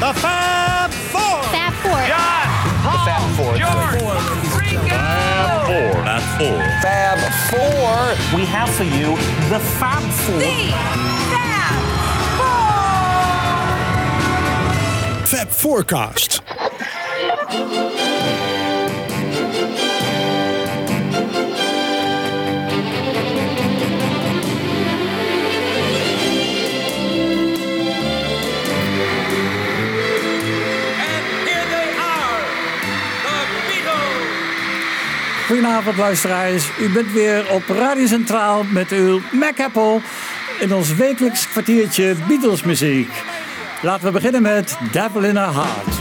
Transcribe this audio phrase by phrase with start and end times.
[0.00, 1.42] The Fab Four.
[1.52, 1.92] Fab Four.
[2.08, 2.48] John,
[2.80, 3.52] Paul, Fab Four.
[3.58, 4.00] George,
[4.56, 4.96] Ringo.
[5.68, 5.92] Four.
[6.02, 6.60] Fab Four.
[6.80, 7.18] Fab
[7.50, 8.38] Four.
[8.38, 9.16] We have for you
[9.50, 10.40] the Fab Four.
[15.26, 16.40] Fab Forecast.
[35.60, 40.00] Goedenavond luisteraars, u bent weer op Radio Centraal met uw Mac Apple
[40.60, 43.22] in ons wekelijks kwartiertje Beatles muziek.
[43.82, 45.94] Laten we beginnen met Devil in Her Heart.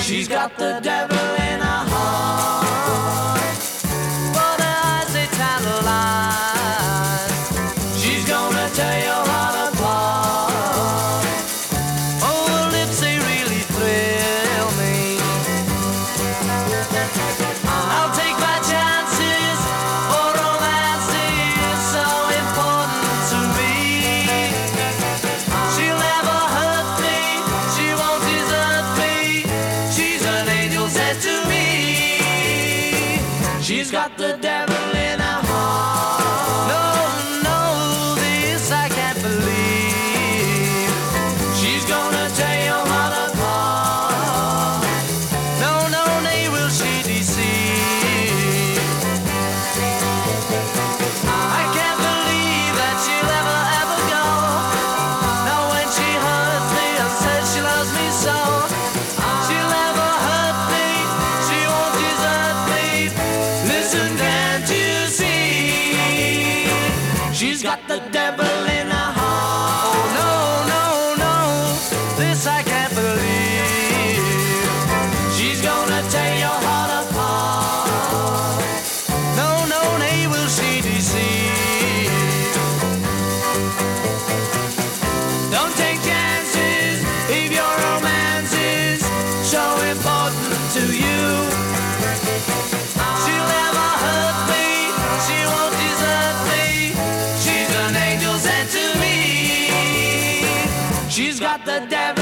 [0.00, 1.17] She's got the devil
[101.78, 102.17] the devil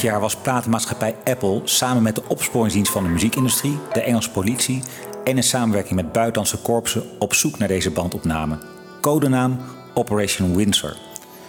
[0.00, 4.82] Jaar was platenmaatschappij Apple samen met de opsporingsdienst van de muziekindustrie, de Engelse politie
[5.24, 8.58] en in samenwerking met buitenlandse korpsen op zoek naar deze bandopname.
[9.00, 9.58] Codenaam
[9.94, 10.96] Operation Windsor.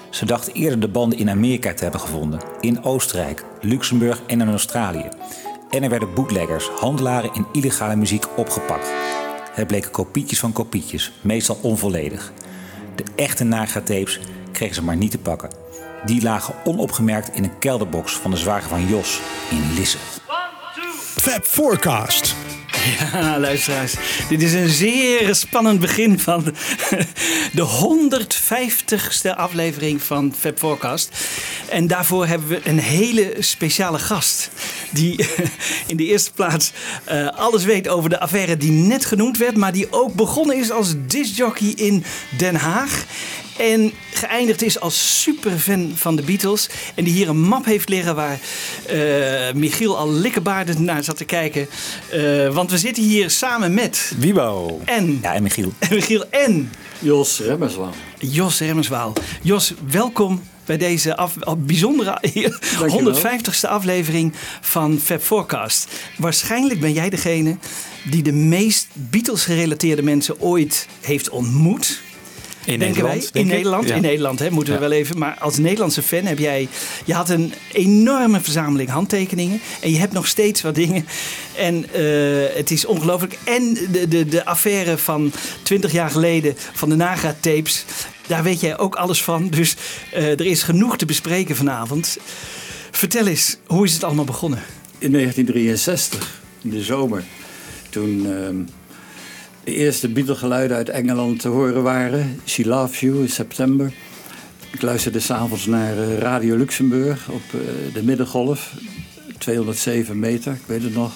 [0.09, 4.49] Ze dachten eerder de banden in Amerika te hebben gevonden, in Oostenrijk, Luxemburg en in
[4.49, 5.07] Australië.
[5.69, 8.91] En er werden bootleggers, handelaren in illegale muziek opgepakt.
[9.51, 12.31] Het bleken kopietjes van kopietjes, meestal onvolledig.
[12.95, 14.19] De echte Nagra-tapes
[14.51, 15.60] kregen ze maar niet te pakken.
[16.05, 19.19] Die lagen onopgemerkt in een kelderbox van de zwager van Jos
[19.49, 19.97] in Lisse.
[21.15, 22.35] Fab Forecast.
[23.11, 23.95] Ja, luisteraars.
[24.29, 26.53] Dit is een zeer spannend begin van de,
[27.53, 31.09] de 150ste aflevering van Fab Forecast.
[31.69, 34.49] En daarvoor hebben we een hele speciale gast.
[34.91, 35.25] Die
[35.87, 36.71] in de eerste plaats
[37.03, 39.57] eh, alles weet over de affaire die net genoemd werd.
[39.57, 42.03] Maar die ook begonnen is als discjockey in
[42.37, 43.05] Den Haag.
[43.57, 46.69] En geëindigd is als superfan van de Beatles.
[46.95, 48.39] En die hier een map heeft liggen waar
[48.85, 51.67] eh, Michiel al likkebaardend naar zat te kijken.
[52.11, 54.81] Eh, want we zitten hier samen met Wiebo.
[54.85, 55.73] en, Ja, en Michiel.
[55.79, 57.93] en Michiel en Jos Remmerswaal.
[58.19, 59.13] Jos Remmerswaal.
[59.41, 62.21] Jos, welkom bij deze af, bijzondere
[62.99, 65.87] 150ste aflevering van Fab Forecast.
[66.17, 67.57] Waarschijnlijk ben jij degene
[68.03, 72.01] die de meest Beatles-gerelateerde mensen ooit heeft ontmoet.
[72.65, 73.11] In denken wij.
[73.13, 73.47] Nederland, in denk.
[73.55, 73.95] Nederland, Ja.
[73.95, 75.17] in Nederland hè, moeten we wel even.
[75.17, 76.67] Maar als Nederlandse fan heb jij.
[77.05, 79.61] Je had een enorme verzameling handtekeningen.
[79.81, 81.05] En je hebt nog steeds wat dingen.
[81.57, 83.37] En eh, het is ongelooflijk.
[83.43, 85.31] En de, de, de affaire van
[85.63, 87.85] 20 jaar geleden van de Naga-tapes.
[88.27, 89.47] Daar weet jij ook alles van.
[89.49, 89.75] Dus
[90.11, 92.17] eh, er is genoeg te bespreken vanavond.
[92.91, 94.59] Vertel eens, hoe is het allemaal begonnen?
[94.99, 97.23] in 1963, in de zomer.
[97.89, 98.55] Toen ehm,
[99.63, 102.39] de eerste Beatle-geluiden uit Engeland te horen waren.
[102.45, 103.93] She Loves You in september.
[104.71, 108.73] Ik luisterde s'avonds naar eh, Radio Luxemburg op eh, de middengolf.
[109.37, 111.15] 207 meter, ik weet het nog.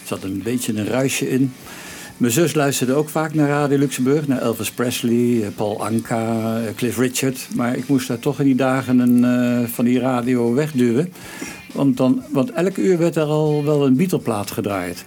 [0.00, 1.52] Er zat een beetje een ruisje in.
[2.16, 4.26] Mijn zus luisterde ook vaak naar Radio Luxemburg.
[4.26, 7.48] Naar Elvis Presley, eh, Paul Anka, Cliff Richard.
[7.54, 11.12] Maar ik moest daar toch in die dagen een, van die radio wegduwen.
[11.72, 15.04] Want, dan, want elk uur werd er al wel een Beatle-plaat gedraaid.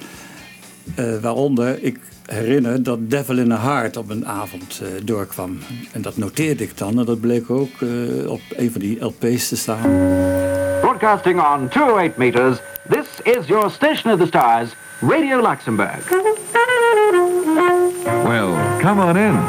[1.22, 2.00] Waaronder, ik
[2.30, 5.58] herinner dat Devil in a Heart op een avond eh, doorkwam.
[5.92, 7.00] En dat noteerde ik dan.
[7.00, 9.82] En dat bleek ook eh, op een van die LP's te staan.
[10.82, 12.58] Broadcasting on 208 meters,
[12.90, 16.10] this is your station of the stars, Radio Luxembourg.
[18.24, 18.50] Well,
[18.80, 19.40] come on in.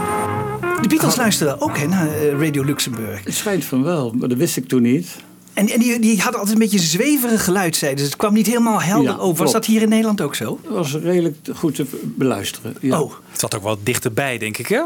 [0.83, 3.25] De Beatles luisterden ook hè, naar eh, Radio Luxemburg.
[3.25, 5.17] Het schijnt van wel, maar dat wist ik toen niet.
[5.61, 8.05] En, en die, die hadden altijd een beetje zweverig geluid, zeiden ze.
[8.11, 9.27] Het kwam niet helemaal helder Ja, over.
[9.29, 9.53] Was klopt.
[9.53, 10.59] dat hier in Nederland ook zo?
[10.63, 12.77] Het was redelijk goed te beluisteren.
[12.81, 13.01] Ja.
[13.01, 14.83] Oh, Het zat ook wel dichterbij, denk ik, hè?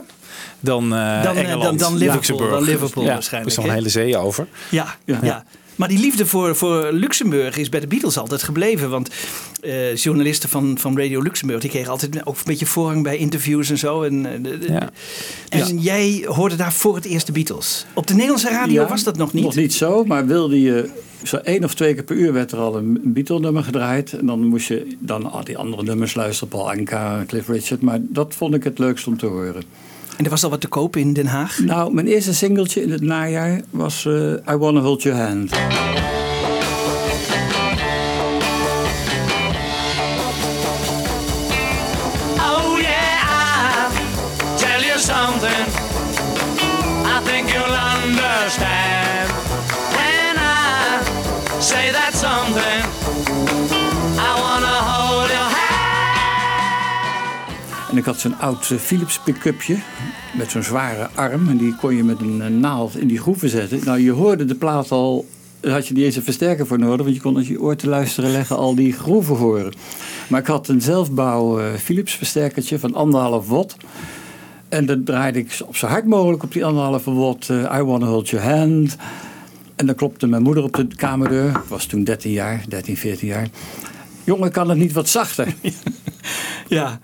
[0.61, 1.63] Dan, eh Dan, eh, Engeland.
[1.63, 2.51] dan- dan Liverpool, Luxemburg.
[2.51, 3.73] dan Liverpool ja, waarschijnlijk, Er is hè?
[3.73, 4.47] een hele zee over.
[4.71, 5.19] ja, ja.
[5.23, 5.45] Ja.
[5.77, 8.91] Maar die liefde voor, voor Luxemburg is bij de Beatles altijd gebleven.
[8.91, 9.11] Want
[9.61, 13.71] eh, journalisten van, van Radio Luxemburg die kregen altijd ook een beetje voorrang bij interviews
[13.71, 14.03] en zo.
[14.03, 14.91] En, eh, Ja.
[15.49, 17.87] en jij hoorde daar voor het eerst de Beatles.
[17.95, 19.45] Op de Nederlandse radio Ja, was dat nog niet.
[19.45, 20.91] Nog niet zo, maar wilde je...
[21.23, 24.13] Zo één of twee keer per uur werd er al een Beatle-nummer gedraaid.
[24.13, 26.49] En dan moest je dan al die andere nummers luisteren.
[26.49, 27.81] Paul Anka, Cliff Richard.
[27.81, 29.63] Maar dat vond ik het leukst om te horen.
[30.17, 31.59] En er was al wat te koop in Den Haag.
[31.59, 35.53] Nou, mijn eerste singeltje in het najaar was eh, I Wanna Hold Your Hand.
[58.05, 59.77] Ik had zo'n oud eh, Philips pick-upje
[60.37, 61.49] met zo'n zware arm.
[61.49, 63.81] En die kon je met een eh, naald in die groeven zetten.
[63.85, 65.27] Nou, je hoorde de plaat al,
[65.61, 67.05] daar had je niet eens een versterker voor nodig.
[67.05, 69.73] Want je kon als je oor te luisteren leggen al die groeven horen.
[70.29, 73.77] Maar ik had een zelfbouw eh, Philips versterkertje van anderhalf watt.
[74.69, 77.49] En dat draaide ik op zo hard mogelijk op die anderhalve watt.
[77.51, 78.97] eh, I Wanna Hold Your Hand.
[79.77, 81.49] En dan klopte mijn moeder op de kamerdeur.
[81.49, 83.49] Ik was toen 13 jaar, 13, 14 jaar.
[84.25, 85.55] Jongen, kan het niet wat zachter?
[86.69, 87.01] Ja.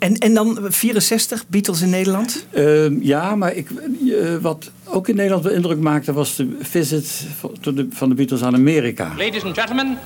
[0.00, 2.46] En, en dan 64, Beatles in Nederland.
[2.52, 7.26] Ehm, ja, maar ik, eh, wat ook in Nederland wel indruk maakte was de visit
[7.38, 9.12] van de, van de Beatles aan Amerika.
[9.16, 9.98] Ladies and gentlemen,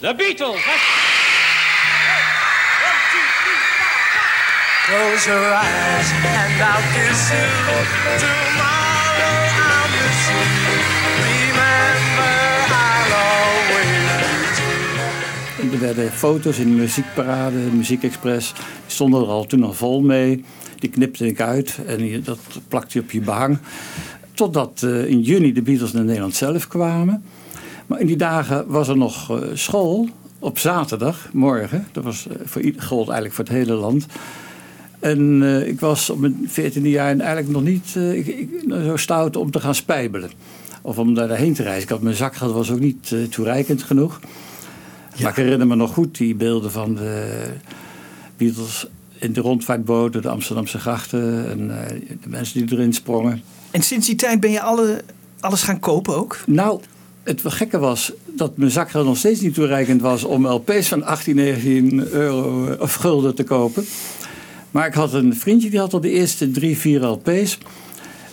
[0.00, 0.64] the Beatles.
[4.86, 8.18] Close your eyes and I'll kiss you.
[8.18, 8.77] Tomorrow
[15.72, 18.52] er werden foto's in de muziekparade, Muziek Express.
[18.52, 20.44] Die stonden er al toen al vol mee.
[20.78, 22.38] Die knipte ik uit en dat
[22.68, 23.58] plakte je op je behang.
[24.32, 27.22] Totdat eh, in juni de Beatles naar Nederland zelf kwamen.
[27.86, 31.86] Maar in die dagen was er nog eh, school op zaterdag, morgen.
[31.92, 34.06] Dat was eh, voor gold eigenlijk voor het hele land.
[34.98, 38.48] En ik was op mijn veertiende jaar en eigenlijk nog niet ik, ik,
[38.84, 40.30] zo stout om te gaan spijbelen.
[40.82, 41.82] Of om daarheen te reizen.
[41.82, 44.20] Ik had mijn zakgeld was ook niet toereikend genoeg.
[45.20, 47.42] Maar ik herinner me nog goed die beelden van de
[48.36, 48.86] Beatles
[49.18, 51.50] in de rondvaartboot door de Amsterdamse grachten.
[51.50, 53.42] En eh, de mensen die erin sprongen.
[53.70, 55.02] En sinds die tijd ben je alle,
[55.40, 56.38] alles gaan kopen ook?
[56.46, 56.80] Nou,
[57.22, 61.34] het gekke was dat mijn zakgeld nog steeds niet toereikend was om LP's van 18,
[61.36, 63.84] 19 euro eh, of gulden te kopen.
[64.70, 67.58] Maar ik had een vriendje die had al de eerste drie, vier LP's.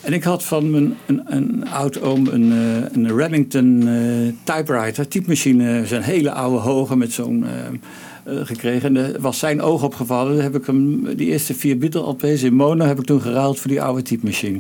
[0.06, 5.08] En ik had van mijn een, een oud oom een, eh, een Remington eh, typewriter,
[5.08, 8.96] typemachine, zo'n hele oude hoge met zo'n eh, gekregen.
[8.96, 10.34] En er was zijn oog opgevallen.
[10.34, 13.60] Dan heb ik hem, die eerste vier Beatle LP's in mono heb ik toen geruild
[13.60, 14.60] voor die oude typemachine.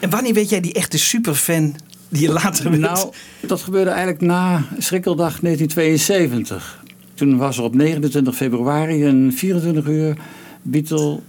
[0.00, 1.74] En wanneer weet jij die echte superfan
[2.08, 2.80] die je later werd?
[2.80, 3.12] Nou,
[3.46, 6.84] dat gebeurde eigenlijk na Schrikkeldag 1972.
[7.14, 10.16] Toen was er op 29 februari een 24 uur
[10.62, 11.20] Beatle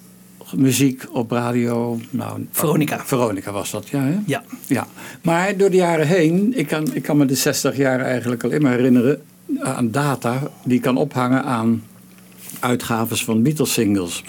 [0.55, 1.99] muziek op radio.
[2.09, 3.05] Nou, Veronica.
[3.05, 4.03] Veronica was dat, ja.
[4.03, 4.17] Hè?
[4.25, 4.43] Ja.
[4.67, 4.87] ja.
[5.21, 8.61] Maar door de jaren heen, ik kan, ik kan me de 60 jaar eigenlijk alleen
[8.61, 9.21] maar herinneren
[9.59, 11.83] aan data die kan ophangen aan
[12.59, 14.23] uitgaves van Beatles singles.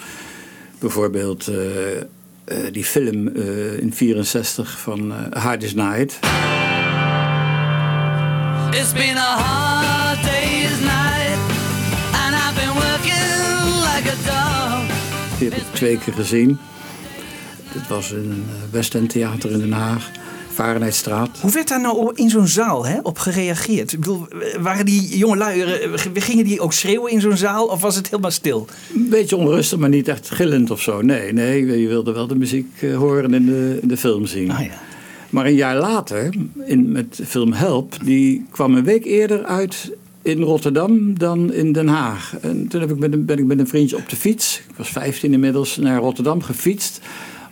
[0.79, 2.05] Bijvoorbeeld eh, eh,
[2.71, 6.19] die film eh, in 64 van eh Hard Night.
[8.71, 10.64] It's been a hard day's
[15.75, 16.57] twee keer gezien.
[17.73, 20.11] Dit was in een eh, West End Theater in Den Haag.
[20.55, 21.37] Fahrenheitstraat.
[21.41, 23.93] Hoe werd daar nou in zo'n zaal hè, op gereageerd?
[23.93, 24.27] Ik bedoel,
[24.59, 28.09] waren die jonge lui, eh, gingen die ook schreeuwen in zo'n zaal of was het
[28.09, 28.67] helemaal stil?
[28.93, 31.01] Een beetje onrustig, maar niet echt gillend of zo.
[31.01, 34.51] Nee, nee, je wilde wel de muziek eh, horen en de, de film zien.
[34.51, 34.81] Ah, ja.
[35.29, 36.33] Maar een jaar later,
[36.65, 39.91] in, met de film Help, die kwam een week eerder uit
[40.25, 42.35] in Rotterdam dan in Den Haag.
[42.41, 44.75] En toen heb ik met een, ben ik met een vriendje op de fiets, ik
[44.75, 47.01] was 15 inmiddels, naar Rotterdam gefietst.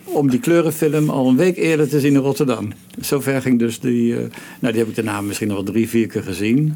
[0.04, 2.72] Om die kleurenfilm al een week eerder te zien in Rotterdam.
[3.00, 4.12] Zover ging dus die.
[4.14, 4.18] eh,
[4.60, 6.74] nou, die heb ik daarna misschien nog wel drie, vier keer gezien.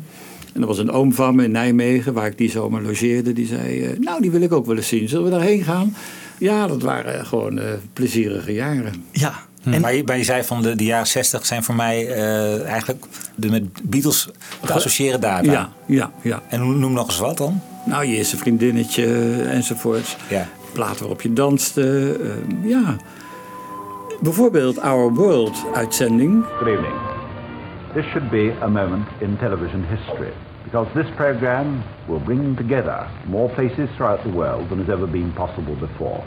[0.54, 3.32] En er was een oom van me in Nijmegen, waar ik die zomer logeerde.
[3.32, 5.08] Die zei: eh, Nou, die wil ik ook wel eens zien.
[5.08, 5.94] Zullen we daarheen gaan?
[6.38, 8.92] Ja, dat waren gewoon eh, plezierige jaren.
[9.12, 9.47] Ja.
[9.64, 12.66] En, maar, je, maar je zei van de, de jaren 60 zijn voor mij eh,
[12.66, 14.28] eigenlijk de met Beatles
[14.64, 15.50] te associëren data.
[15.52, 16.42] Ja, ja, ja.
[16.48, 17.60] En noem nog eens wat dan?
[17.84, 19.06] Nou, je eerste vriendinnetje
[19.42, 20.16] enzovoort.
[20.28, 20.46] Ja.
[20.72, 22.16] Platen waarop je danste.
[22.22, 22.96] eh, ja.
[24.20, 26.44] Bijvoorbeeld Our World uitzending.
[26.58, 26.94] Good evening.
[27.94, 30.32] This should be a moment in television history
[30.64, 35.32] because this program will bring together more places throughout the world than has ever been
[35.32, 36.22] possible before.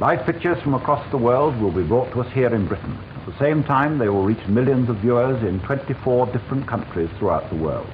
[0.00, 2.96] Live pictures from across the world will be brought to us here in Britain.
[3.16, 7.48] At the same time, they will reach millions of viewers in 24 different countries throughout
[7.48, 7.86] the world.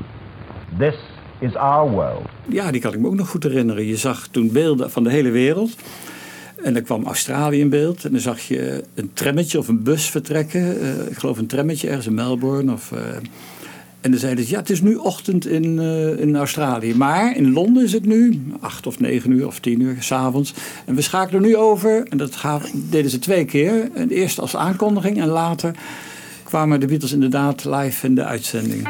[0.78, 0.94] This
[1.40, 2.26] is our world.
[2.48, 3.86] Ja, die kan ik me ook nog goed herinneren.
[3.86, 5.76] Je zag toen beelden van de hele wereld.
[6.62, 8.04] En dan kwam Australië in beeld.
[8.04, 10.80] En dan zag je een trammetje of een bus vertrekken.
[10.80, 12.72] Eh, ik geloof een trammetje ergens in Melbourne.
[12.72, 13.00] Of, eh,
[14.00, 16.94] en dan zeiden ze, ja, het is nu ochtend in, eh, in Australië.
[16.94, 20.54] Maar in Londen is het nu acht of negen uur of tien uur s'avonds.
[20.84, 22.06] En we schakelen nu over.
[22.08, 22.38] En dat
[22.72, 23.90] deden ze twee keer.
[23.94, 25.74] En eerst als aankondiging en later
[26.42, 28.88] kwamen de Beatles inderdaad live in de uitzending.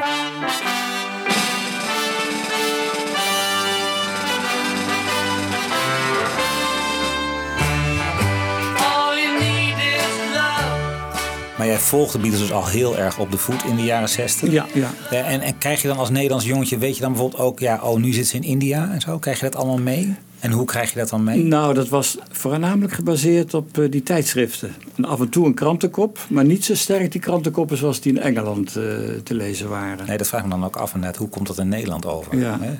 [11.61, 14.09] Maar jij volgt de Beatles dus al heel erg op de voet in de jaren
[14.09, 14.52] 60.
[14.52, 14.93] Ja, ja.
[15.11, 17.99] En, en krijg je dan als Nederlands jongetje, weet je dan bijvoorbeeld ook, ja, oh,
[17.99, 19.19] nu zit ze in India en zo?
[19.19, 20.14] Krijg je dat allemaal mee?
[20.38, 21.43] En hoe krijg je dat dan mee?
[21.43, 24.75] Nou, dat was voornamelijk gebaseerd op eh, die tijdschriften.
[24.97, 28.21] En af en toe een krantenkop, maar niet zo sterk die krantenkoppen zoals die in
[28.21, 28.85] Engeland eh,
[29.23, 30.07] te lezen waren.
[30.07, 31.19] Nee, dat vraag ik me dan ook af inderdaad.
[31.19, 32.38] Hoe komt dat in Nederland over?
[32.38, 32.59] Ja.
[32.61, 32.73] Hè?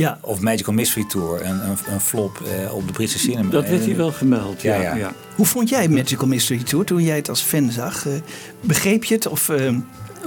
[0.00, 0.18] Ja.
[0.20, 3.50] Of Magical Mystery Tour, een, een, een flop eh, op de Britse cinema.
[3.50, 4.74] Dat werd hier wel gemeld, ja.
[4.74, 4.94] Ja, ja.
[4.94, 5.12] ja.
[5.34, 8.06] Hoe vond jij Magical Mystery Tour toen jij het als fan zag?
[8.06, 8.12] Eh,
[8.60, 9.26] begreep je het?
[9.28, 9.74] Of, eh,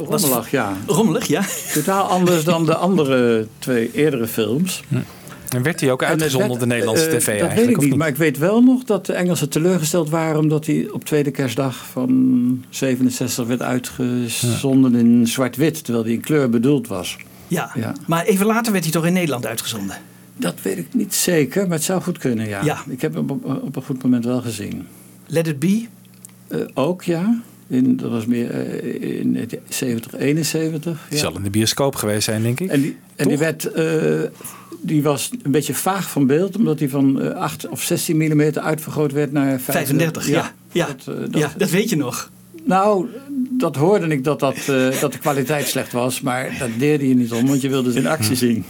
[0.06, 0.74] was- Rommelig, ja.
[0.86, 1.44] Rommelig, ja.
[1.74, 4.84] Totaal anders dan de andere twee eerdere films.
[5.50, 7.65] En werd hij ook uitgezonden op de Nederlandse eh, tv Dat eigenlijk?
[7.65, 10.39] weet ik niet, maar ik weet wel nog dat de Engelsen teleurgesteld waren...
[10.39, 15.84] omdat hij op tweede kerstdag van 67 werd uitgezonden in zwart-wit...
[15.84, 17.18] terwijl hij in kleur bedoeld was.
[17.53, 17.72] Ja.
[17.75, 17.93] Ja.
[18.07, 19.98] Maar even later werd hij toch in Nederland uitgezonden?
[20.38, 22.63] Dat weet ik niet zeker, maar het zou goed kunnen, ja.
[22.63, 22.83] Ja.
[22.89, 24.88] Ik heb hem op, op een goed moment wel gezien.
[25.27, 25.86] Let It Be?
[26.48, 27.41] Eh, ook, ja.
[27.67, 31.00] In, dat was meer eh, in 70, 71.
[31.10, 31.24] Die Ja.
[31.24, 32.69] zal in de bioscoop geweest zijn, denk ik.
[32.69, 34.22] En, die, en die, werd, eh,
[34.81, 38.41] die was een beetje vaag van beeld, omdat die van eh, 8 of 16 mm
[38.41, 40.53] uitvergroot werd naar 35, ja.
[40.72, 42.29] Ja, Dat, dat- ja, dat weet je nog.
[42.63, 43.07] Nou,
[43.57, 47.15] dat hoorde ik dat, dat, eh, dat de kwaliteit slecht was, maar dat deerde je
[47.15, 48.65] niet om, want je wilde ze in actie zien.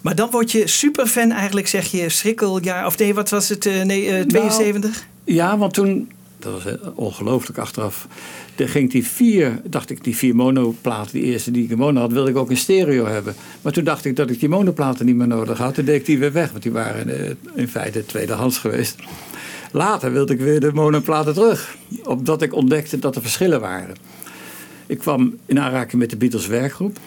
[0.00, 2.86] Maar dan word je superfan eigenlijk, zeg je, schrikkeljaar...
[2.86, 3.66] Of nee, wat was het?
[3.66, 5.06] eh, nee, Nou, eh, 72?
[5.24, 8.06] Ja, want toen, dat was ongelooflijk achteraf.
[8.56, 12.00] Er ging die vier, dacht ik, die vier monoplaten, die eerste die ik in mono
[12.00, 13.34] had, wilde ik ook in stereo hebben.
[13.62, 15.74] Maar toen dacht ik dat ik die monoplaten niet meer nodig had.
[15.74, 18.96] Toen deed ik die weer weg, want die waren in feite tweedehands geweest.
[19.72, 23.96] Later wilde ik weer de monoplaten terug, omdat ik ontdekte dat er verschillen waren.
[24.86, 26.98] Ik kwam in aanraking met de Beatles werkgroep.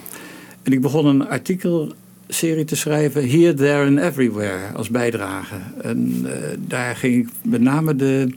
[0.64, 5.56] En ik begon een artikelserie te schrijven, Here, There and Everywhere, als bijdrage.
[5.82, 8.34] En eh, daar ging ik met name de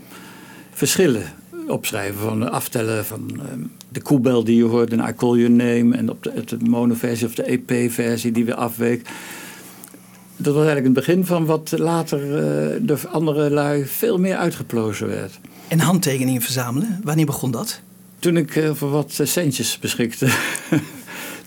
[0.72, 1.22] verschillen
[1.66, 2.18] opschrijven.
[2.20, 3.44] Van aftellen van eh,
[3.88, 5.96] de koebel die je hoort in I Call Your Name.
[5.96, 9.08] En op de, de monoversie of de EP-versie die weer afweek.
[10.40, 15.08] Dat was eigenlijk het begin van wat later eh door andere lui veel meer uitgeplozen
[15.08, 15.40] werd.
[15.68, 17.80] En handtekeningen verzamelen, wanneer begon dat?
[18.18, 20.28] Toen ik eh, voor wat centjes beschikte.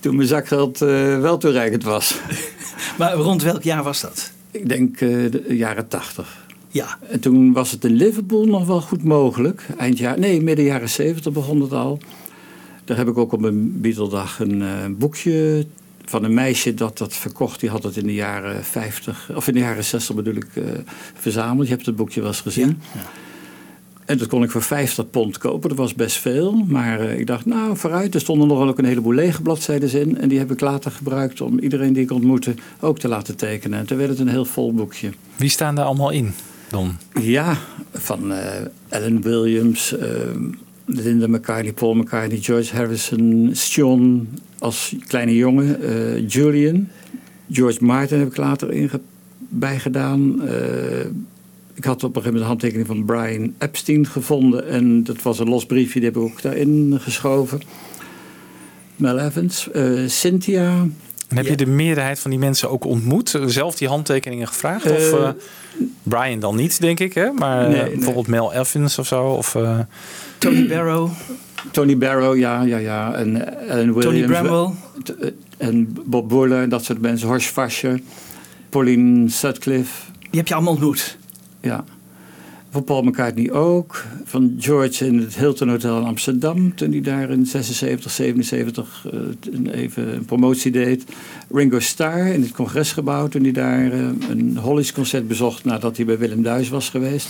[0.01, 2.19] Toen mijn zakgeld eh, wel toereikend was.
[2.97, 4.31] Maar rond welk jaar was dat?
[4.51, 6.45] Ik denk eh, de jaren tachtig.
[6.67, 9.65] Ja, En toen was het in Liverpool nog wel goed mogelijk.
[9.77, 11.99] Eind jaar, nee, midden jaren zeventig begon het al.
[12.85, 15.65] Daar heb ik ook op mijn Beatledag een eh, boekje
[16.05, 17.59] van een meisje dat dat verkocht.
[17.59, 20.63] Die had het in de jaren 50, of in de jaren 60 bedoel ik, eh,
[21.13, 21.67] verzameld.
[21.67, 22.81] Je hebt het boekje wel eens gezien.
[24.05, 25.69] En dat kon ik voor 50 pond kopen.
[25.69, 26.65] Dat was best veel.
[26.67, 28.13] Maar eh, ik dacht, nou, vooruit.
[28.13, 30.17] Er stonden nog wel ook een heleboel lege bladzijden in.
[30.17, 33.79] En die heb ik later gebruikt om iedereen die ik ontmoette ook te laten tekenen.
[33.79, 35.09] En toen werd het een heel vol boekje.
[35.35, 36.33] Wie staan daar allemaal in
[36.69, 36.97] dan?
[37.21, 37.57] Ja,
[37.93, 40.07] van eh Alan Williams, eh,
[40.85, 44.27] Linda McCartney, Paul McCartney, George Harrison, John
[44.59, 46.87] als kleine jongen, eh, Julian.
[47.51, 49.01] George Martin heb ik later inge-
[49.49, 50.47] bijgedaan.
[50.47, 51.05] Eh,
[51.73, 54.67] ik had op een gegeven moment een handtekening van Brian Epstein gevonden.
[54.67, 57.59] En dat was een los briefje, die heb ik ook daarin geschoven.
[58.95, 60.87] Mel Evans, eh, Cynthia.
[61.31, 63.39] En heb je de meerderheid van die mensen ook ontmoet?
[63.45, 64.85] Zelf die handtekeningen gevraagd?
[64.91, 65.29] of Eh, eh,
[66.03, 67.31] Brian dan niet, denk ik, hè?
[67.31, 67.91] Maar eh, Nee, nee.
[67.95, 69.23] bijvoorbeeld Mel Evans of zo?
[69.23, 69.79] Of, eh,
[70.37, 71.09] Tony Barrow,
[71.71, 73.13] Tony Barrow, ja, ja, ja.
[73.13, 74.03] En eh, Williams.
[74.05, 74.69] Tony Bramwell.
[75.19, 77.27] Eh, En Bob Boiler, dat soort mensen.
[77.27, 77.99] Horst Fascher,
[78.69, 80.11] Pauline Sutcliffe.
[80.19, 81.17] Die heb je allemaal ontmoet.
[81.61, 81.83] Ja.
[82.71, 84.03] Van Paul McCartney ook.
[84.25, 86.75] Van George in het Hilton Hotel in Amsterdam.
[86.75, 89.19] Toen hij daar in 76, 77 eh,
[89.53, 91.03] een- even een promotie deed.
[91.49, 93.27] Ringo Starr in het congresgebouw.
[93.27, 93.99] Toen hij daar eh,
[94.29, 97.27] een Hollies concert bezocht nadat hij bij Willem Duis was geweest.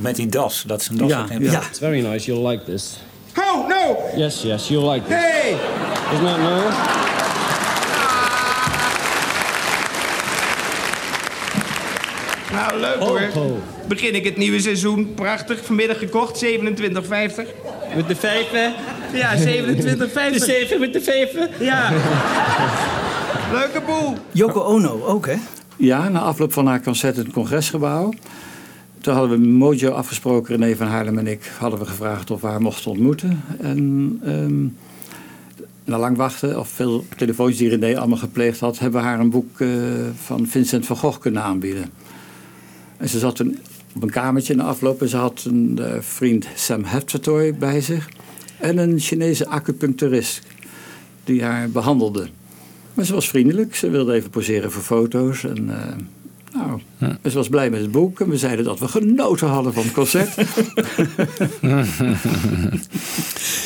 [0.00, 1.08] Met die das, dat is een das.
[1.10, 1.60] Ja, ja.
[1.68, 2.26] It's very nice.
[2.32, 3.00] You'll like this.
[3.38, 3.96] Oh, no!
[4.16, 5.16] Yes, yes, you'll like this.
[5.16, 5.52] Hey!
[6.12, 6.76] Isn't that nice?
[12.52, 13.20] Nou, leuk hoor.
[13.88, 15.14] Begin ik het nieuwe seizoen.
[15.14, 15.64] Prachtig.
[15.64, 16.44] Vanmiddag gekocht.
[16.44, 16.50] 27,50.
[17.96, 18.74] Met de vijven.
[19.12, 19.42] Ja, 27,50.
[20.32, 21.48] De zeven met de vijven.
[21.60, 21.92] Ja.
[23.52, 24.14] Leuke boel.
[24.32, 25.36] Yoko Ono ook, hè?
[25.76, 28.12] Ja, na afloop van haar concert in het congresgebouw.
[29.00, 32.46] Toen hadden we Mojo afgesproken, René van Haarlem en ik, hadden we gevraagd of we
[32.46, 33.42] haar mochten ontmoeten.
[33.60, 34.66] En ehm,
[35.84, 39.30] na lang wachten, of veel telefoontjes die René allemaal gepleegd had, hebben we haar een
[39.30, 39.68] boek eh,
[40.24, 41.90] van Vincent van Gogh kunnen aanbieden.
[42.96, 43.58] En ze zat toen
[43.98, 47.80] op een kamertje in de afloop en ze had een eh, vriend Sam Heftertoy bij
[47.80, 48.08] zich.
[48.58, 50.42] En een Chinese acupuncturist
[51.24, 52.28] die haar behandelde.
[52.94, 53.76] Maar ze was vriendelijk.
[53.76, 55.44] Ze wilde even poseren voor foto's.
[55.44, 55.94] En, eh,
[56.52, 56.80] nou,
[57.24, 58.20] Ze was blij met het boek.
[58.20, 60.34] En we zeiden dat we genoten hadden van het concert.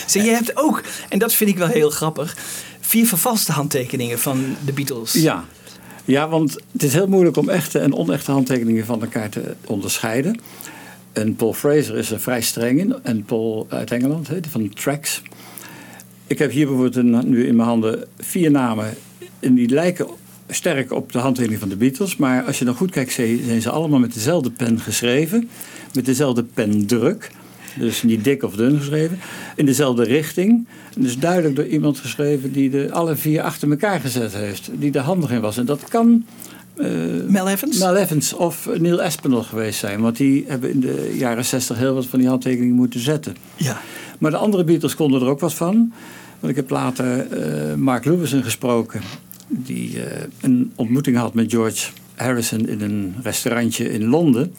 [0.06, 2.36] Zie, je hebt ook, en dat vind ik wel heel grappig,
[2.80, 5.12] vier vervalste handtekeningen van de Beatles.
[5.12, 5.44] ja.
[6.04, 10.38] Ja, want het is heel moeilijk om echte en onechte handtekeningen van elkaar te onderscheiden.
[11.12, 12.94] En Paul Fraser is er vrij streng in.
[13.02, 15.22] En Paul uit Engeland, hè, van Tracks.
[16.26, 18.94] Ik heb hier bijvoorbeeld een- nu in mijn handen vier namen.
[19.40, 20.06] En die lijken
[20.48, 22.16] sterk op de handtekening van de Beatles.
[22.16, 25.48] Maar als je dan goed kijkt, zijn ze allemaal met dezelfde pen geschreven.
[25.94, 27.30] Met dezelfde pendruk.
[27.78, 29.18] Dus niet dik of dun geschreven.
[29.56, 30.66] In dezelfde richting.
[30.96, 34.70] Dus duidelijk door iemand geschreven die de alle vier achter elkaar gezet heeft.
[34.74, 35.56] Die er handig in was.
[35.56, 36.24] En dat kan
[36.76, 36.88] eh,
[37.26, 37.78] Mel Evans?
[37.78, 40.00] Mel Evans of Neil Aspinall geweest zijn.
[40.00, 43.36] Want die hebben in de jaren 60 heel wat van die handtekeningen moeten zetten.
[43.56, 43.80] Ja.
[44.18, 45.92] Maar de andere Beatles konden er ook wat van.
[46.40, 49.00] Want ik heb later eh, Mark Lewison gesproken.
[49.48, 54.54] Die eh, een ontmoeting had met George Harrison in een restaurantje in Londen.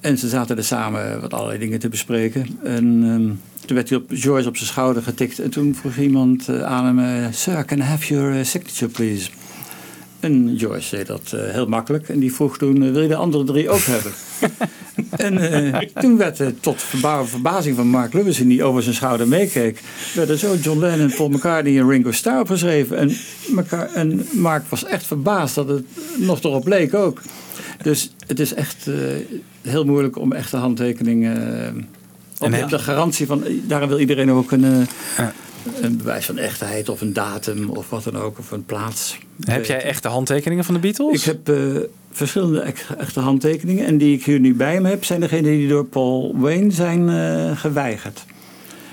[0.00, 2.46] En ze zaten er samen wat allerlei dingen te bespreken.
[2.62, 3.32] En ehm,
[3.66, 5.38] toen werd hij op George op zijn schouder getikt.
[5.38, 6.98] En toen vroeg iemand eh, aan hem...
[6.98, 9.30] eh, Sir, can I have your eh, signature, please?
[10.20, 12.08] En George deed dat heel makkelijk.
[12.08, 14.12] En die vroeg toen, wil je de andere drie ook hebben?
[15.26, 19.82] en toen werd er tot verba- verbazing van Mark Lewison, die over zijn schouder meekeek...
[20.14, 22.96] werden zo John Lennon, Paul McCartney en Ringo Starr opgeschreven.
[22.98, 23.16] En,
[23.94, 25.84] en Mark was echt verbaasd dat het
[26.16, 27.20] nog erop leek ook.
[27.82, 28.94] Dus het is echt eh,
[29.62, 31.64] heel moeilijk om echte handtekeningen...
[31.66, 31.82] eh,
[32.38, 35.26] op En, eh, de garantie van, daarom wil iedereen ook een, eh,
[35.80, 39.18] een bewijs van echtheid of een datum of wat dan ook, of een plaats.
[39.40, 41.18] Heb jij echte handtekeningen van de Beatles?
[41.18, 41.56] Ik heb eh,
[42.10, 43.86] verschillende echte handtekeningen.
[43.86, 47.08] En die ik hier nu bij me heb, zijn degene die door Paul Wayne zijn
[47.08, 48.24] eh, geweigerd.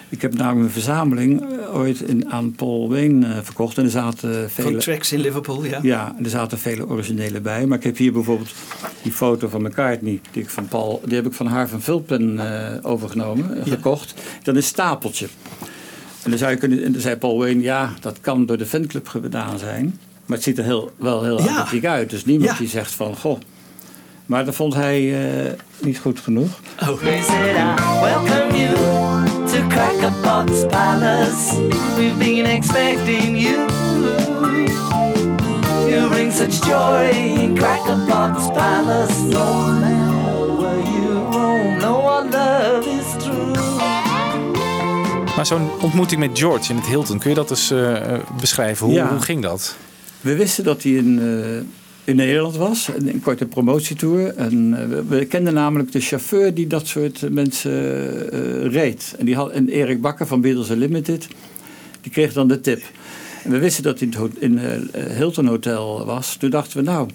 [0.09, 3.77] Ik heb namelijk een verzameling eh, ooit in, aan Paul Wayne eh, verkocht.
[3.77, 4.77] En er zaten Van vele...
[4.77, 5.79] tracks in Liverpool, ja.
[5.81, 7.65] Ja, er zaten vele originele bij.
[7.65, 8.49] Maar ik heb hier bijvoorbeeld
[9.01, 10.19] die foto van McCartney.
[10.31, 14.13] Die, ik van Paul, die heb ik van haar van Vulpen eh, overgenomen, gekocht.
[14.43, 15.27] Dat is een stapeltje.
[16.23, 18.65] En dan, zou je kunnen, en dan zei Paul Wayne, ja, dat kan door de
[18.65, 19.99] fanclub gedaan zijn.
[20.25, 21.45] Maar het ziet er heel, wel heel Ja.
[21.47, 22.09] authentiek uit.
[22.09, 22.57] Dus niemand Ja.
[22.57, 23.39] die zegt van, goh.
[24.25, 26.59] Maar dat vond hij eh, niet goed genoeg.
[26.81, 27.01] Oh.
[29.57, 31.57] To Crackerbox Palace.
[31.97, 33.65] We've been expecting you.
[35.89, 39.17] You bring such joy in Crackerbox Palace.
[39.21, 43.55] No matter where you roam, no one love is true.
[45.35, 48.85] Maar zo'n ontmoeting met George in het Hilton, kun je dat eens eh, eh, beschrijven?
[48.85, 49.09] Hoe, Ja.
[49.09, 49.75] hoe ging dat?
[50.21, 54.35] We wisten dat hij in, eh, in Nederland was, een, een korte promotietour.
[54.35, 57.71] En eh, we, we kenden namelijk de chauffeur die dat soort mensen
[58.31, 59.15] eh, reed.
[59.17, 61.27] En, die had, en Erik Bakker van Beatles Unlimited,
[62.01, 62.81] die kreeg dan de tip.
[63.43, 66.35] En we wisten dat hij in het in eh, Hilton Hotel was.
[66.35, 67.09] Toen dachten we, nou,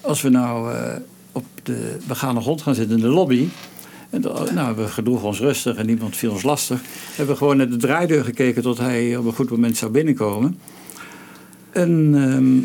[0.00, 0.74] als we nou
[1.32, 3.48] op de begane grond gaan zitten in de lobby...
[4.10, 4.20] En
[4.54, 6.80] nou, we gedroegen ons rustig en niemand viel ons lastig.
[6.80, 10.58] We hebben gewoon naar de draaideur gekeken tot hij op een goed moment zou binnenkomen.
[11.70, 12.58] En ehm,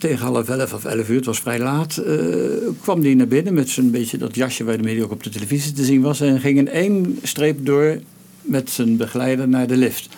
[0.00, 2.16] tegen half elf of elf uur, het was vrij laat, eh,
[2.80, 5.72] kwam hij naar binnen met zo'n beetje dat jasje waarmee hij ook op de televisie
[5.72, 6.20] te zien was.
[6.20, 7.98] En ging in één streep door
[8.42, 10.08] met zijn begeleider naar de lift.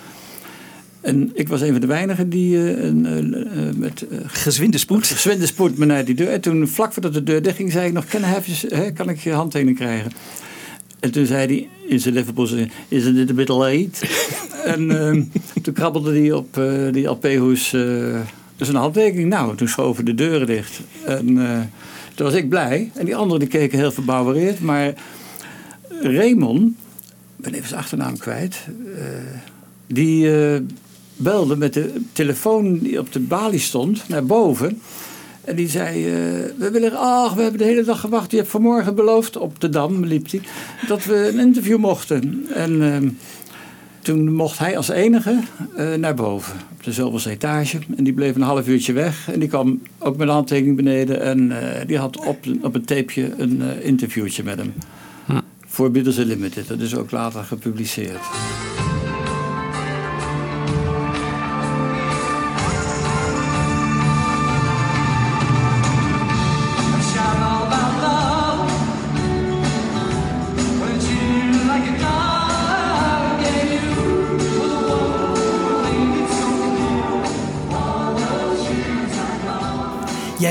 [1.00, 2.94] En ik was een van de weinigen die eh, eh,
[3.74, 5.06] met Gezwinde spoed.
[5.06, 6.28] gezwinde spoed me naar die deur.
[6.28, 9.20] En toen, vlak voordat de deur dicht ging, zei ik nog: your- hè, kan ik
[9.20, 10.12] je handtekening krijgen?
[11.00, 12.48] En toen zei hij in zijn Liverpool:
[12.88, 13.90] Isn't it a bit late?
[14.74, 15.22] en ehm,
[15.62, 16.60] toen krabbelde hij op
[16.92, 17.74] die LP-hoes
[18.56, 19.28] eh zijn handtekening.
[19.28, 20.80] Nou, toen schoven de deuren dicht.
[21.06, 21.60] En eh,
[22.14, 22.90] toen was ik blij.
[22.94, 24.60] En die anderen die keken heel verbouwereerd.
[24.60, 24.94] Maar
[26.00, 26.74] Raymond,
[27.36, 28.66] ben even zijn achternaam kwijt.
[28.96, 29.04] eh,
[29.86, 30.60] die eh,
[31.16, 34.80] belde met de telefoon die op de balie stond naar boven.
[35.44, 36.04] En die zei,
[36.58, 38.30] we willen, ach, we hebben de hele dag gewacht.
[38.30, 40.40] Je hebt vanmorgen beloofd, op de Dam liep hij,
[40.86, 42.46] dat we een interview mochten.
[42.54, 43.08] En ehm,
[44.02, 45.38] toen mocht hij als enige
[45.76, 47.78] eh, naar boven, op de zoveelste etage.
[47.96, 49.28] En die bleef een half uurtje weg.
[49.32, 51.20] En die kwam ook met een handtekening beneden.
[51.20, 54.72] En eh, die had op, op een tapeje een eh, interviewtje met hem.
[55.66, 56.68] Voor Beatles Unlimited.
[56.68, 58.20] Dat is ook later gepubliceerd.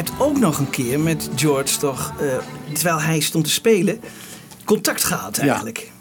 [0.01, 2.37] Hebt ook nog een keer met George toch, eh,
[2.73, 3.99] terwijl hij stond te spelen,
[4.63, 5.91] contact gehad eigenlijk.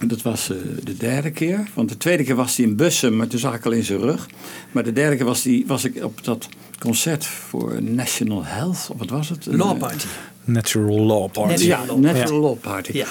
[0.00, 1.68] En Dat was eh, de derde keer.
[1.74, 4.00] Want de tweede keer was hij in Bussum, maar toen zag ik al in zijn
[4.00, 4.26] rug.
[4.72, 8.88] Maar de derde keer was, die, was ik op dat concert voor National Health.
[8.92, 9.46] Of wat was het?
[9.46, 10.06] Law Een, Party.
[10.44, 11.64] Natural Law Party.
[11.64, 12.92] Ja, Natural Law Party.
[12.92, 13.06] Ja.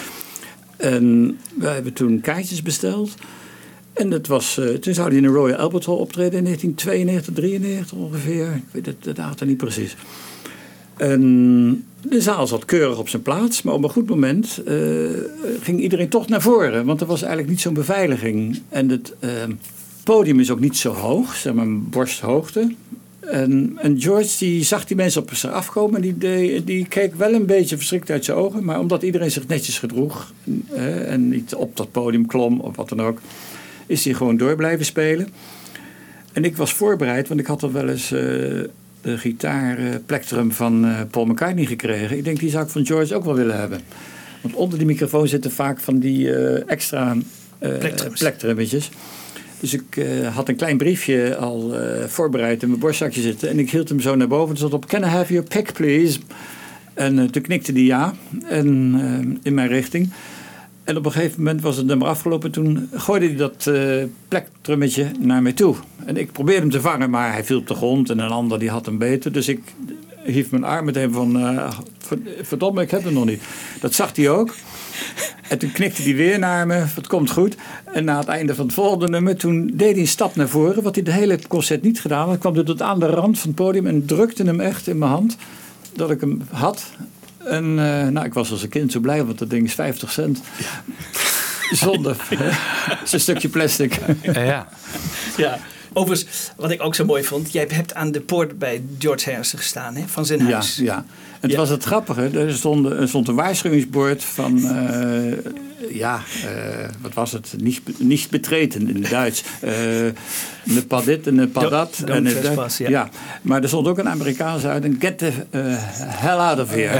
[0.77, 3.15] En wij hebben toen kaartjes besteld.
[3.93, 7.33] En dat was, eh, toen zou hij in de Royal Albert Hall optreden in 1992,
[7.33, 8.55] 93 ongeveer.
[8.55, 9.95] Ik weet het, de datum niet precies.
[10.97, 14.75] En de zaal zat keurig op zijn plaats, maar op een goed moment eh,
[15.61, 16.85] ging iedereen toch naar voren.
[16.85, 18.61] Want er was eigenlijk niet zo'n beveiliging.
[18.69, 19.29] En het eh,
[20.03, 22.73] podium is ook niet zo hoog, zeg maar borsthoogte.
[23.19, 26.03] En, George die zag die mensen op zich afkomen.
[26.03, 28.63] en Die, die keek wel een beetje verschrikt uit zijn ogen.
[28.63, 30.33] Maar omdat iedereen zich netjes gedroeg
[30.73, 33.19] eh, en niet op dat podium klom of wat dan ook,
[33.87, 35.27] is hij gewoon door blijven spelen.
[36.33, 38.61] En ik was voorbereid, want ik had al wel eens eh,
[39.05, 42.17] de gitaarplectrum van eh, Paul McCartney gekregen.
[42.17, 43.79] Ik denk, die zou ik van George ook wel willen hebben.
[44.41, 47.15] Want onder die microfoon zitten vaak van die eh, extra
[47.59, 48.19] eh Plektrums.
[48.19, 48.89] plektrummetjes.
[49.59, 51.75] Dus ik had een klein briefje al
[52.07, 53.49] voorbereid in mijn borstzakje zitten.
[53.49, 54.51] En ik hield hem zo naar boven.
[54.51, 56.19] Er stond op, can I have your pick please?
[56.93, 58.13] En toen knikte hij ja.
[58.47, 60.09] En, in mijn richting.
[60.85, 62.51] En op een gegeven moment was het nummer afgelopen.
[62.51, 65.75] Toen gooide hij dat eh plektrummetje naar mij toe.
[66.05, 68.09] En ik probeerde hem te vangen, maar hij viel op de grond.
[68.09, 69.31] En een ander die had hem beter.
[69.31, 69.59] Dus ik
[70.25, 71.59] hief mijn arm meteen van...
[71.97, 73.41] verd- verdomme, ik heb hem nog niet.
[73.79, 74.53] Dat zag hij ook.
[75.49, 76.73] En toen knikte hij weer naar me.
[76.73, 77.55] Het komt goed.
[77.93, 79.35] En na het einde van het volgende nummer...
[79.35, 80.83] toen deed hij een stap naar voren.
[80.83, 82.37] Wat hij de hele concert niet gedaan had.
[82.37, 83.87] kwam hij tot aan de rand van het podium...
[83.87, 85.37] en drukte hem echt in mijn hand.
[85.95, 86.91] Dat ik hem had.
[87.45, 90.11] En eh, nou, ik was als een kind zo blij, want dat ding is 50
[90.11, 90.39] cent.
[91.71, 92.15] Zonde.
[92.89, 93.99] Het is een stukje plastic.
[94.21, 94.67] Ja.
[95.37, 95.59] Ja.
[95.93, 99.59] Overigens, wat ik ook zo mooi vond, jij hebt aan de poort bij George Harrison
[99.59, 100.75] gestaan, hè, van zijn Ja, huis.
[100.75, 101.05] ja.
[101.45, 101.59] Het Ja.
[101.59, 102.29] was het grappige.
[102.39, 104.63] Er stond, er stond een waarschuwingsbord van...
[104.63, 105.33] eh,
[105.95, 107.53] ja, eh, wat was het?
[107.57, 109.43] Niet, niet betreten in het Duits.
[109.59, 109.71] Eh
[110.63, 111.95] ne pas dit en ne pas Don't- dat.
[112.05, 112.89] don't En het- trespass, ja.
[112.89, 113.09] ja.
[113.41, 114.83] Maar er stond ook een Amerikaans uit.
[114.83, 115.61] En get the eh,
[115.99, 116.99] hell out of here.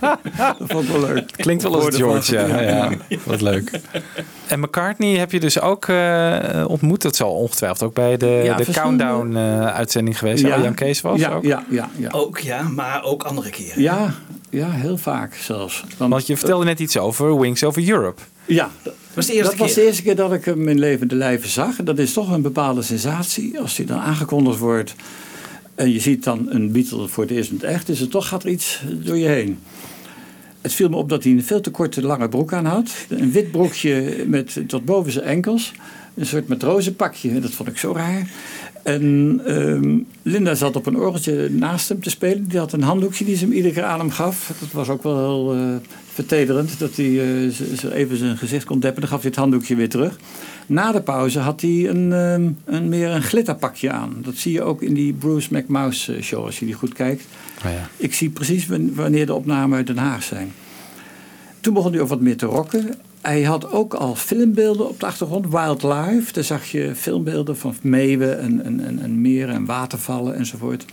[0.58, 1.30] dat vond ik wel leuk.
[1.36, 2.60] Klinkt wel als George, ja.
[2.60, 2.90] ja.
[3.24, 3.70] Wat leuk.
[4.46, 7.02] En McCartney heb je dus ook eh, ontmoet.
[7.02, 10.42] Dat zal ongetwijfeld ook bij de, Ja, de Countdown-uitzending geweest.
[10.46, 10.60] Ja.
[10.62, 11.44] Jan Kees was ja, ook.
[11.44, 12.08] Ja, ja, ja.
[12.10, 13.82] Ook ja, maar ook andere keren.
[13.82, 14.14] Ja,
[14.50, 15.84] ja, heel vaak zelfs.
[15.98, 18.20] Want je vertelde net iets over Wings Over Europe.
[18.44, 18.70] Ja,
[19.14, 19.82] was de eerste dat was keer.
[19.82, 21.78] de eerste keer dat ik hem in levende lijven zag.
[21.78, 23.60] En dat is toch een bepaalde sensatie.
[23.60, 24.94] Als hij dan aangekondigd wordt
[25.74, 28.28] en je ziet dan een Beatle voor het eerst in het echt, is er toch
[28.28, 29.58] gaat er iets door je heen.
[30.60, 32.90] Het viel me op dat hij een veel te korte lange broek aan had.
[33.08, 35.72] Een wit broekje met tot boven zijn enkels.
[36.14, 37.40] Een soort matrozenpakje.
[37.40, 38.30] Dat vond ik zo raar.
[38.84, 42.44] En ehm, Linda zat op een orgeltje naast hem te spelen.
[42.48, 44.52] Die had een handdoekje die ze hem iedere keer aan hem gaf.
[44.60, 46.78] Dat was ook wel heel eh, vertederend.
[46.78, 49.00] Dat hij eh, even zijn gezicht kon deppen.
[49.00, 50.18] Dan gaf hij het handdoekje weer terug.
[50.66, 54.16] Na de pauze had hij een, ehm, een, meer een glitterpakje aan.
[54.22, 57.24] Dat zie je ook in die Bruce McMouse eh, show als je die goed kijkt.
[57.64, 57.88] Oh ja.
[57.96, 60.52] Ik zie precies wan- wanneer de opnamen uit Den Haag zijn.
[61.60, 62.94] toen begon hij ook wat meer te rocken.
[63.24, 65.50] Hij had ook al filmbeelden op de achtergrond.
[65.50, 70.84] Wildlife, daar zag je filmbeelden van meeuwen en, en, en, en meren en watervallen enzovoort.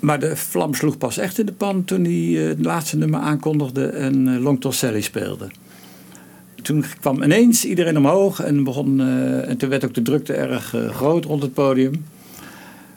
[0.00, 3.20] Maar de vlam sloeg pas echt in de pan toen hij eh, het laatste nummer
[3.20, 5.48] aankondigde en eh, Long Sally speelde.
[6.62, 11.24] Toen kwam ineens iedereen omhoog en, eh, en toen werd ook de drukte erg groot
[11.24, 12.04] rond het podium.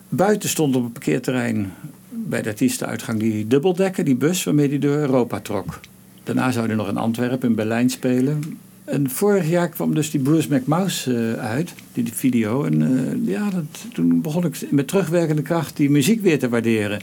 [0.10, 1.74] Buiten stond op het parkeerterrein
[2.10, 5.80] bij de artiestenuitgang die dubbeldekker, die bus waarmee hij door Europa trok.
[6.28, 8.60] Daarna zou hij nog in Antwerpen, in Berlijn spelen.
[8.84, 12.64] En vorig jaar kwam dus die Bruce McMouse eh, uit, die, video.
[12.64, 17.00] En eh, ja, dat, toen begon ik met terugwerkende kracht die muziek weer te waarderen.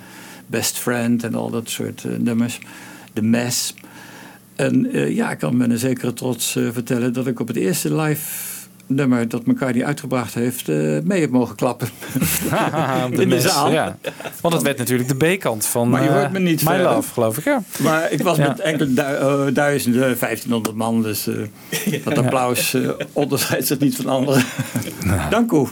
[0.47, 2.59] Best Friend en al dat soort eh, nummers.
[3.13, 3.75] The Mess.
[4.57, 8.54] En ja, ik kan met een zekere trots vertellen dat ik op het eerste live
[8.87, 11.89] nummer dat McCartney uitgebracht heeft, eh, mee heb mogen klappen.
[12.51, 13.71] Haha, In de mes, zaal.
[13.73, 13.97] Ja.
[14.41, 16.93] Want het werd natuurlijk de B-kant van Maar je eh, hoort me niet My verder.
[16.93, 17.45] Love, geloof ik.
[17.45, 17.63] Ja.
[17.79, 18.49] Maar ik was Ja.
[18.49, 21.35] met enkele du eh, duizenden, 1500 man, dus eh,
[22.05, 24.45] dat applaus eh, onderscheidt zich niet van anderen.
[25.31, 25.67] Dank u.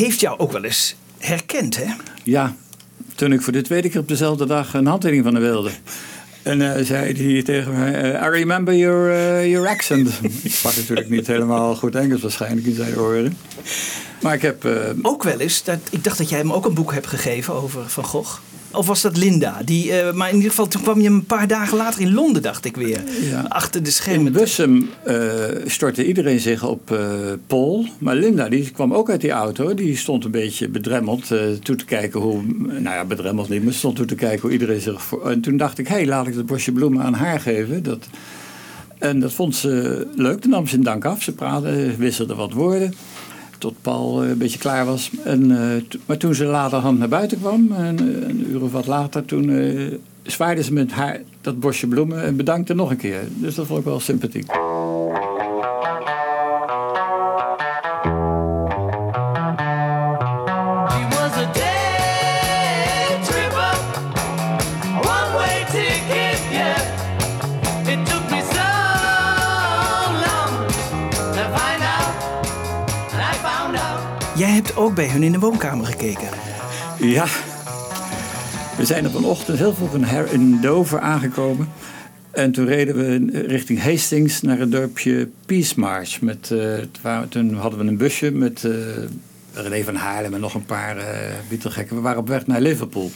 [0.00, 1.92] heeft jou ook wel eens herkend, hè?
[2.22, 2.54] Ja,
[3.14, 5.70] toen ik voor de tweede keer op dezelfde dag een handtekening van hem wilde.
[6.42, 10.08] En eh, zei hij tegen mij, eh, I remember your, eh, your accent.
[10.42, 13.36] ik sprak natuurlijk niet helemaal goed Engels waarschijnlijk in zijn oren.
[14.22, 14.68] Maar ik heb...
[15.02, 17.88] Ook wel eens, dat, ik dacht dat jij hem ook een boek hebt gegeven over
[17.88, 18.40] Van Gogh.
[18.72, 19.62] Of was dat Linda?
[19.64, 22.42] Die, eh, maar in ieder geval, toen kwam je een paar dagen later in Londen,
[22.42, 23.00] dacht ik weer.
[23.30, 23.44] Ja.
[23.48, 24.32] Achter de In schermen.
[24.32, 25.16] Bussum eh,
[25.66, 26.98] stortte iedereen zich op eh,
[27.46, 27.86] Paul.
[27.98, 29.74] Maar Linda die kwam ook uit die auto.
[29.74, 31.26] Die stond een beetje bedremmeld
[31.62, 32.42] toe te kijken hoe...
[32.66, 35.02] Nou ja, bedremmeld niet, maar stond toe te kijken hoe iedereen zich...
[35.02, 37.82] Voor, en toen dacht ik, hé, hey, laat ik dat bosje bloemen aan haar geven.
[37.82, 38.06] Dat,
[38.98, 40.40] en dat vond ze leuk.
[40.40, 41.22] Toen nam ze een dank af.
[41.22, 42.94] Ze praten, wisselden wat woorden.
[43.60, 45.10] Tot Paul eh, een beetje klaar was.
[45.24, 48.86] En, eh, maar toen ze laterhand naar buiten kwam, en, eh, een uur of wat
[48.86, 49.50] later, toen
[50.22, 53.20] zwaaide ze met haar dat bosje bloemen en bedankte nog een keer.
[53.28, 54.50] Dus dat vond ik wel sympathiek.
[74.76, 76.28] Ook bij hun in de woonkamer gekeken.
[76.98, 77.26] Ja,
[78.76, 79.94] we zijn op een ochtend heel vroeg
[80.30, 81.68] in, Dover aangekomen.
[82.30, 86.18] En toen reden we richting Hastings naar het dorpje Peace Marsh.
[86.18, 86.58] Met, eh,
[87.02, 88.72] waren- toen hadden we een busje met eh
[89.52, 91.04] René van Haarlem en nog een paar eh
[91.48, 91.96] Beatle-gekken.
[91.96, 93.10] We waren op weg naar Liverpool.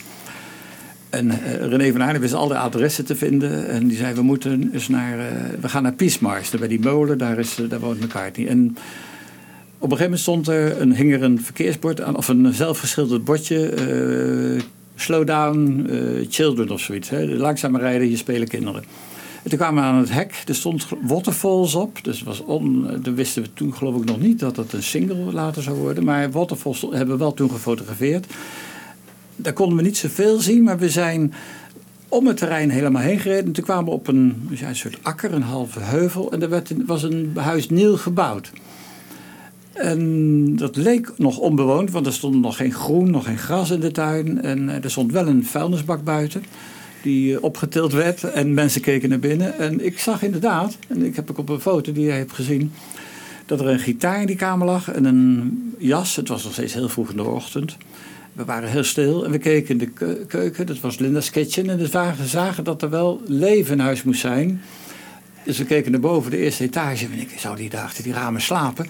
[1.09, 3.67] En eh, René van Haarlem wist al de adressen te vinden.
[3.67, 5.17] En die zei, we moeten eens naar...
[5.59, 6.49] we gaan naar Peace Marsh.
[6.49, 8.47] Daar Bij die molen, daar, is, daar woont McCartney.
[8.47, 8.77] En
[9.77, 13.25] op een gegeven moment stond er een, hing er een verkeersbord aan, of een zelfgeschilderd
[13.25, 13.69] bordje.
[13.69, 14.61] eh,
[14.95, 17.09] slow down, eh, children of zoiets.
[17.09, 17.25] Hè.
[17.25, 18.83] Langzamer rijden, hier spelen kinderen.
[19.43, 22.03] En toen kwamen we aan het hek, er stond Waterfalls op.
[22.03, 24.83] Dus was on, eh, toen wisten we toen geloof ik nog niet dat het een
[24.83, 26.03] single later zou worden.
[26.03, 28.25] Maar Waterfalls hebben we wel toen gefotografeerd.
[29.35, 31.33] Daar konden we niet zoveel zien, maar we zijn
[32.07, 33.45] om het terrein helemaal heen gereden.
[33.45, 36.31] En toen kwamen we op een, ja, een soort akker, een halve heuvel.
[36.31, 38.51] En er werd was een huis nieuw gebouwd.
[39.75, 43.79] En dat leek nog onbewoond, want er stond nog geen groen, nog geen gras in
[43.79, 44.41] de tuin.
[44.41, 46.43] En eh, er stond wel een vuilnisbak buiten,
[47.01, 48.23] die eh, opgetild werd.
[48.23, 49.57] En mensen keken naar binnen.
[49.57, 52.71] En ik zag inderdaad, en ik heb ook op een foto die jij hebt gezien...
[53.45, 56.15] dat er een gitaar in die kamer lag en een jas.
[56.15, 57.77] Het was nog steeds heel vroeg in de ochtend.
[58.33, 60.65] We waren heel stil en we keken in de keu- keuken.
[60.65, 61.69] Dat was Linda's Kitchen.
[61.69, 64.61] En we zagen, zagen dat er wel leven in huis moest zijn.
[65.43, 67.05] Dus we keken naar boven, de eerste etage.
[67.05, 68.87] En ik zou die daar achter die ramen slapen?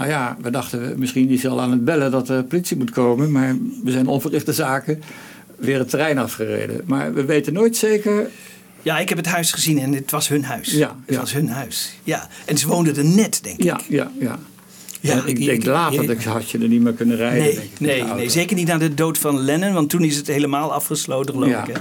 [0.00, 2.90] Nou ja, we dachten misschien is hij al aan het bellen dat de politie moet
[2.90, 3.30] komen.
[3.30, 5.02] Maar we zijn onverrichte zaken
[5.56, 6.80] weer het terrein afgereden.
[6.86, 8.30] Maar we weten nooit zeker.
[8.82, 10.70] Ja, ik heb het huis gezien en het was hun huis.
[10.70, 11.20] Ja, het ja.
[11.20, 11.94] was hun huis.
[12.04, 13.64] Ja, en ze woonden er net, denk ik.
[13.64, 14.38] Ja, ja, ja.
[15.00, 17.42] Ja, En ik, denk later dat had je er niet meer kunnen rijden.
[17.42, 20.26] Nee, ik, nee, nee, zeker niet na de dood van Lennon, want toen is het
[20.26, 21.66] helemaal afgesloten, geloof Ja.
[21.66, 21.74] ik.
[21.74, 21.80] Hè?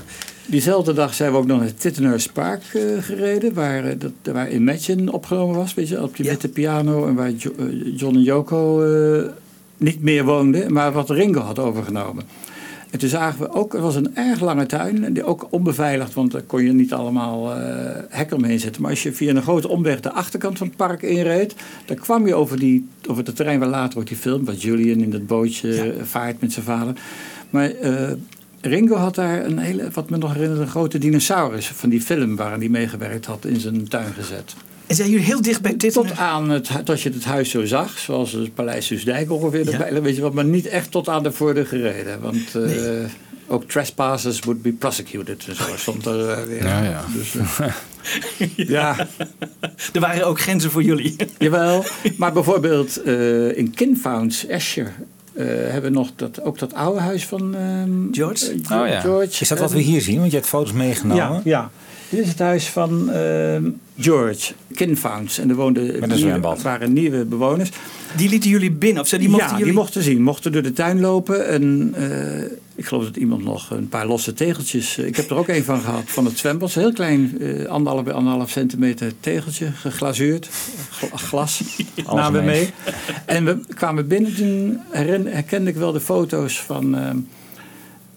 [0.49, 4.51] Diezelfde dag zijn we ook nog naar Tittenhurst Park eh, gereden, waar, eh, dat, waar
[4.51, 6.31] Imagine opgenomen was, weet je, op die Ja.
[6.31, 7.07] witte piano.
[7.07, 7.65] En waar Jo- eh,
[7.97, 8.83] John en Yoko
[9.77, 12.23] niet meer woonden, maar wat Ringo had overgenomen.
[12.89, 16.31] En toen zagen we ook, er was een erg lange tuin, die ook onbeveiligd, want
[16.31, 17.53] daar kon je niet allemaal
[18.09, 18.81] hekken omheen zetten.
[18.81, 22.27] Maar als je via een grote omweg de achterkant van het park inreed, dan kwam
[22.27, 25.27] je over, die, over het terrein waar later wordt die film, waar Julian in dat
[25.27, 26.93] bootje vaart met zijn vader.
[27.49, 27.71] Maar
[28.61, 32.35] Ringo had daar een hele, wat me nog herinnert, een grote dinosaurus van die film
[32.35, 34.55] waar hij meegewerkt had in zijn tuin gezet.
[34.87, 35.93] En zijn jullie heel dicht bij dit?
[35.93, 40.01] Tot aan het, dat je het huis zo zag, zoals het Paleis Soesdijk ongeveer erbij,
[40.01, 42.21] weet je wat, maar niet echt tot aan de voordeur gereden.
[42.21, 43.05] Want eh,
[43.49, 46.63] ook trespassers would be prosecuted en zo stond er eh, weer.
[46.63, 47.05] Ja, ja.
[47.15, 48.95] Dus, eh, ja.
[49.93, 51.15] Er waren ook grenzen voor jullie.
[51.37, 51.85] Jawel,
[52.17, 54.93] maar bijvoorbeeld eh, in Kinfounds, Escher,
[55.33, 58.45] eh, hebben we nog dat, ook dat oude huis van ehm, George.
[58.69, 58.99] eh, Oh ja.
[58.99, 59.41] George.
[59.41, 60.19] Is dat wat we hier zien?
[60.19, 61.23] Want je hebt foto's meegenomen.
[61.25, 61.69] Ja, ja.
[62.09, 65.37] Dit is het huis van ehm, George, Kinfounds.
[65.37, 65.83] En er woonden
[66.15, 67.69] nieuwe- waren nieuwe bewoners.
[68.17, 69.01] Die lieten jullie binnen?
[69.01, 69.65] Of zo, die mochten ja, jullie...
[69.71, 70.21] die mochten zien.
[70.21, 71.47] Mochten door de tuin lopen.
[71.47, 74.97] En eh, ik geloof dat iemand nog een paar losse tegeltjes...
[74.97, 76.75] eh, ik heb er ook een van gehad, van het zwembad.
[76.75, 80.49] Een heel klein, eh, anderhalf bij anderhalf centimeter tegeltje, geglazuurd.
[80.91, 81.61] Gla- glas
[82.13, 82.69] namen we mee.
[83.25, 84.79] En we kwamen binnen, toen
[85.25, 86.97] herkende ik wel de foto's van...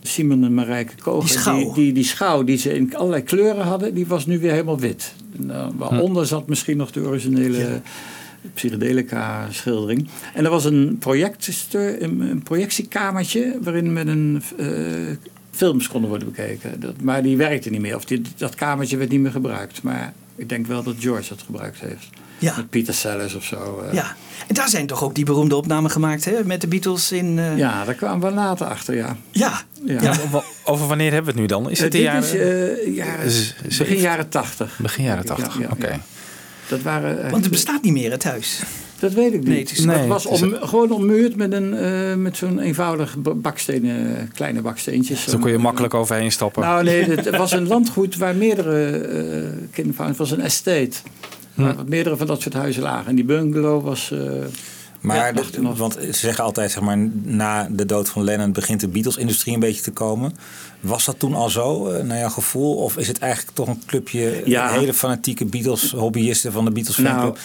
[0.03, 1.29] Simon en Marijke Koger.
[1.29, 1.59] Die schouw.
[1.59, 4.79] Die, die, die schouw die ze in allerlei kleuren hadden, die was nu weer helemaal
[4.79, 5.15] wit.
[5.39, 7.81] En, eh, waaronder zat misschien nog de originele
[8.55, 10.09] psychedelica schildering.
[10.35, 14.67] En er was een, projector, een, een projectiekamertje waarin met een eh,
[15.51, 16.81] films konden worden bekeken.
[16.81, 17.97] Dat, maar die werkte niet meer.
[17.97, 19.83] Of die, dat kamertje werd niet meer gebruikt.
[19.83, 22.09] Maar ik denk wel dat George dat gebruikt heeft.
[22.43, 22.55] Ja.
[22.57, 23.83] Met Peter Sellers of zo.
[23.89, 23.93] eh.
[23.95, 24.17] Ja,
[24.49, 26.33] en daar zijn toch ook die beroemde opnamen gemaakt hè?
[26.45, 27.39] met de Beatles in...
[27.39, 29.17] eh, ja, daar kwamen we later achter, ja.
[29.31, 29.61] Ja.
[29.85, 30.03] Ja.
[30.03, 31.71] Ja, over- over wanneer hebben we het nu dan?
[31.71, 32.23] Is Eh, het de dit jaren...
[32.23, 32.35] is
[32.87, 34.79] eh, jaren, Z- begin jaren tachtig.
[34.83, 35.89] Begin jaren tachtig, Ja, ja, oké.
[35.89, 36.01] ja.
[36.69, 38.61] Dat waren Want het bestaat niet meer het huis.
[38.99, 39.49] Dat weet ik niet.
[39.49, 42.59] Nee, het is- Maar Nee, het was om, gewoon ommuurd met, een, eh, met zo'n
[42.59, 45.23] eenvoudig ba- bakstenen, kleine baksteentjes.
[45.29, 46.63] Zo kon je makkelijk overheen stappen.
[46.63, 50.19] Nou nee, het was een landgoed waar meerdere uh, kindervrouwen...
[50.19, 50.91] Het was een estate.
[51.55, 53.07] Waar meerdere van dat soort huizen lagen.
[53.07, 54.11] En die bungalow was...
[54.11, 54.19] eh,
[55.01, 58.81] Maar, Ja, de- want ze zeggen altijd, zeg maar, na de dood van Lennon begint
[58.81, 60.33] de Beatles-industrie een beetje te komen.
[60.81, 62.75] Was dat toen al zo, eh, naar jouw gevoel?
[62.77, 64.71] Of is het eigenlijk toch een clubje Ja.
[64.73, 67.39] hele fanatieke Beatles-hobbyisten van de Beatles Nou, fanclub?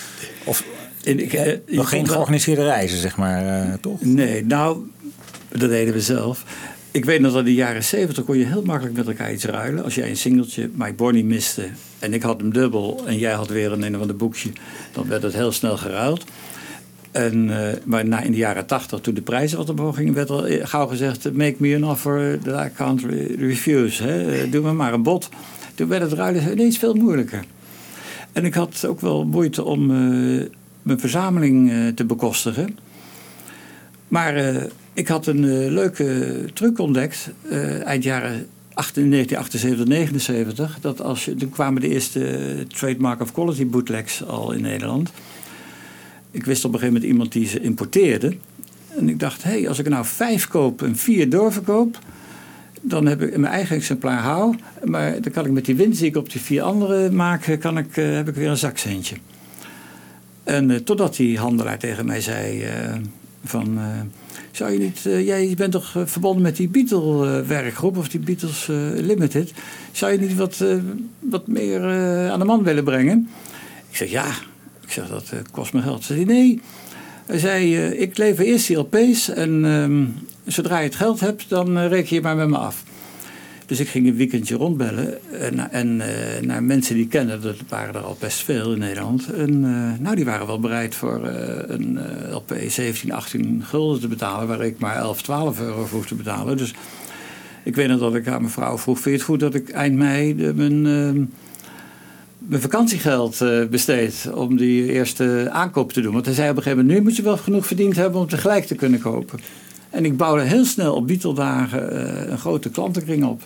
[0.44, 0.64] Of
[1.04, 4.02] en ik, eh, nog geen wel- georganiseerde reizen, zeg maar, toch?
[4.02, 4.90] Nee, nou,
[5.50, 6.44] dat deden we zelf.
[6.92, 9.44] Ik weet nog dat in de jaren zeventig kon je heel makkelijk met elkaar iets
[9.46, 9.84] ruilen.
[9.84, 11.68] Als jij een singeltje My Bonnie miste
[12.00, 14.50] en ik had hem dubbel en jij had weer een een of ander boekje,
[14.92, 16.26] dan werd het heel snel geruild.
[17.12, 20.30] En, eh, maar na, in de jaren tachtig, toen de prijzen wat omhoog gingen, werd
[20.30, 24.04] al eh, gauw gezegd: Make me an offer that I can't re- refuse.
[24.04, 24.32] Hè?
[24.44, 25.30] Eh, Doe me maar een bod.
[25.76, 27.44] Toen werd het ruilen ineens veel moeilijker.
[28.32, 30.46] En ik had ook wel moeite om eh,
[30.82, 32.78] mijn verzameling eh, te bekostigen.
[34.08, 40.78] Maar eh, ik had een eh, leuke truc ontdekt eh, eind jaren 1978, 79.
[40.82, 45.12] Dat als je, toen kwamen de eerste trademark of quality bootlegs al in Nederland.
[46.32, 48.38] Ik wist op een gegeven moment iemand die ze importeerde.
[48.98, 52.00] En ik dacht, hé, hey, als ik er nou vijf koop en vier doorverkoop...
[52.82, 54.56] dan heb ik mijn eigen exemplaar hou.
[54.84, 57.58] Maar dan kan ik met die winst die ik op die vier andere maak...
[57.60, 59.16] Kan ik, eh, heb ik weer een zakcentje.
[60.44, 62.96] En eh, totdat die handelaar tegen mij zei eh,
[63.44, 63.80] van...
[64.60, 68.20] eh, zou je niet, eh, jij bent toch eh, verbonden met die Beatle-werkgroep of die
[68.20, 69.54] Beatles eh, Limited.
[69.92, 70.78] Zou je niet wat, eh,
[71.20, 73.30] wat meer eh, aan de man willen brengen?
[73.90, 74.28] Ik zeg ja.
[74.88, 76.04] Ik zeg dat eh, kost me geld.
[76.04, 76.62] Zei hij nee.
[77.26, 80.06] Hij zei eh, ik lever eerst die LP's en ehm,
[80.46, 82.84] zodra je het geld hebt dan eh, reken je maar met me af.
[83.68, 87.96] Dus ik ging een weekendje rondbellen en, en eh, naar mensen die kende, dat waren
[87.96, 89.34] er al best veel in Nederland.
[89.34, 94.02] En eh, nou, die waren wel bereid voor eh, een eh, LP 17, 18 gulden
[94.02, 96.58] te betalen, waar ik maar 11, 12 euro voor hoef te betalen.
[96.58, 96.74] Dus
[97.68, 99.70] ik weet nog dat ik aan mijn vrouw vroeg, vind je het goed dat ik
[99.70, 101.24] eind mei mijn, eh,
[102.38, 106.14] mijn vakantiegeld eh, besteed om die eerste aankoop te doen?
[106.14, 108.28] Want hij zei op een gegeven moment, nu moet je wel genoeg verdiend hebben om
[108.28, 109.40] tegelijk te kunnen kopen.
[109.90, 113.42] En ik bouwde heel snel op Beatle-dagen eh, een grote klantenkring op.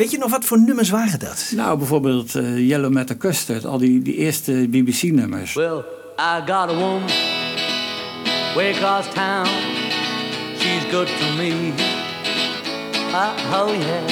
[0.00, 1.52] Weet je nog wat voor nummers waren dat?
[1.54, 5.54] Nou, bijvoorbeeld eh, Yellow Matter Custard, al die, die eerste BBC-nummers.
[5.54, 5.84] Well,
[6.18, 7.10] I got a woman
[8.54, 9.46] way across town.
[10.56, 11.72] She's good to me.
[13.12, 14.08] Uh, oh yeah.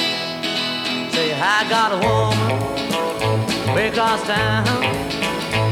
[1.11, 4.65] Say, I got a woman way across town.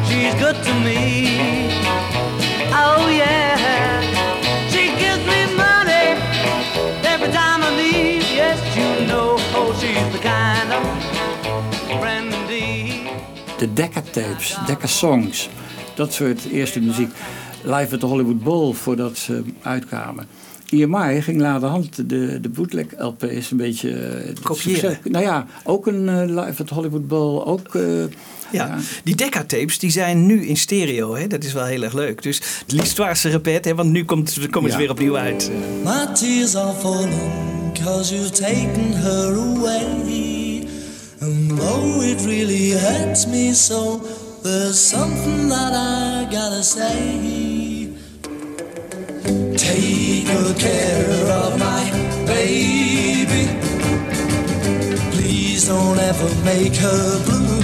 [0.06, 1.28] She's good to me.
[2.72, 4.27] Oh yeah.
[13.58, 15.50] De Decca tapes, Decca songs,
[15.96, 17.10] dat soort eerste muziek.
[17.64, 20.28] Live at the Hollywood Bowl, voordat ze uitkwamen.
[20.70, 24.80] EMI ging laterhand de, de bootleg LP's een beetje eh, Kopiëren.
[24.82, 27.76] succes- Nou ja, ook een eh, live at Hollywood Bowl, ook...
[27.76, 27.84] eh,
[28.52, 31.16] Ja, die Decca-tapes die zijn nu in stereo.
[31.16, 31.28] Hè?
[31.28, 32.22] Dat is wel heel erg leuk.
[32.24, 33.76] Dus l'histoire se répète, hè?
[33.76, 34.82] want nu komt, komen ze Ja.
[34.82, 35.52] weer opnieuw uit.
[35.84, 37.14] My tears are falling
[37.84, 40.68] cause you've taken her away.
[41.22, 43.98] And though it really hurts me so,
[44.44, 47.94] there's something that I gotta say.
[49.56, 51.84] Take good care of my
[52.26, 53.48] baby.
[55.12, 57.58] Please don't ever make her blue.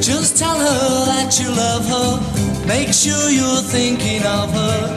[0.00, 2.51] Just tell her that you love her.
[2.66, 4.88] Make sure you're thinking of her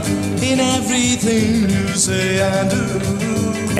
[0.51, 2.78] in everything you say and do.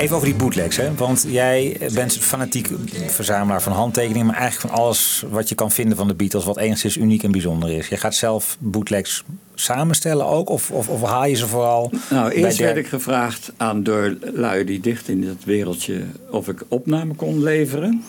[0.00, 0.94] Even over die bootlegs, hè?
[0.94, 2.68] want jij bent fanatiek
[3.06, 6.56] verzamelaar van handtekeningen, maar eigenlijk van alles wat je kan vinden van de Beatles, wat
[6.58, 7.88] enigszins uniek en bijzonder is.
[7.88, 9.24] Je gaat zelf bootlegs
[9.54, 11.92] samenstellen ook, of, of, of haal je ze vooral?
[12.10, 16.48] Nou, eerst der- werd ik gevraagd aan door lui die dicht in dat wereldje of
[16.48, 18.02] ik opname kon leveren.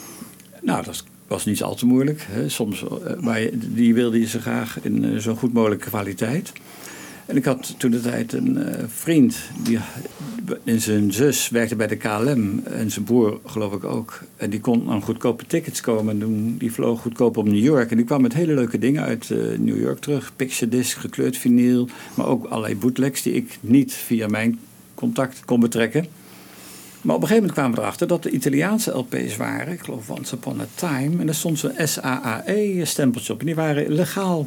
[0.62, 2.26] Nou, dat was niet al te moeilijk.
[2.30, 2.50] Hè.
[2.50, 6.52] Soms, eh, maar die wilde je zo graag in eh, zo goed mogelijke kwaliteit.
[7.26, 9.80] En ik had toen de tijd een eh, vriend, die,
[10.64, 14.24] en zijn zus werkte bij de KLM en zijn broer geloof ik ook.
[14.38, 17.92] En die kon aan goedkope tickets komen en die vloog goedkoop op New York.
[17.92, 20.32] En die kwam met hele leuke dingen uit New York terug.
[20.36, 24.60] Picture disc, gekleurd vinyl, maar ook allerlei bootlegs die ik niet via mijn
[24.94, 26.08] contact kon betrekken.
[27.08, 29.74] Maar op een gegeven moment kwamen we erachter dat de Italiaanse LP's waren.
[29.74, 31.20] Ik geloof Once Upon a Time.
[31.20, 33.40] En daar stond zo'n SAAE-stempeltje op.
[33.40, 34.46] En die waren legaal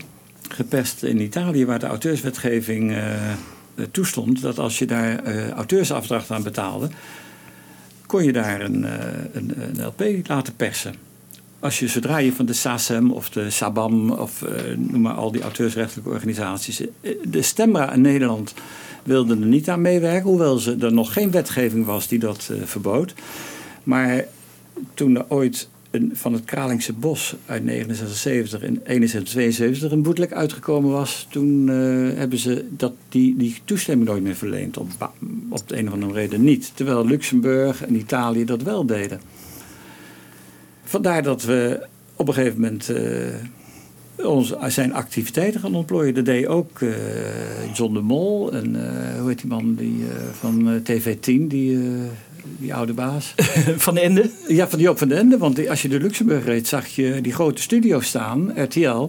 [0.49, 3.31] gepest in Italië, waar de auteurswetgeving eh,
[3.91, 4.41] toestond.
[4.41, 6.89] Dat als je daar eh, auteursafdracht aan betaalde,
[8.07, 8.93] kon je daar een, eh,
[9.33, 10.95] een, een LP laten persen.
[11.61, 14.45] Als je, zodra je van de SACEM of de SABAM of
[14.77, 16.83] noem maar al die auteursrechtelijke organisaties.
[17.25, 18.55] De Stemra in Nederland
[19.03, 22.57] wilde er niet aan meewerken, hoewel ze, er nog geen wetgeving was die dat eh,
[22.65, 23.15] verbood.
[23.83, 24.25] Maar
[24.95, 30.91] toen er ooit een, van het Kralingse Bos uit 1976 in 7172 een bootleg uitgekomen
[30.91, 34.77] was, toen eh, hebben ze dat, die, die toestemming nooit meer verleend.
[34.77, 35.13] Op,
[35.49, 36.73] op de een of andere reden niet.
[36.75, 39.21] Terwijl Luxemburg en Italië dat wel deden.
[40.83, 41.87] Vandaar dat we
[42.17, 43.03] op een gegeven moment eh,
[44.25, 46.15] onze, zijn activiteiten gaan ontplooien.
[46.15, 46.89] Dat deed ook eh,
[47.75, 51.77] John de Mol en eh, hoe heet die man die, eh, van eh, TV10, die,
[51.77, 51.83] eh,
[52.59, 53.35] die oude baas.
[53.77, 54.31] Van de Ende?
[54.49, 55.39] Ja, van Joop van den Ende.
[55.39, 59.09] Want als je de Luxemburg reed, zag je die grote studio's staan, RTL.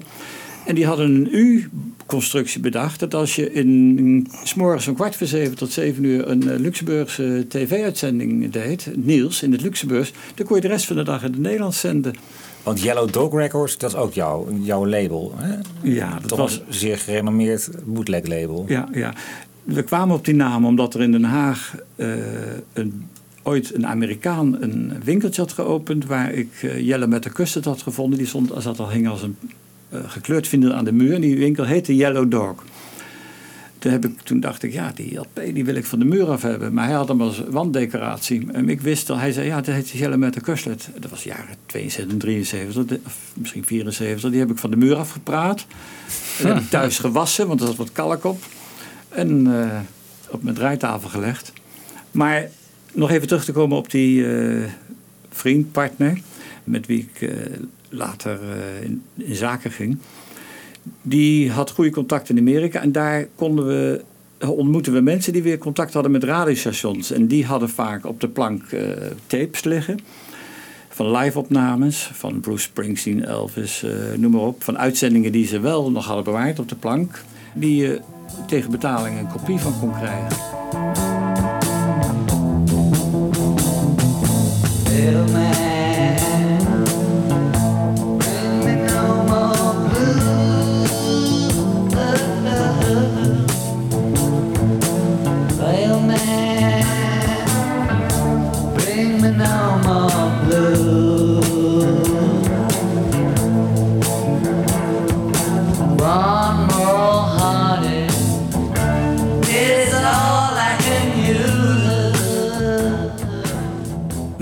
[0.65, 2.99] En die hadden een U-constructie bedacht.
[2.99, 6.59] Dat als je in, s morgens van kwart voor zeven tot zeven uur een eh,
[6.59, 11.23] Luxemburgse tv-uitzending deed, Niels, in het Luxemburgs, dan kon je de rest van de dag
[11.23, 12.15] in het Nederlands zenden.
[12.63, 15.33] Want Yellow Dog Records, dat is ook jouw, jouw label.
[15.35, 15.55] Hè?
[15.81, 18.65] Ja, dat Toch was- een zeer gerenommeerd bootleg label.
[18.67, 19.13] Ja, ja.
[19.63, 22.07] We kwamen op die naam omdat er in Den Haag eh,
[22.73, 23.07] een,
[23.43, 27.81] ooit een Amerikaan een winkeltje had geopend waar ik eh, Jelle met de Custard had
[27.81, 28.17] gevonden.
[28.17, 29.35] Die stond, zat al hing als een
[29.89, 31.13] eh, gekleurd vinyl aan de muur.
[31.13, 32.63] En die winkel heette Yellow Dog.
[33.81, 36.29] Toen, heb ik, toen dacht ik, ja, die LP die wil ik van de muur
[36.29, 36.73] af hebben.
[36.73, 38.47] Maar hij had hem als wanddecoratie.
[38.51, 40.89] En ik wist al, hij zei, ja, dat heet Jelle met de Custard.
[40.99, 44.29] Dat was jaren 72, 73, of misschien 74.
[44.29, 45.65] Die heb ik van de muur afgepraat.
[46.39, 48.43] En heb ik thuis gewassen, want er zat wat kalk op.
[49.09, 49.79] En eh,
[50.29, 51.53] op mijn draaitafel gelegd.
[52.11, 52.49] Maar
[52.93, 54.63] nog even terug te komen op die eh,
[55.29, 56.21] vriend, partner,
[56.63, 57.35] met wie ik eh,
[57.89, 58.39] later
[58.81, 59.97] in, in zaken ging.
[61.01, 64.03] Die had goede contacten in Amerika en daar konden we,
[64.47, 67.11] ontmoetten we mensen die weer contact hadden met radiostations.
[67.11, 68.81] En die hadden vaak op de plank eh,
[69.27, 69.99] tapes liggen.
[70.89, 74.63] Van live-opnames, van Bruce Springsteen, Elvis, eh, noem maar op.
[74.63, 77.23] Van uitzendingen die ze wel nog hadden bewaard op de plank.
[77.53, 78.01] Die je
[78.47, 80.37] tegen betaling een kopie van kon krijgen.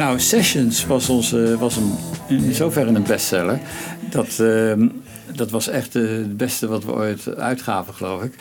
[0.09, 1.91] Nou, Sessions was, onze, was een,
[2.27, 3.59] in zoverre een bestseller.
[4.09, 4.87] Dat, ehm,
[5.35, 8.33] dat was echt eh, het beste wat we ooit uitgaven, geloof ik.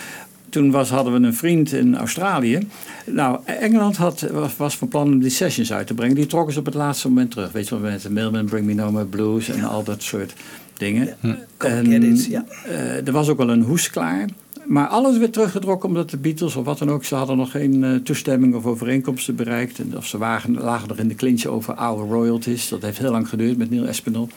[0.49, 2.69] Toen was, hadden we een vriend in Australië.
[3.07, 6.15] Nou, Engeland had, was, was van plan om die sessions uit te brengen.
[6.15, 7.53] Die trokken ze op het laatste moment terug.
[7.53, 10.33] Weet je wel, met de Mailman, Bring Me No More Blues en al dat soort
[10.77, 11.17] dingen.
[11.57, 12.45] Come En, ja.
[12.65, 14.29] eh, er was ook wel een hoes klaar.
[14.69, 17.85] Maar alles werd teruggetrokken omdat de Beatles of wat dan ook, ze hadden nog geen
[17.85, 19.79] eh, toestemming of overeenkomsten bereikt.
[19.79, 22.69] En of ze wagen, lagen nog in de clinch over oude royalties.
[22.69, 24.29] Dat heeft heel lang geduurd met Neil Espinel.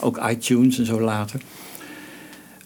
[0.00, 1.40] Ook iTunes en zo later.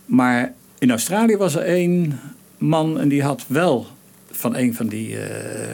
[0.07, 2.21] Maar in Australië was er één
[2.59, 3.87] man en die had wel
[4.31, 5.69] van een van die eh,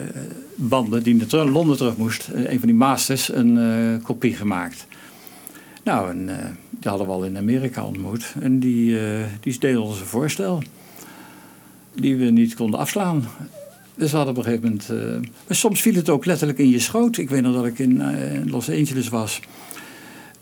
[0.55, 4.87] banden die naar Londen terug moest, eh, een van die masters, een kopie gemaakt.
[5.85, 6.27] Nou, en,
[6.71, 8.35] die hadden we al in Amerika ontmoet.
[8.41, 8.99] En die,
[9.41, 10.63] die deden ons voorstel.
[11.95, 13.25] Die we niet konden afslaan.
[14.01, 14.91] Dus we hadden op een gegeven moment...
[15.47, 17.17] eh, soms viel het ook letterlijk in je schoot.
[17.17, 19.41] Ik weet nog dat ik in eh, Los Angeles was.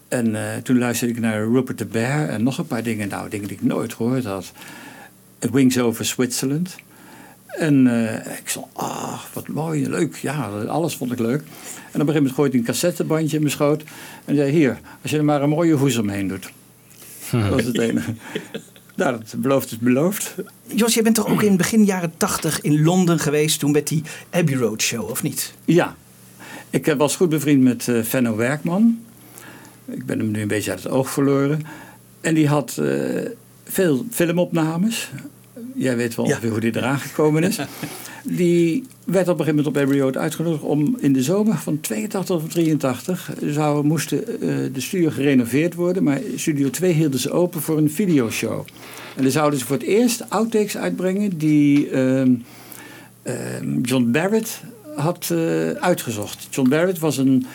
[0.09, 3.09] En eh, toen luisterde ik naar Rupert the Bear en nog een paar dingen.
[3.09, 4.53] Nou, dingen die ik nooit gehoord had.
[5.39, 6.77] Wings over Switzerland.
[7.47, 7.87] En
[8.39, 10.17] ik zo, ah, wat mooi, leuk.
[10.17, 11.41] Ja, alles vond ik leuk.
[11.41, 11.47] En op
[11.85, 13.83] een gegeven moment gooide hij een cassettebandje in mijn schoot.
[14.25, 16.51] En zei, hier, als je er maar een mooie hoes omheen doet.
[17.31, 18.15] Dat was het enige.
[18.99, 20.35] nou, dat beloofd is beloofd.
[20.67, 24.03] Jos, jij bent toch ook in begin jaren tachtig in Londen geweest toen met die
[24.31, 25.55] Abbey Road Show, of niet?
[25.65, 25.97] Ja,
[26.71, 28.99] ik eh, was goed bevriend met eh Venno Werkman.
[29.85, 31.63] Ik ben hem nu een beetje uit het oog verloren.
[32.21, 33.31] En die had eh,
[33.65, 35.11] veel filmopnames.
[35.79, 37.59] Jij weet wel ongeveer hoe die eraan gekomen is.
[38.23, 42.37] Die werd op een gegeven moment op Road uitgenodigd om in de zomer van 82
[42.37, 46.03] of 83 zou, moesten eh, de studio gerenoveerd worden.
[46.03, 48.67] Maar Studio 2 hielden ze open voor een videoshow.
[49.17, 52.35] En dan zouden ze voor het eerst outtakes uitbrengen die ehm,
[53.23, 54.61] ehm, John Barrett
[54.97, 56.47] had eh, uitgezocht.
[56.51, 57.47] John Barrett was een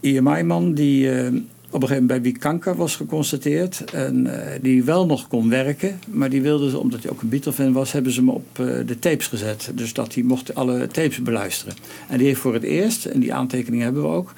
[0.00, 1.32] EMI-man die eh,
[1.70, 3.84] op een gegeven moment bij wie kanker was geconstateerd.
[3.92, 5.98] En eh, die wel nog kon werken.
[6.08, 8.66] Maar die wilde ze, omdat hij ook een Beatle-fan was, hebben ze hem op eh,
[8.86, 9.70] de tapes gezet.
[9.74, 11.74] Dus dat hij mocht alle tapes beluisteren.
[12.08, 14.32] En die heeft voor het eerst, en die aantekeningen hebben we ook.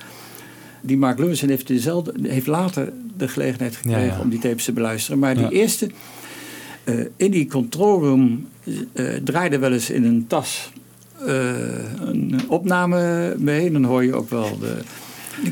[0.81, 4.21] Die Mark Lewison heeft, dezelfde, heeft later de gelegenheid gekregen Ja, ja.
[4.21, 5.19] om die tapes te beluisteren.
[5.19, 5.51] Maar die Ja.
[5.51, 5.91] eerste,
[6.85, 8.47] eh, in die control room,
[9.25, 10.71] draaide wel eens in een tas
[12.01, 13.71] een opname mee.
[13.73, 14.77] Dan hoor je ook wel de.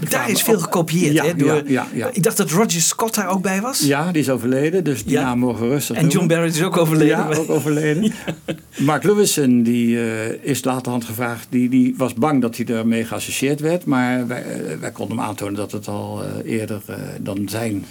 [0.09, 1.12] Daar is veel gekopieerd.
[1.12, 2.11] Ja, hè, door, ja, ja, ja.
[2.12, 3.80] Ik dacht dat Roger Scott daar ook bij was.
[3.80, 6.26] Ja, die is overleden, dus die naam mogen rustig En John.
[6.26, 7.16] Barrett is ook overleden.
[7.16, 8.12] Ja, ook overleden.
[8.76, 13.61] Mark Lewison, die eh, is laterhand gevraagd, die, die was bang dat hij ermee geassocieerd
[13.61, 13.84] werd.
[13.84, 16.82] Maar wij, eh, wij konden hem aantonen dat het al eh, eerder
[17.20, 17.84] dan zijn,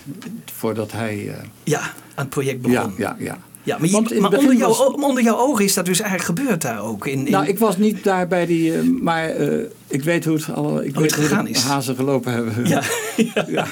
[0.54, 1.36] voordat hij...
[1.64, 2.94] Ja, aan het project begon.
[2.98, 3.38] ja, ja, ja.
[3.66, 6.82] Ja, maar, je- onder, was- o- onder jouw ogen is dat dus eigenlijk gebeurd daar
[6.82, 7.08] ook.
[7.08, 9.58] In, in, Nou, ik was niet daar bij die, eh, maar eh,
[9.88, 11.62] ik weet hoe het, alle, ik Hoe weet het gegaan de is.
[11.64, 12.68] hazen gelopen hebben.
[12.68, 12.82] Ja.
[13.48, 13.68] ja.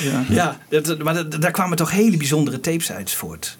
[0.00, 0.16] ja.
[0.28, 3.58] ja, dat, maar dat- daar kwamen toch hele bijzondere tapes uit voort.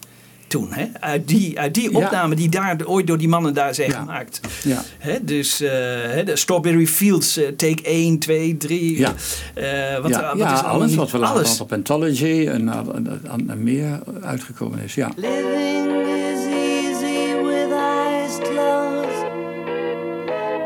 [0.49, 0.87] Toen, hè?
[1.01, 1.99] Uit die, uit die Ja.
[1.99, 3.99] opname die daar ooit door die mannen daar zijn Ja.
[3.99, 4.41] gemaakt.
[4.65, 4.83] Ja.
[4.99, 5.71] Hè, dus eh,
[6.07, 8.99] hè, de Strawberry Fields, eh, take 1, 2, 3.
[8.99, 9.13] Ja.
[9.55, 11.61] eh, wat, ja, wat ja, is allemaal alles wat we alles.
[11.61, 14.95] op Anthology en, en, en, en meer uitgekomen is.
[14.95, 15.11] Ja.
[15.17, 19.25] Living is easy with eyes closed,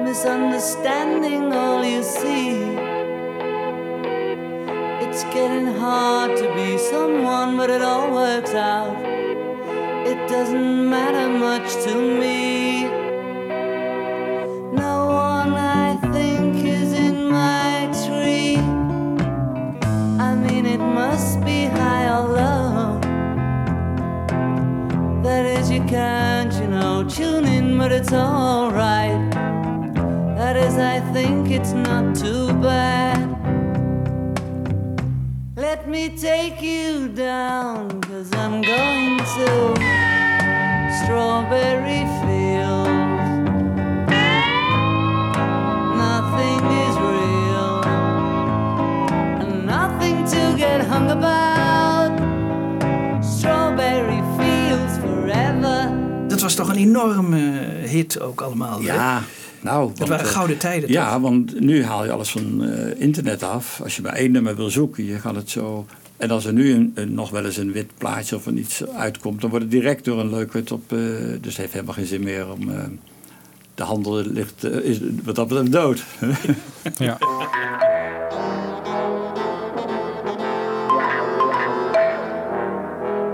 [0.04, 2.50] misunderstanding all you see.
[5.08, 8.96] It's getting hard to be someone, but it all works out.
[10.32, 12.84] Doesn't matter much to me.
[14.72, 18.56] No one I think is in my tree.
[20.18, 22.98] I mean, it must be high or low.
[25.22, 29.30] That is, you can't, you know, tune in, but it's alright.
[30.38, 33.28] That is, I think it's not too bad.
[35.56, 40.01] Let me take you down, cause I'm going to
[41.12, 42.90] Strawberry Fields.
[45.96, 47.82] Nothing is real,
[49.40, 52.12] and nothing to get hung about.
[53.24, 55.90] Strawberry Fields forever.
[56.28, 57.38] Dat was toch een enorme
[57.86, 58.78] hit ook allemaal.
[58.78, 58.84] hè?
[58.84, 59.22] Ja,
[59.60, 59.90] nou.
[59.94, 60.90] Dat waren eh, gouden tijden.
[60.90, 63.80] Ja, want nu haal je alles van eh, internet af.
[63.82, 65.86] Als je maar één nummer wil zoeken, je gaat het zo.
[66.22, 68.86] En als er nu een, een- nog wel eens een wit plaatje of een iets
[68.86, 70.92] uitkomt, dan wordt het direct door een leuk op.
[70.92, 70.98] eh,
[71.40, 72.70] dus heeft helemaal geen zin meer om.
[72.70, 72.84] eh,
[73.74, 76.04] de handel ligt, eh, is wat dat betreft dood.
[76.98, 77.18] Ja.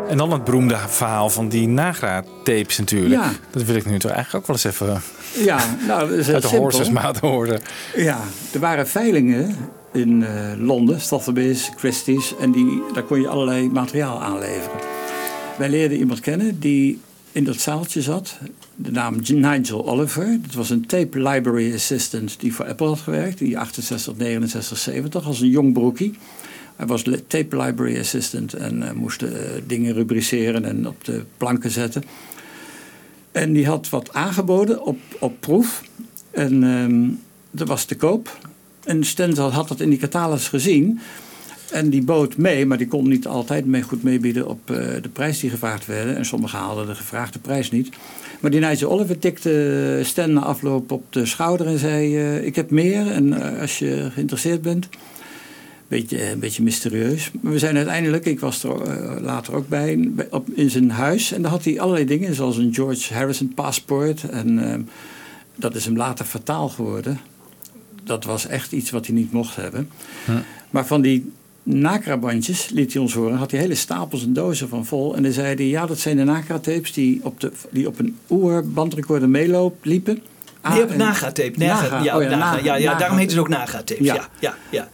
[0.09, 3.23] En dan het beroemde verhaal van die Nagra-tapes natuurlijk.
[3.23, 3.31] Ja.
[3.51, 5.03] Dat wil ik nu toch eigenlijk ook wel eens even
[5.45, 7.13] ja, nou, dat is uit de simpel.
[7.21, 7.61] horen.
[7.97, 8.21] Ja,
[8.53, 9.57] er waren veilingen
[9.93, 12.35] in eh, Londen, Sotheby's, Christie's.
[12.41, 14.79] En die, daar kon je allerlei materiaal aanleveren.
[15.59, 17.01] Wij leerden iemand kennen die
[17.33, 18.39] in dat zaaltje zat.
[18.77, 20.39] De naam Nigel Oliver.
[20.43, 23.39] Dat was een tape library assistant die voor Apple had gewerkt.
[23.39, 26.19] Die 68, 69, 70 als een jong broekie.
[26.77, 29.31] Hij was tape library assistant en eh, moest eh,
[29.67, 32.05] dingen rubriceren en op de planken zetten.
[33.33, 35.83] En die had wat aangeboden op, op proef.
[36.31, 37.09] En ehm,
[37.51, 38.39] dat was te koop.
[38.89, 41.01] En Stenzel had dat in die catalogus gezien.
[41.71, 45.09] En die bood mee, maar die kon niet altijd mee goed meebieden op eh, de
[45.13, 46.17] prijs die gevraagd werd.
[46.17, 47.89] En sommigen haalden de gevraagde prijs niet.
[48.41, 52.17] Maar die Nigel Oliver tikte Stan na afloop op de schouder en zei...
[52.17, 54.89] eh, ik heb meer en eh, als je geïnteresseerd bent...
[55.89, 57.31] Beetje, een beetje mysterieus.
[57.41, 61.33] Maar we zijn uiteindelijk, ik was er later ook bij, op, in zijn huis.
[61.33, 64.31] En daar had hij allerlei dingen, zoals een George Harrison paspoort.
[64.31, 64.89] En
[65.57, 67.21] dat is hem later fataal geworden.
[68.09, 69.91] Dat was echt iets wat hij niet mocht hebben.
[70.71, 71.33] Maar van die
[71.63, 75.17] Nakra-bandjes, liet hij ons horen, had hij hele stapels en dozen van vol.
[75.17, 78.17] En dan zei hij, ja, dat zijn de Nakra-tapes die op, de, die op een
[78.31, 80.23] oerbandrecorder meeliepen.
[80.69, 81.53] Nee, op Naga-tape.
[81.57, 82.99] Naga, ja, oh ja, Naga, Naga, ja, ja, Naga.
[82.99, 84.07] daarom heet het ook Naga-tapes.
[84.07, 84.15] Ja.
[84.15, 84.29] Ja.
[84.39, 84.89] Ja, ja,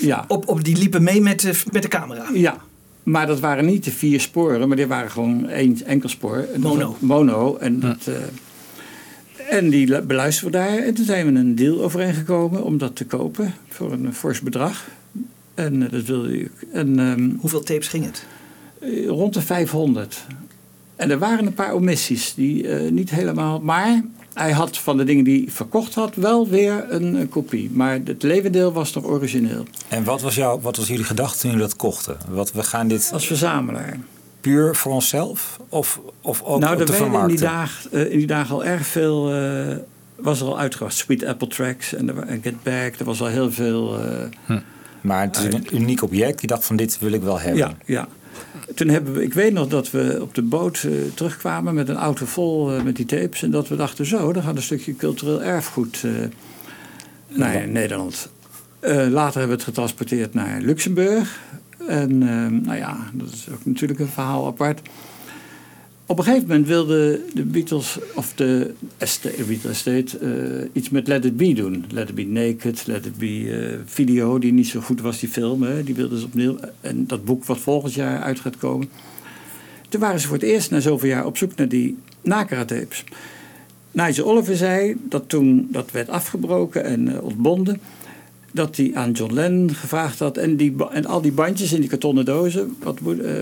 [0.00, 0.24] Ja.
[0.28, 2.28] Op, op, die liepen mee met de, met de camera.
[2.32, 2.56] Ja,
[3.02, 6.46] maar dat waren niet de vier sporen, maar die waren gewoon één enkel spoor.
[6.56, 6.96] Mono.
[6.98, 7.56] Mono.
[7.56, 8.14] En, dat, eh,
[9.48, 10.78] en die lu- beluisterden we daar.
[10.78, 14.84] En toen zijn we een deal overeengekomen om dat te kopen voor een fors bedrag.
[15.54, 16.50] En eh, dat wilde ik.
[16.72, 18.24] En, ehm, Hoeveel tapes ging het?
[18.80, 20.24] eh, rond de 500.
[20.96, 23.60] En er waren een paar omissies die eh, niet helemaal.
[23.60, 24.02] Maar
[24.34, 27.70] hij had van de dingen die hij verkocht had wel weer een, kopie.
[27.72, 29.64] Maar het levendeel was nog origineel.
[29.88, 32.16] En wat was, jouw, wat was jullie gedachte toen jullie dat kochten?
[32.28, 33.98] Wat, we gaan dit Als verzamelaar.
[34.46, 38.18] Puur voor onszelf of, of ook nou, er te werden in die, dagen, eh, in
[38.18, 39.32] die dagen al erg veel.
[39.34, 39.76] eh,
[40.16, 40.96] was er al uitgebracht.
[40.96, 42.94] Sweet Apple Tracks en, er en Get Back.
[42.98, 43.98] Er was al heel veel.
[44.48, 44.56] eh,
[45.00, 46.38] Maar het is een uniek object.
[46.38, 47.58] Die dacht van dit wil ik wel hebben.
[47.58, 48.08] ja, ja.
[48.74, 52.26] Toen hebben we, ik weet nog dat we op de boot terugkwamen met een auto
[52.26, 53.42] vol met die tapes.
[53.42, 56.10] En dat we dachten, zo, dan gaat een stukje cultureel erfgoed eh,
[57.28, 58.28] naar Nederland.
[58.80, 61.40] Eh, later hebben we het getransporteerd naar Luxemburg.
[61.88, 64.80] En eh, nou ja, dat is ook natuurlijk een verhaal apart.
[66.08, 71.08] Op een gegeven moment wilde de Beatles, of de estate, Beatles Estate, eh, iets met
[71.08, 71.84] Let It Be doen.
[71.90, 75.28] Let It Be Naked, Let It Be eh, Video, die niet zo goed was, die
[75.28, 75.62] film.
[75.62, 76.56] Hè, die wilden ze opnieuw.
[76.80, 78.88] En dat boek wat volgend jaar uit gaat komen.
[79.88, 83.04] Toen waren ze voor het eerst na zoveel jaar op zoek naar die Nakara-tapes.
[83.90, 87.80] Nigel Oliver zei dat toen dat werd afgebroken en eh, ontbonden...
[88.56, 90.36] dat hij aan John Lennon gevraagd had...
[90.36, 93.34] en, die, en al die bandjes in die kartonnen dozen, wat moet, eh,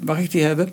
[0.00, 0.68] mag ik die hebben?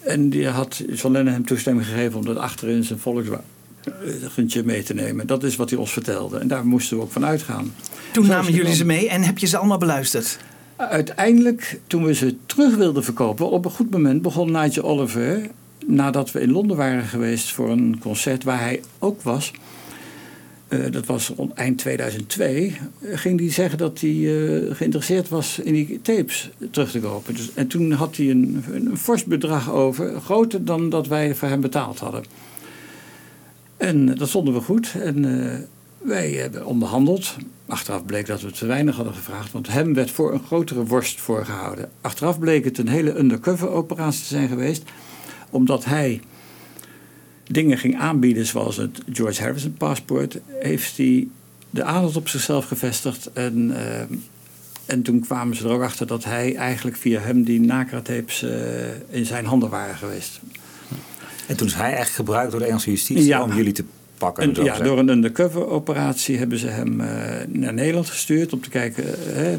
[0.00, 2.18] En die had John Lennon hem toestemming gegeven...
[2.18, 5.26] om dat achterin zijn volkswagentje mee te nemen.
[5.26, 6.38] Dat is wat hij ons vertelde.
[6.38, 7.74] En daar moesten we ook van uitgaan.
[8.12, 10.38] Toen namen jullie ze mee en heb je ze allemaal beluisterd?
[10.76, 15.40] Uiteindelijk, toen we ze terug wilden verkopen, op een goed moment begon Nigel Oliver,
[15.86, 19.52] nadat we in Londen waren geweest voor een concert waar hij ook was,
[20.68, 25.58] eh, dat was rond eind 2002, eh, ging hij zeggen dat hij eh, geïnteresseerd was
[25.58, 27.34] in die tapes terug te kopen.
[27.34, 31.48] Dus, en toen had hij een, een, fors bedrag over, groter dan dat wij voor
[31.48, 32.24] hem betaald hadden.
[33.76, 34.94] En dat vonden we goed.
[35.00, 35.22] En
[35.98, 37.36] wij hebben onderhandeld.
[37.66, 41.20] Achteraf bleek dat we te weinig hadden gevraagd, want hem werd voor een grotere worst
[41.20, 41.90] voorgehouden.
[42.00, 44.82] Achteraf bleek het een hele undercover operatie te zijn geweest,
[45.50, 46.20] omdat hij
[47.48, 51.28] dingen ging aanbieden zoals het George Harrison paspoort, heeft hij
[51.70, 53.30] de aandacht op zichzelf gevestigd.
[53.32, 54.00] En, eh,
[54.86, 58.50] en toen kwamen ze er ook achter dat hij eigenlijk via hem die Nakra-tapes eh,
[59.08, 60.40] in zijn handen waren geweest.
[61.46, 63.42] En toen is hij eigenlijk gebruikt door de Engelse justitie Ja.
[63.42, 63.84] om jullie te
[64.18, 64.56] pakken.
[64.56, 67.08] En, ja, door een undercover operatie hebben ze hem eh,
[67.48, 69.04] naar Nederland gestuurd om te kijken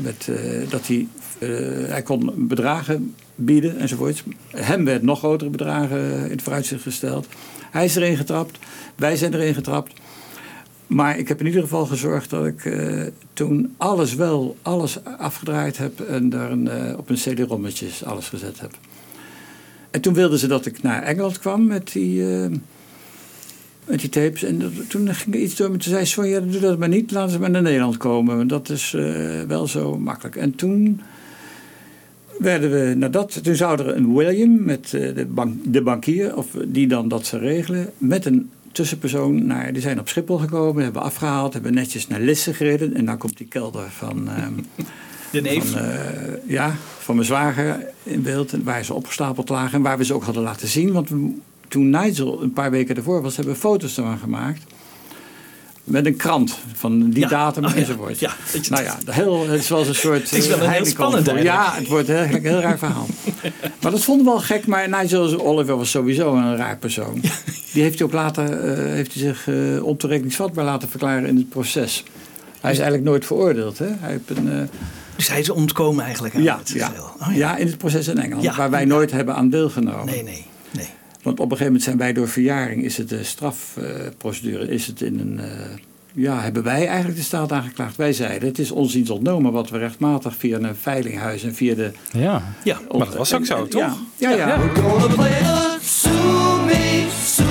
[0.01, 0.29] met,
[0.69, 1.07] dat hij,
[1.87, 4.23] hij kon bedragen bieden enzovoorts.
[4.47, 7.27] Hem werd nog grotere bedragen in het vooruitzicht gesteld.
[7.71, 8.59] Hij is erin getrapt,
[8.95, 9.93] wij zijn erin getrapt.
[10.89, 13.03] Maar ik heb in ieder geval gezorgd dat ik eh,
[13.33, 18.59] toen alles wel, alles afgedraaid heb en daar een, eh, op een CD-rommetjes alles gezet
[18.59, 18.71] heb.
[19.91, 22.49] En toen wilden ze dat ik naar Engeland kwam met die, eh,
[23.85, 24.43] met die tapes.
[24.43, 25.77] En toen ging er iets door me.
[25.77, 27.11] Toen zei Sonja, doe dat maar niet.
[27.11, 28.37] Laten ze maar naar Nederland komen.
[28.37, 28.91] Want dat is
[29.47, 30.35] wel zo makkelijk.
[30.35, 31.01] En toen
[32.39, 36.35] werden we, naar dat, toen zou er een William met eh, de, bank, de bankier,
[36.35, 40.83] of die dan dat zou regelen, met een tussenpersoon naar, die zijn op Schiphol gekomen,
[40.83, 42.93] hebben afgehaald, hebben netjes naar Lisse gereden.
[42.93, 44.53] En dan komt die kelder van, ehm,
[45.31, 45.71] De neef?
[45.71, 45.97] van, eh,
[46.47, 50.23] ja, van mijn zwager in beeld, waar ze opgestapeld lagen en waar we ze ook
[50.23, 50.91] hadden laten zien.
[50.91, 51.31] Want we,
[51.67, 54.63] toen Nigel een paar weken ervoor was, hebben we foto's ervan gemaakt.
[55.89, 57.27] Met een krant van die Ja.
[57.27, 57.75] datum Oh ja.
[57.75, 58.19] enzovoort.
[58.19, 58.33] Ja,
[58.69, 60.21] nou ja, heel, het is wel een soort.
[60.29, 61.41] Het is wel eh, een heel Heineken spannend.
[61.43, 63.05] Ja, het wordt eigenlijk een heel raar verhaal.
[63.81, 64.67] maar dat vonden we wel gek.
[64.67, 67.21] Maar Nigel Oliver was sowieso een raar persoon.
[67.73, 71.49] Die heeft hij ook later eh, heeft hij zich eh ontoerekeningsvatbaar laten verklaren in het
[71.49, 72.03] proces.
[72.61, 73.77] Hij is eigenlijk nooit veroordeeld.
[73.77, 73.87] Hè?
[73.99, 74.67] Hij heeft een, eh,
[75.15, 76.91] Dus hij is ontkomen eigenlijk aan Ja, het ja.
[77.21, 78.55] Oh, ja, in het proces in Engeland, Ja.
[78.55, 80.05] waar wij nooit hebben aan deelgenomen.
[80.05, 80.45] Nee, nee.
[81.23, 85.01] Want op een gegeven moment zijn wij door verjaring, is het de strafprocedure, is het
[85.01, 85.39] in een.
[85.39, 85.49] eh,
[86.13, 87.95] ja, hebben wij eigenlijk de staat aangeklaagd.
[87.95, 91.75] Wij zeiden, het is ons iets ontnomen wat we rechtmatig via een veilinghuis en via
[91.75, 91.91] de.
[92.11, 92.79] Ja, ja.
[92.97, 93.97] maar dat was ook zo, toch?
[94.17, 94.47] Ja, ja.
[94.47, 94.57] ja.
[94.57, 97.45] Gonna play the sue me, sue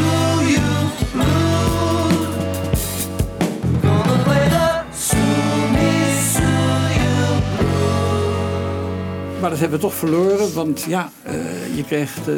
[0.53, 2.81] you blues.
[3.83, 7.41] Gonna play the sue me, sue you
[9.41, 12.35] Maar dat hebben we toch verloren, want ja, eh, je kreeg eh,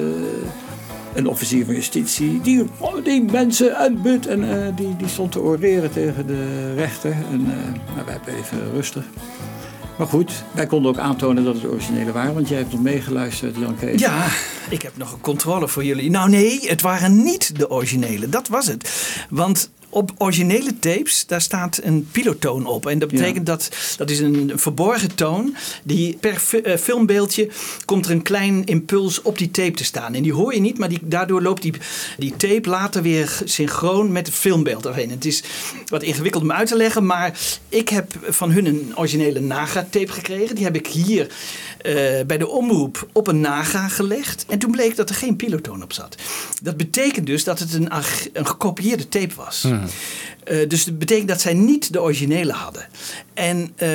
[1.14, 5.92] een officier van justitie die, oh, die mensen en eh, die, die stond te oreren
[5.92, 7.10] tegen de rechter.
[7.10, 9.04] En eh, nou, wij bleven rustig.
[9.98, 13.56] Maar goed, wij konden ook aantonen dat het originele waren, want jij hebt nog meegeluisterd,
[13.56, 14.00] Jan Kees.
[14.00, 14.26] Ja,
[14.70, 16.10] ik heb nog een controle voor jullie.
[16.10, 18.28] Nou nee, het waren niet de originele.
[18.28, 18.90] Dat was het.
[19.30, 22.86] Want op originele tapes, daar staat een pilotoon op.
[22.86, 25.56] En dat betekent dat, dat is een verborgen toon.
[25.82, 27.48] Die per eh, filmbeeldje
[27.84, 30.14] komt er een klein impuls op die tape te staan.
[30.14, 31.74] En die hoor je niet, maar die, daardoor loopt die,
[32.18, 35.10] die tape later weer synchroon met het filmbeeld erheen.
[35.10, 35.42] Het is
[35.86, 37.38] wat ingewikkeld om uit te leggen, maar
[37.68, 40.54] ik heb van hun een originele Naga-tape gekregen.
[40.54, 41.26] Die heb ik hier
[41.82, 44.44] eh, bij de omroep op een Naga gelegd.
[44.48, 46.14] En toen bleek dat er geen pilotoon op zat.
[46.62, 47.88] Dat betekent dus dat het een,
[48.32, 49.64] een gekopieerde tape was.
[50.44, 52.86] Eh, dus dat betekent dat zij niet de originele hadden.
[53.34, 53.88] En eh,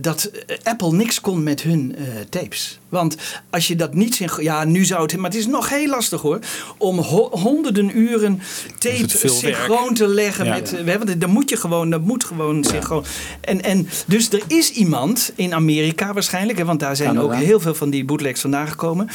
[0.00, 0.30] dat
[0.62, 1.96] Apple niks kon met hun
[2.28, 2.78] tapes.
[2.88, 3.16] Want
[3.50, 4.20] als je dat niet.
[4.38, 5.16] Ja, nu zou het...
[5.16, 6.38] Maar het is nog heel lastig hoor.
[6.78, 8.40] Om ho- honderden uren
[8.78, 10.52] tape het veel synchroon te leggen Ja.
[10.54, 10.74] met...
[10.84, 11.90] eh, want dan moet je gewoon...
[11.90, 13.04] Dat moet gewoon synchroon...
[13.40, 16.58] En, en dus er is iemand in Amerika waarschijnlijk...
[16.58, 17.31] hè, want daar zijn Canada.
[17.32, 19.08] Ook heel veel van die bootlegs vandaan gekomen...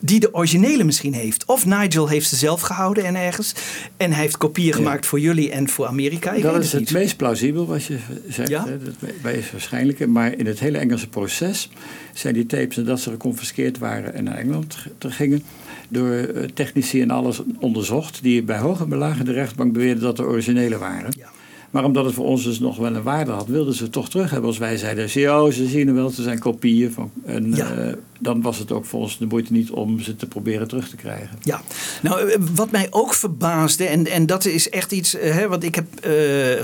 [0.00, 1.44] die de originele misschien heeft.
[1.44, 3.54] Of Nigel heeft ze zelf gehouden en ergens.
[3.96, 6.32] En hij heeft kopieën gemaakt voor jullie en voor Amerika.
[6.32, 6.92] Ik dat is het niet.
[6.92, 7.98] meest plausibel wat je
[8.28, 8.48] zegt.
[8.48, 8.64] Ja?
[8.64, 8.78] Hè?
[9.22, 10.06] Dat is waarschijnlijk.
[10.06, 11.70] Maar in het hele Engelse proces
[12.12, 15.42] zijn die tapes nadat ze geconfiskeerd waren en naar Engeland gingen.
[15.88, 18.22] Door eh, technici en alles onderzocht.
[18.22, 21.10] Die bij hoge belagen de rechtbank beweerden dat de originele waren.
[21.70, 24.08] Maar omdat het voor ons dus nog wel een waarde had, wilden ze het toch
[24.08, 24.48] terug hebben.
[24.48, 25.04] Als wij zeiden,
[25.34, 27.10] oh, ze zien er wel, ze zijn kopieën van.
[27.24, 27.72] En Ja.
[27.74, 30.88] eh, dan was het ook voor ons de moeite niet om ze te proberen terug
[30.88, 31.38] te krijgen.
[31.42, 31.60] Ja,
[32.02, 35.64] nou eh, wat mij ook verbaasde, en, en dat is echt iets, eh, hè, want
[35.64, 36.12] ik heb eh,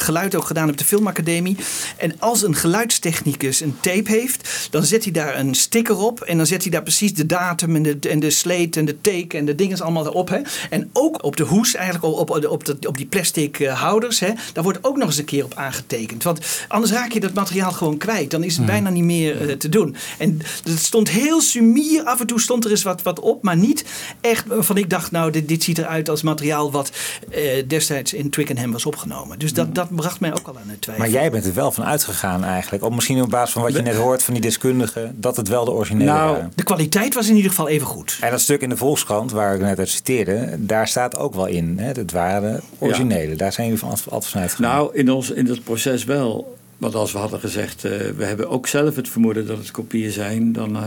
[0.01, 1.57] geluid ook gedaan op de Filmacademie.
[1.97, 6.21] En als een geluidstechnicus een tape heeft, dan zet hij daar een sticker op.
[6.21, 9.01] En dan zet hij daar precies de datum en de, en de sleet en de
[9.01, 10.29] take en de dingen allemaal erop.
[10.29, 10.41] Hè.
[10.71, 14.31] En ook op de hoes, eigenlijk op, op, op, de- op die plastic houders, hè,
[14.53, 16.23] daar wordt ook nog eens een keer op aangetekend.
[16.23, 16.39] Want
[16.69, 18.31] anders raak je dat materiaal gewoon kwijt.
[18.31, 19.97] Dan is het bijna niet meer te doen.
[20.19, 22.03] En het stond heel sumier.
[22.05, 23.85] Af en toe stond er eens wat, wat op, maar niet
[24.21, 26.91] echt van ik dacht, nou, dit, dit ziet eruit als materiaal wat
[27.31, 29.39] eh, destijds in Twickenham was opgenomen.
[29.39, 31.05] Dus dat, dat bracht mij ook al aan het twijfel.
[31.05, 32.85] Maar jij bent er wel van uitgegaan eigenlijk.
[32.85, 35.15] Of misschien op basis van wat je net hoort van die deskundigen.
[35.21, 36.53] Dat het wel de originele Nou, waren.
[36.55, 38.19] de kwaliteit was in ieder geval even goed.
[38.21, 41.47] En dat stuk in de Volkskrant, waar ik net uit citeerde, daar staat ook wel
[41.47, 41.79] in.
[41.79, 41.87] Hè?
[41.87, 43.37] Het waren originele.
[43.37, 44.71] Daar zijn jullie van altijd van uitgegaan.
[44.71, 46.57] Nou, in, ons, in dat proces wel.
[46.79, 50.11] Want als we hadden gezegd, eh, we hebben ook zelf het vermoeden dat het kopieën
[50.13, 50.83] zijn, dan, eh,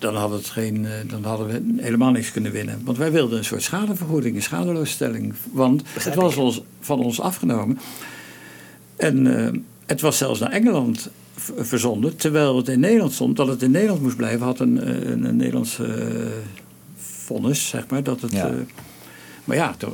[0.00, 2.80] dan, hadden het geen, eh, dan hadden we helemaal niks kunnen winnen.
[2.84, 5.34] Want wij wilden een soort schadevergoeding, een schadeloosstelling.
[5.52, 7.78] Want het was ons, van ons afgenomen.
[8.96, 11.10] En eh, het was zelfs naar Engeland
[11.58, 13.36] verzonden, terwijl het in Nederland stond.
[13.36, 15.86] Dat het in Nederland moest blijven, had een, eh, een, een Nederlands eh,
[16.96, 18.02] vonnis, zeg maar.
[18.02, 18.46] Dat het, Ja.
[18.48, 18.54] eh,
[19.44, 19.92] maar ja, toch,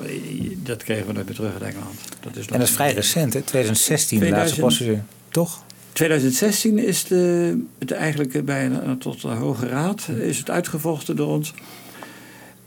[0.62, 1.98] dat kregen we nooit meer terug uit Engeland.
[2.20, 3.40] Dat is en dat is vrij recent, hè?
[3.42, 5.02] 2016, de laatste 2000 procedure.
[5.30, 5.62] Toch?
[5.97, 11.55] 2016 is de, het eigenlijk bijna tot de Hoge Raad is het uitgevochten door ons.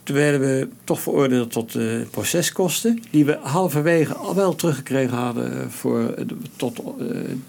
[0.03, 5.71] Toen werden we toch veroordeeld tot eh, proceskosten, die we halverwege al wel teruggekregen hadden
[5.71, 6.13] voor,
[6.55, 6.83] tot, eh,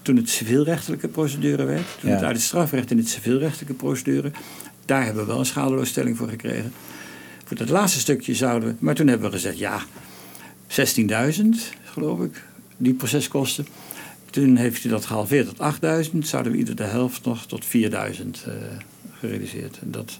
[0.03, 1.87] toen het civielrechtelijke procedure werd.
[2.01, 2.16] Toen Ja.
[2.16, 4.31] het uit het strafrecht in het civielrechtelijke procedure.
[4.85, 6.72] Daar hebben we wel een schadeloosstelling voor gekregen.
[7.45, 9.83] Voor dat laatste stukje zouden we, maar toen hebben we gezegd ja,
[10.66, 12.43] 16.000 geloof ik,
[12.76, 13.66] die proceskosten.
[14.31, 16.26] Toen heeft hij dat gehalveerd tot 8000.
[16.26, 18.53] Zouden we ieder de helft nog tot 4000 eh
[19.20, 19.78] gerealiseerd.
[19.83, 20.18] En dat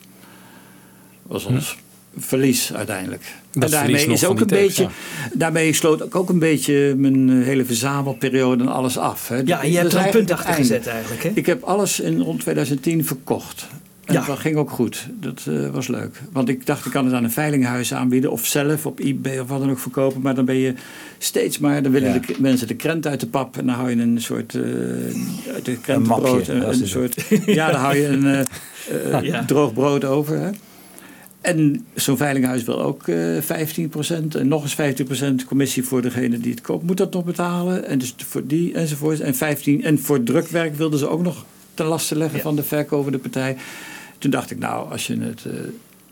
[1.22, 1.76] was ons
[2.16, 3.22] verlies uiteindelijk.
[3.50, 4.88] Dat en daarmee nog is ook een beetje.
[5.32, 9.28] Daarmee sloot ik ook een beetje mijn eh, hele verzamelperiode en alles af.
[9.28, 9.40] Hè.
[9.44, 11.22] Ja, en je hebt er een punt achter gezet eigenlijk.
[11.22, 11.30] Hè?
[11.34, 13.66] Ik heb alles in rond 2010 verkocht.
[14.11, 14.26] En Ja.
[14.26, 15.06] dat ging ook goed.
[15.20, 16.20] Dat eh, was leuk.
[16.32, 18.30] Want ik dacht, ik kan het aan een veilinghuis aanbieden.
[18.30, 20.20] Of zelf op eBay of wat dan ook verkopen.
[20.22, 20.74] Maar dan ben je
[21.18, 21.82] steeds maar...
[21.82, 22.18] Dan willen Ja.
[22.18, 23.56] de mensen de krent uit de pap.
[23.58, 24.54] En dan hou je een soort...
[24.54, 24.62] eh
[25.54, 26.22] uit de krentenbrood.
[26.48, 28.40] mapje, Een, een soort, ja, dan hou je een eh,
[29.14, 29.44] eh, Ja.
[29.44, 30.38] droog brood over.
[30.38, 30.50] Hè.
[31.40, 35.02] En zo'n veilinghuis wil ook eh 15% en nog eens
[35.42, 36.84] 15% commissie voor degene die het koopt.
[36.86, 37.86] Moet dat nog betalen?
[37.86, 39.20] En dus voor die enzovoort.
[39.20, 41.44] En, 15, en voor drukwerk wilden ze ook nog
[41.74, 43.56] ten laste leggen van de verkovende partij.
[44.20, 45.52] Toen dacht ik, nou, als je het, eh,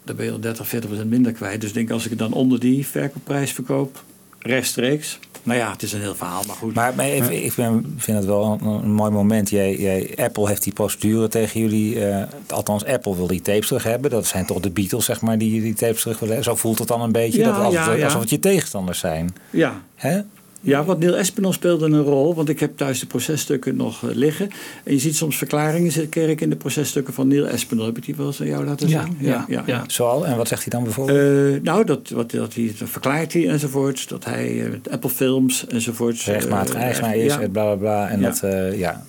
[0.04, 1.60] dan ben je al 30, 40 procent minder kwijt.
[1.60, 4.02] Dus ik denk, als ik het dan onder die verkoopprijs verkoop,
[4.38, 5.18] rechtstreeks.
[5.42, 6.74] Nou ja, het is een heel verhaal, maar goed.
[6.74, 9.50] Maar, maar even, ik ben- vind het wel een, een mooi moment.
[9.50, 12.04] Jij, jij, Apple heeft die procedure tegen jullie.
[12.04, 14.10] eh, althans, Apple wil die tapes terug hebben.
[14.10, 16.54] Dat zijn toch de Beatles, zeg maar, die die tapes terug willen hebben.
[16.54, 17.38] Zo voelt het dan een beetje.
[17.38, 18.04] Ja, dat alsof, ja, ja.
[18.04, 19.34] alsof het je tegenstanders zijn.
[19.50, 19.82] Ja.
[19.94, 20.20] Hè?
[20.60, 24.14] Ja, want Neil Espinel speelde een rol, want ik heb thuis de processtukken nog eh,
[24.14, 24.50] liggen.
[24.84, 27.84] En je ziet soms verklaringen, kerk in de processtukken van Neil Espinel.
[27.84, 29.44] Heb ik die wel eens aan jou laten Ja, zien?
[29.66, 31.54] ja, Zoal, en wat zegt hij dan bijvoorbeeld?
[31.56, 34.08] Eh, nou, dat, wat, dat, hij, dat verklaart hij enzovoort.
[34.08, 36.22] Dat hij eh, met Apple Films enzovoort.
[36.22, 37.40] Rechtmatig eigenaar is, ja.
[37.40, 38.08] en bla bla bla.
[38.08, 38.28] En Ja.
[38.28, 39.04] dat, eh, ja.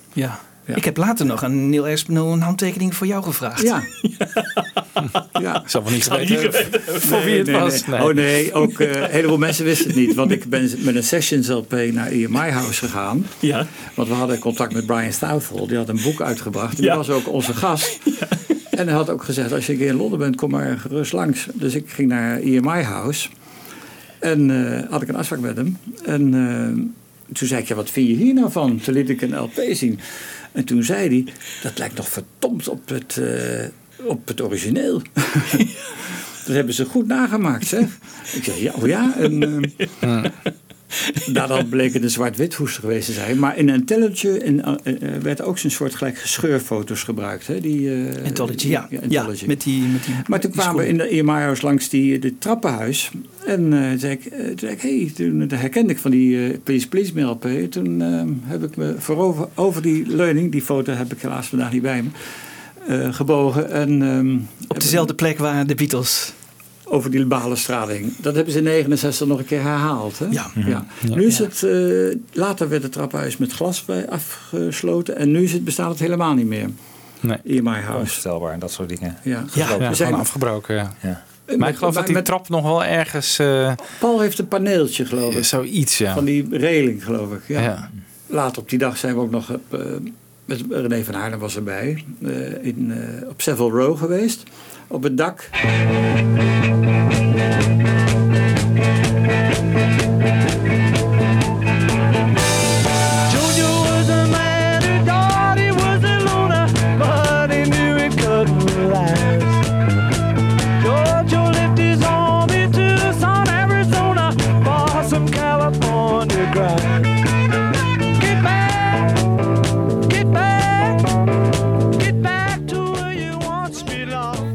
[0.66, 0.74] Ja.
[0.74, 3.62] Ik heb later nog aan Neil Espinel een handtekening voor jou gevraagd.
[3.62, 3.82] Ja.
[5.40, 5.62] ja.
[5.62, 6.52] Ik zal wel niet geweten
[7.00, 7.86] voor wie het Nee, was.
[7.86, 8.00] nee.
[8.02, 10.14] Oh nee, ook eh, een heleboel mensen wisten het niet.
[10.14, 13.26] Want ik ben met een Sessions LP naar EMI House gegaan.
[13.38, 13.66] Ja.
[13.94, 15.66] Want we hadden contact met Brian Stouthel.
[15.66, 16.76] Die had een boek uitgebracht.
[16.76, 16.82] Ja.
[16.82, 17.98] die was ook onze gast.
[18.70, 21.12] En hij had ook gezegd, als je een keer in Londen bent, kom maar gerust
[21.12, 21.46] langs.
[21.54, 23.28] Dus ik ging naar EMI House.
[24.18, 25.76] En eh, had ik een afspraak met hem.
[26.04, 26.84] En eh,
[27.34, 28.80] toen zei ik, ja, wat vind je hier nou van?
[28.80, 29.98] Toen liet ik een LP zien.
[30.52, 31.32] En toen zei hij,
[31.62, 35.02] dat lijkt nog verdomd op het, eh, op het origineel.
[36.46, 37.98] dat hebben ze goed nagemaakt, zeg.
[38.34, 39.14] Ik zeg, ja, oh ja.
[39.18, 39.62] En,
[40.00, 40.24] eh,
[41.32, 43.38] Daarna bleek het een zwart-wit geweest te zijn.
[43.38, 47.46] Maar in Intelliger in, eh, eh, werd ook zo'n soort gelijk gescheurfoto's gebruikt.
[47.46, 47.60] Hè?
[47.60, 47.90] Die,
[48.24, 48.86] Anthology, ja.
[48.90, 49.46] Ja, Anthology.
[49.46, 52.38] met die, met die, Maar toen die kwamen we in de House langs die, de
[52.38, 53.10] trappenhuis.
[53.46, 57.20] En eh, zei ik, toen zei ik, hey, toen herkende ik van die Please Please
[57.20, 57.46] LP.
[57.70, 58.00] Toen
[58.44, 62.02] heb ik me voorover over die leuning, die foto heb ik helaas vandaag niet bij
[62.02, 63.70] me, gebogen.
[63.70, 64.38] En, ehm,
[64.68, 66.32] Op dezelfde plek waar de Beatles...
[66.92, 68.12] over die balenstraling.
[68.16, 70.18] Dat hebben ze in 69 nog een keer herhaald.
[70.18, 70.26] Hè?
[70.30, 70.46] Ja.
[70.54, 70.86] Ja.
[71.14, 75.16] Nu is het, eh, later werd het trappenhuis met glas bij afgesloten.
[75.16, 76.68] En nu is het, bestaat het helemaal niet meer.
[77.20, 77.36] Nee.
[77.42, 77.90] In my house.
[77.98, 79.16] Onvoorstelbaar, dat soort dingen.
[79.22, 79.44] Ja.
[79.54, 80.74] Ja, we zijn, afgebroken.
[80.74, 80.94] Ja.
[81.02, 81.22] Ja.
[81.56, 83.38] Maar ik geloof dat die met- trap nog wel ergens...
[83.38, 85.44] eh, Paul heeft een paneeltje, geloof ik.
[85.44, 86.14] zoiets, ja.
[86.14, 87.40] Van die reling, geloof ik.
[87.46, 87.60] Ja.
[87.60, 87.90] Ja.
[88.26, 89.80] Later op die dag zijn we ook nog eh,
[90.44, 92.04] met René van Haarlem was erbij.
[92.22, 94.42] eh, in, eh, op Savile Row geweest.
[94.90, 95.48] Op het dak.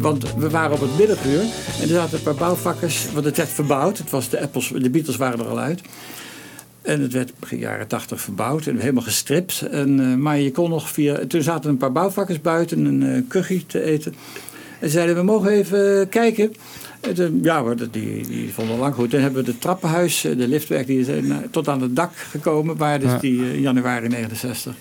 [0.05, 3.49] Want we waren op het middaguur en er zaten een paar bouwvakkers, want het werd
[3.49, 3.97] verbouwd.
[3.97, 5.81] Het was de, Apples, de Beatles waren er al uit.
[6.81, 9.61] En het werd begin jaren tachtig verbouwd en helemaal gestript.
[9.61, 11.19] En, eh, maar je kon nog via.
[11.27, 14.15] Toen zaten een paar bouwvakkers buiten een kuchie te eten.
[14.79, 16.53] En zeiden: We mogen even kijken.
[16.99, 19.09] En toen- ja hoor, die, die vonden lang goed.
[19.09, 21.07] Toen hebben we het trappenhuis, eh, de liftwerk, die is
[21.51, 22.77] tot aan het dak gekomen.
[22.77, 23.17] Waar dus Ja.
[23.17, 24.75] die januari 69.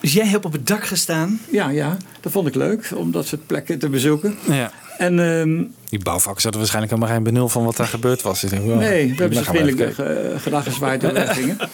[0.00, 1.40] Dus jij hebt op het dak gestaan?
[1.50, 4.38] Ja, ja, dat vond ik leuk om dat soort plekken te bezoeken.
[4.50, 4.72] Ja.
[4.98, 8.44] En ehm, Die bouwvakkers hadden waarschijnlijk helemaal geen benul van wat daar gebeurd was.
[8.44, 11.56] Ik denk, wow, Nee, we hebben ze vriendelijk ge- gedaan gezwaaid toen we weggingen.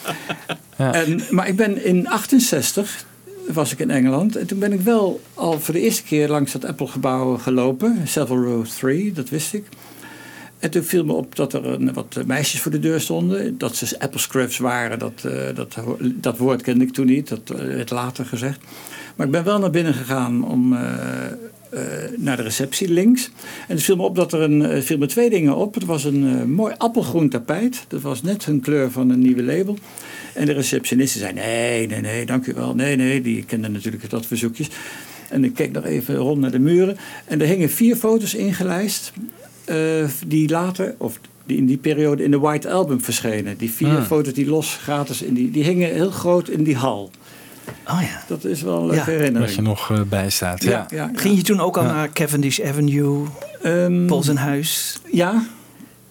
[0.77, 0.93] Ja.
[0.93, 3.05] En, maar ik ben in 68
[3.53, 4.35] was ik in Engeland.
[4.35, 8.01] En toen ben ik wel al voor de eerste keer langs dat Apple-gebouw gelopen.
[8.05, 9.63] Savile Row 3, dat wist ik.
[10.59, 13.57] En toen viel me op dat er een, wat meisjes voor de deur stonden.
[13.57, 17.27] Dat ze Apple Scrubs waren, dat, eh, dat, dat woord kende ik toen niet.
[17.27, 18.59] Dat eh, werd later gezegd.
[19.15, 20.81] Maar ik ben wel naar binnen gegaan om, eh,
[22.17, 23.31] naar de receptie links.
[23.67, 25.73] En het viel me op dat er een, viel me twee dingen op.
[25.73, 27.85] Het was een mooi appelgroen tapijt.
[27.87, 29.77] Dat was net hun kleur van een nieuwe label.
[30.33, 32.75] En de receptioniste zei: Nee, nee, nee, dank u wel.
[32.75, 34.69] Nee, nee, die kende natuurlijk dat verzoekjes.
[35.29, 36.97] En ik keek nog even rond naar de muren.
[37.25, 39.13] En er hingen vier foto's ingelijst.
[39.67, 39.75] Eh,
[40.27, 43.57] die later, of die in die periode in de White Album verschenen.
[43.57, 44.03] Die vier Hmm.
[44.03, 47.11] foto's die los gratis in die, die hingen heel groot in die hal.
[47.87, 48.23] Oh ja.
[48.27, 49.17] Dat is wel een leuke Ja.
[49.17, 49.45] herinnering.
[49.45, 50.63] Dat je nog eh, bij staat.
[50.63, 50.69] Ja.
[50.71, 51.93] Ja, ja, Ging je toen ook al Ja.
[51.93, 53.25] naar Cavendish Avenue,
[53.61, 54.99] Ehm, Polsenhuis?
[55.11, 55.43] ja,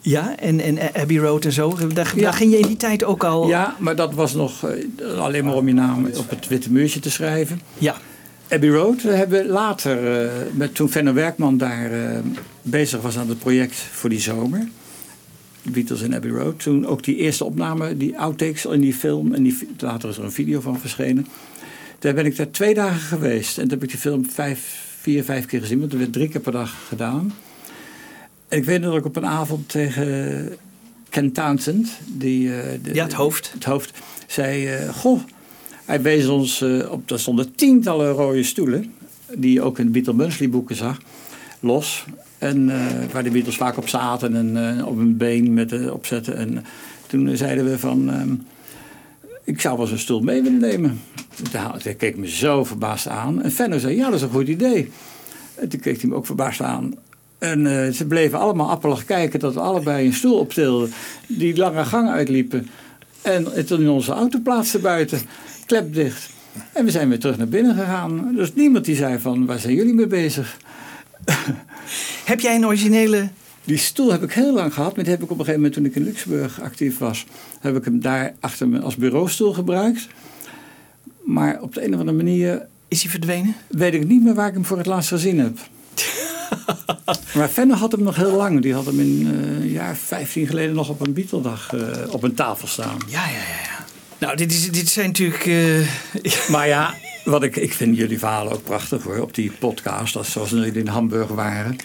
[0.00, 1.76] Ja, en, en Abbey Road en zo.
[1.94, 2.22] Daar, Ja.
[2.22, 3.48] daar ging je in die tijd ook al...
[3.48, 7.00] ja, maar dat was nog eh, alleen maar om je naam op het witte muurtje
[7.00, 7.60] te schrijven.
[7.78, 7.96] Ja.
[8.48, 12.18] Abbey Road we hebben later, eh, met, toen Venno Werkman daar eh,
[12.62, 14.68] bezig was aan het project voor die zomer.
[15.62, 16.60] Beatles in Abbey Road.
[16.62, 19.34] Toen ook die eerste opname, die outtakes in die film.
[19.34, 21.26] En die, later is er een video van verschenen.
[21.98, 23.56] Daar ben ik daar twee dagen geweest.
[23.58, 25.80] En toen heb ik die film vijf, vier, vijf keer gezien.
[25.80, 27.34] Want er werd drie keer per dag gedaan.
[28.48, 30.56] En ik weet nog dat ik op een avond tegen
[31.10, 33.50] Ken Townsend, die, eh, de- Ja, het hoofd.
[33.52, 35.20] het hoofd, zei: eh, Goh,
[35.86, 38.94] Hij wees ons eh, op, er stonden tientallen rode stoelen,
[39.34, 40.98] die je ook in de Beatle Munsley boeken zag,
[41.60, 42.04] los.
[42.38, 46.36] En eh, waar de Beatles vaak op zaten en eh, op een been met, opzetten.
[46.36, 46.64] En
[47.06, 48.34] toen zeiden we van, ehm,
[49.44, 51.00] ik zou wel eens een stoel mee willen nemen.
[51.82, 53.42] Hij keek me zo verbaasd aan.
[53.42, 54.90] En Fenno zei, ja dat is een goed idee.
[55.54, 56.94] En toen keek hij me ook verbaasd aan.
[57.38, 60.92] En ze bleven allemaal appelig kijken dat we allebei een stoel optilden.
[61.26, 62.68] Die lange gang uitliepen.
[63.22, 65.20] En toen in onze auto plaatsten buiten.
[65.66, 66.30] Klep dicht.
[66.72, 68.34] En we zijn weer terug naar binnen gegaan.
[68.34, 70.56] Dus niemand die zei van, waar zijn jullie mee bezig?
[72.24, 73.28] Heb jij een originele...
[73.64, 74.94] Die stoel heb ik heel lang gehad.
[74.94, 77.26] Maar die heb ik op een gegeven moment toen ik in Luxemburg actief was.
[77.60, 80.06] Heb ik hem daar achter me als bureaustoel gebruikt.
[81.24, 82.66] Maar op de een of andere manier...
[82.88, 83.54] Is hij verdwenen?
[83.68, 85.58] Weet ik niet meer waar ik hem voor het laatst gezien heb.
[87.36, 88.62] maar Fenne had hem nog heel lang.
[88.62, 92.22] Die had hem in eh, een jaar 15 geleden nog op een Beatle-dag eh, op
[92.22, 92.98] een tafel staan.
[93.08, 93.75] Ja, ja, ja.
[94.18, 95.46] Nou, dit, dit zijn natuurlijk...
[95.46, 96.94] eh, Maar ja,
[97.24, 99.20] wat ik, ik vind jullie verhalen ook prachtig hoor.
[99.20, 101.76] Op die podcast, als, zoals jullie in Hamburg waren.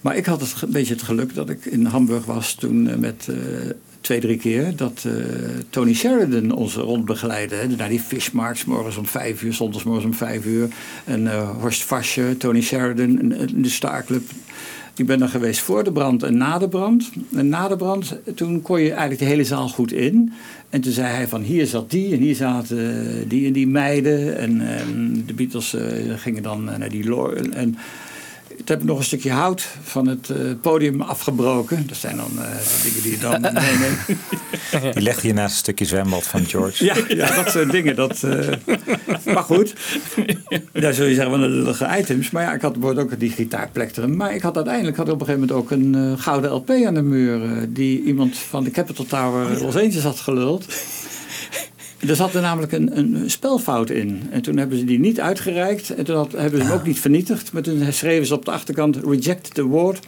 [0.00, 2.96] Maar ik had het, een beetje het geluk dat ik in Hamburg was toen eh,
[2.96, 3.36] met eh,
[4.00, 4.76] twee, drie keer.
[4.76, 5.06] Dat
[5.70, 7.54] Tony Sheridan ons rondbegeleidde.
[7.54, 10.68] Hè, naar die fishmarks, morgens om vijf uur, zondagsmorgens om vijf uur.
[11.04, 14.30] En eh, Horst Fasje, Tony Sheridan, en, de Star Club.
[14.96, 17.10] Ik ben er geweest voor de brand en na de brand.
[17.34, 20.32] En na de brand, toen kon je eigenlijk de hele zaal goed in.
[20.70, 23.66] En toen zei hij van hier zat die en hier zaten eh, die en die
[23.66, 24.38] meiden.
[24.38, 25.82] En, en de Beatles eh,
[26.16, 27.14] gingen dan eh, naar die
[27.52, 27.76] en
[28.64, 31.86] toen heb ik nog een stukje hout van het eh, podium afgebroken.
[31.86, 34.94] Dat zijn dan eh, de dingen die je dan meeneemt.
[34.94, 36.84] Die legde je naast een stukje zwembad van George.
[36.84, 37.96] Ja, ja, dat soort dingen.
[37.96, 38.48] Dat, eh,
[39.24, 39.74] maar goed,
[40.72, 42.30] daar zul je zeggen van de lullige items.
[42.30, 44.16] Maar ja, ik had bijvoorbeeld ook die gitaarplektrum.
[44.16, 46.94] Maar ik had uiteindelijk had ik op een gegeven moment ook een gouden LP aan
[46.94, 47.40] de muur.
[47.68, 50.66] die iemand van de Capitol Tower Los Angeles had geluld.
[52.08, 54.20] Er zat er namelijk een, een spelfout in.
[54.30, 55.90] En toen hebben ze die niet uitgereikt.
[55.90, 57.52] En toen had- hebben ze hem ook niet vernietigd.
[57.52, 60.06] Maar toen schreven ze op de achterkant reject the award.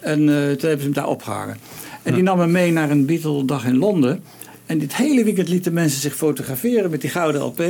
[0.00, 1.56] En eh, toen hebben ze hem daar opgehangen.
[2.02, 4.22] En die nam hem mee naar een Beatle-dag in Londen.
[4.66, 7.60] En dit hele weekend lieten mensen zich fotograferen met die gouden LP.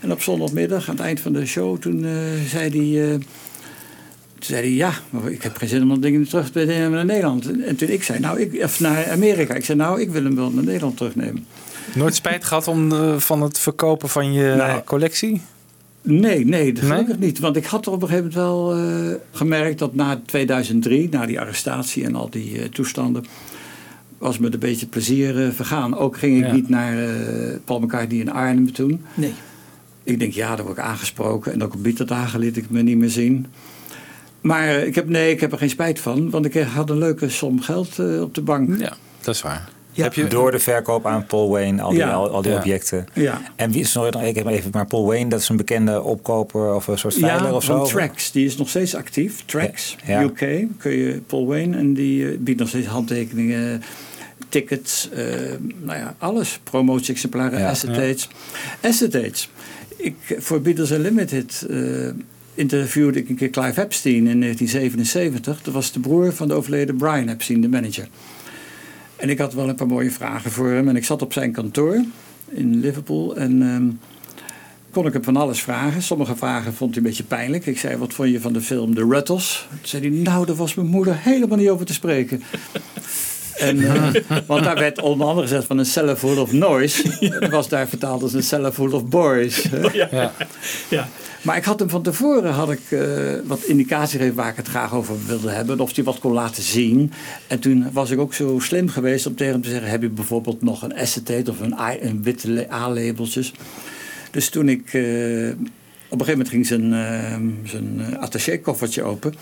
[0.00, 2.10] En op zondagmiddag, aan het eind van de show, toen eh,
[2.48, 3.10] zei hij...
[3.10, 3.14] eh,
[4.38, 6.90] toen zei hij, ja, maar ik heb geen zin om dat ding terug te nemen
[6.90, 7.60] naar Nederland.
[7.62, 9.54] En toen ik zei, nou, ik, of naar Amerika.
[9.54, 11.46] Ik zei, nou, ik wil hem wel naar Nederland terugnemen.
[11.94, 14.82] Nooit spijt gehad om, eh, van het verkopen van je Nou.
[14.84, 15.40] collectie?
[16.02, 17.38] Nee, nee, dat gelukkig niet.
[17.38, 21.40] Want ik had op een gegeven moment wel eh, gemerkt dat na 2003, na die
[21.40, 23.24] arrestatie en al die eh, toestanden,
[24.18, 25.96] was me een beetje plezier vergaan.
[25.96, 26.52] Ook ging ik Ja.
[26.52, 29.04] niet naar eh, Paul McCartney in Arnhem toen.
[29.14, 29.32] Nee.
[30.04, 31.52] Ik denk, ja, daar word ik aangesproken.
[31.52, 33.46] En ook op Beatle-dagen liet ik me niet meer zien.
[34.40, 36.30] Maar ik heb, nee, ik heb er geen spijt van.
[36.30, 38.78] Want ik had een leuke som geld op de bank.
[38.78, 39.68] Ja, dat is waar.
[39.92, 42.10] Heb je door de verkoop aan Paul Wayne, al die, Ja.
[42.12, 42.56] al, al die Ja.
[42.58, 43.06] objecten.
[43.14, 43.40] Ja.
[43.56, 46.74] En wie is nog ik heb even maar Paul Wayne, dat is een bekende opkoper
[46.74, 47.76] of een soort veiler ja, of zo.
[47.78, 48.32] van Trax.
[48.32, 49.42] Die is nog steeds actief.
[49.44, 50.22] Trax, Ja.
[50.22, 50.64] UK.
[50.78, 51.76] Kun je Paul Wayne.
[51.76, 53.82] En die eh, biedt nog steeds handtekeningen,
[54.48, 55.24] tickets, eh,
[55.82, 56.60] nou ja, alles.
[56.62, 57.68] Promotie-exemplaren, Ja.
[57.68, 58.28] acetates.
[58.82, 59.50] Acetates.
[59.96, 61.78] Ik, voor Beatles Unlimited eh
[62.54, 65.62] interviewde ik een keer Clive Epstein in 1977.
[65.62, 68.08] Dat was de broer van de overleden Brian Epstein, de manager.
[69.20, 70.88] En ik had wel een paar mooie vragen voor hem.
[70.88, 72.04] En ik zat op zijn kantoor
[72.48, 73.36] in Liverpool.
[73.36, 73.88] En ehm,
[74.90, 76.02] kon ik hem van alles vragen.
[76.02, 77.66] Sommige vragen vond hij een beetje pijnlijk.
[77.66, 79.66] Ik zei, wat vond je van de film The Ruttles?
[79.68, 82.42] Toen zei hij, nou, daar was mijn moeder helemaal niet over te spreken.
[83.60, 87.02] En, eh, want daar werd onder andere gezegd van een cellar full of noise.
[87.40, 89.64] Dat was daar vertaald als een cellar full of boys.
[89.92, 90.32] Ja.
[90.88, 91.08] Ja.
[91.42, 93.00] Maar ik had hem van tevoren had ik, eh,
[93.44, 95.80] wat indicatie gegeven waar ik het graag over wilde hebben.
[95.80, 97.12] Of hij wat kon laten zien.
[97.46, 99.90] En toen was ik ook zo slim geweest om tegen hem te zeggen...
[99.90, 103.52] heb je bijvoorbeeld nog een acetate of een, I- een witte A-labeltjes.
[104.30, 104.94] Dus toen ik...
[104.94, 105.02] eh,
[106.08, 106.94] op een gegeven moment ging zijn,
[107.64, 109.34] zijn attaché-koffertje open.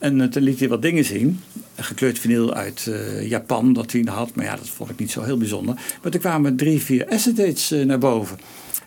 [0.00, 1.40] En eh, toen liet hij wat dingen zien.
[1.74, 4.34] Een gekleurd vinyl uit eh, Japan dat hij had.
[4.34, 5.74] Maar ja, dat vond ik niet zo heel bijzonder.
[6.02, 8.38] Maar toen kwamen drie, vier acetates eh, naar boven.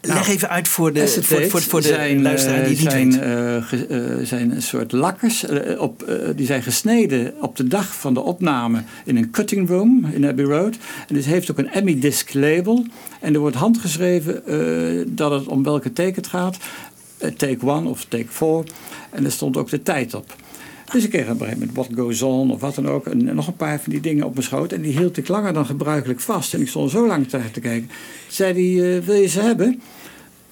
[0.02, 3.64] Leg even uit voor de, voor, voor, voor de zijn, luisteraar die het niet zijn,
[3.64, 5.46] ge- zijn een soort lakkers.
[5.78, 6.06] op,
[6.36, 10.46] die zijn gesneden op de dag van de opname in een cutting room in Abbey
[10.46, 10.78] Road.
[11.08, 12.86] En dit heeft ook een Emmy Disc label.
[13.20, 14.42] En er wordt handgeschreven
[15.16, 16.58] dat het om welke take het gaat.
[17.38, 18.64] Take one of take four.
[19.10, 20.36] En er stond ook de tijd op.
[20.92, 23.08] Dus ik kreeg op een gegeven moment What Goes On of wat dan ook.
[23.08, 24.72] En, nog een paar van die dingen op mijn schoot.
[24.72, 26.54] En die hield ik langer dan gebruikelijk vast.
[26.54, 27.90] En ik stond zo lang te kijken.
[28.28, 29.82] Zei hij, eh, wil je ze hebben?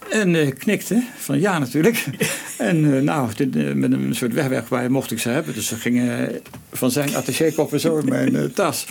[0.10, 2.06] En eh, knikte van ja natuurlijk.
[2.58, 5.54] En eh, nou, dit, met een soort wegwerkbaar mocht ik ze hebben.
[5.54, 8.88] Dus ze gingen van zijn attachékoffer zo in mijn tas.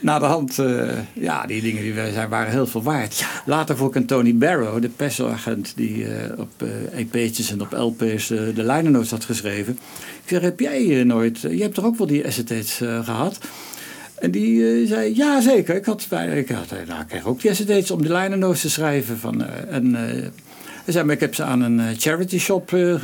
[0.00, 3.24] Na de hand, eh, ja, die dingen die zijn, waren heel veel waard.
[3.46, 6.64] Later vond ik een Tony Barrow, de persagent die eh, op
[6.94, 9.78] EP'tjes en op LP's de liner notes had geschreven.
[10.22, 13.38] Ik zeg, heb jij nooit, je hebt toch ook wel die eh, gehad?
[14.14, 16.02] En die zei, ja zeker, ik had,
[16.34, 19.18] ik had nou, ik kreeg ook die acetates om de liner notes te schrijven.
[19.18, 19.94] Van, en
[20.84, 22.94] hij zei, maar ik heb ze aan een charity shop eh,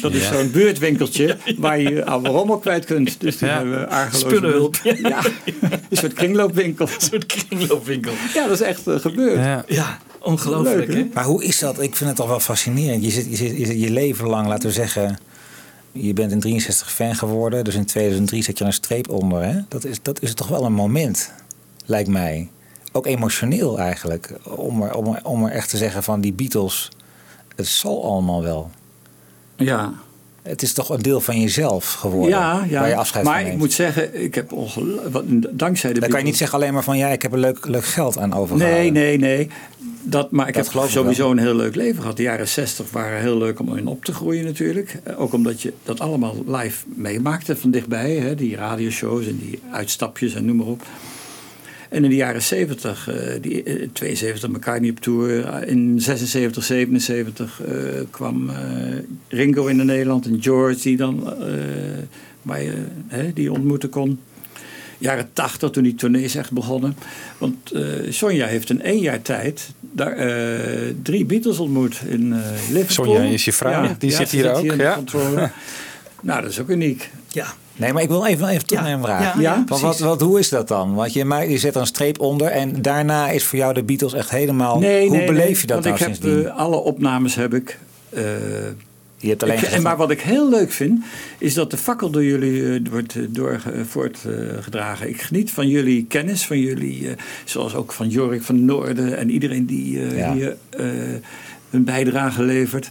[0.00, 0.32] Dat is Ja.
[0.32, 3.20] zo'n buurtwinkeltje waar je oude rommel kwijt kunt.
[3.20, 3.54] Dus die Ja.
[3.54, 4.76] hebben we argeloos Spullenhulp.
[4.84, 5.24] Ja,
[5.88, 6.86] een soort kringloopwinkel.
[6.88, 8.12] Een soort kringloopwinkel.
[8.34, 9.64] Ja, dat is echt eh, gebeurd.
[9.68, 11.06] Ja, ongelooflijk hè?
[11.14, 11.80] Maar hoe is dat?
[11.82, 13.04] Ik vind het toch wel fascinerend.
[13.04, 15.18] Je zit, je zit, je zit je leven lang, laten we zeggen...
[15.92, 19.42] Je bent in 63 fan geworden, dus in 2003 zet je er een streep onder.
[19.42, 19.60] Hè?
[19.68, 21.32] Dat, is, dat is toch wel een moment,
[21.86, 22.48] lijkt mij.
[22.92, 24.32] Ook emotioneel eigenlijk.
[24.44, 26.88] Om er, om, er, om er echt te zeggen van die Beatles,
[27.56, 28.70] het zal allemaal wel.
[29.56, 29.92] Ja.
[30.42, 32.30] Het is toch een deel van jezelf geworden.
[32.30, 32.80] Ja, ja.
[32.80, 33.58] Waar je afscheid maar van ik neemt.
[33.60, 36.98] moet zeggen, ik heb ongelooflijk, dankzij de Dan kan je niet zeggen alleen maar van
[36.98, 38.92] ja, ik heb er leuk, leuk geld aan overgehouden.
[38.92, 39.48] Nee, nee, nee.
[40.02, 41.30] Dat, maar ik Dat heb ik sowieso wel.
[41.30, 42.16] een heel leuk leven gehad.
[42.16, 44.98] De jaren 60 waren heel leuk om in op te groeien natuurlijk.
[45.02, 48.14] Eh, Ook omdat je dat allemaal live meemaakte van dichtbij.
[48.16, 48.34] Hè?
[48.34, 50.82] Die radioshows en die uitstapjes en noem maar op.
[51.88, 55.44] En in de jaren 70, eh, die, eh, 72 McCartney op tour.
[55.44, 57.74] Eh, In 76, 77 eh,
[58.10, 58.56] kwam eh,
[59.28, 61.48] Ringo in Nederland en George die dan eh,
[62.42, 64.18] waar je, hè, die ontmoeten kon
[64.98, 66.96] jaren 80, toen die tournees echt begonnen.
[67.38, 72.38] Want eh, Sonja heeft in één jaar tijd daar, eh, drie Beatles ontmoet in eh,
[72.70, 73.14] Liverpool.
[73.14, 74.94] Sonja is je vrouw, die zit ze hier ook, ja.
[74.94, 75.50] controle.
[76.22, 77.10] nou, dat is ook uniek.
[77.28, 77.46] Ja.
[77.76, 79.34] Nee, maar ik wil even, even terug naar een vraag.
[79.34, 80.94] ja, ja, Van wat, wat, hoe is dat dan?
[80.94, 83.82] Want je, maakt- je zet er een streep onder en daarna is voor jou de
[83.82, 84.78] Beatles echt helemaal...
[84.78, 86.50] Nee, hoe nee, beleef nee, je dat want nou ik heb sindsdien?
[86.52, 87.78] alle opnames heb ik.
[88.10, 88.22] eh,
[89.16, 91.04] je hebt alleen ik- en maar wat ik heel leuk vind,
[91.38, 95.08] is dat de fakkel door jullie eh, wordt door, eh, voortgedragen.
[95.08, 97.14] ik geniet van jullie kennis, van jullie, eh,
[97.44, 100.32] zoals ook van Jorik van Noorden en iedereen die eh, Ja.
[100.32, 100.86] hier eh,
[101.70, 102.90] een bijdrage levert.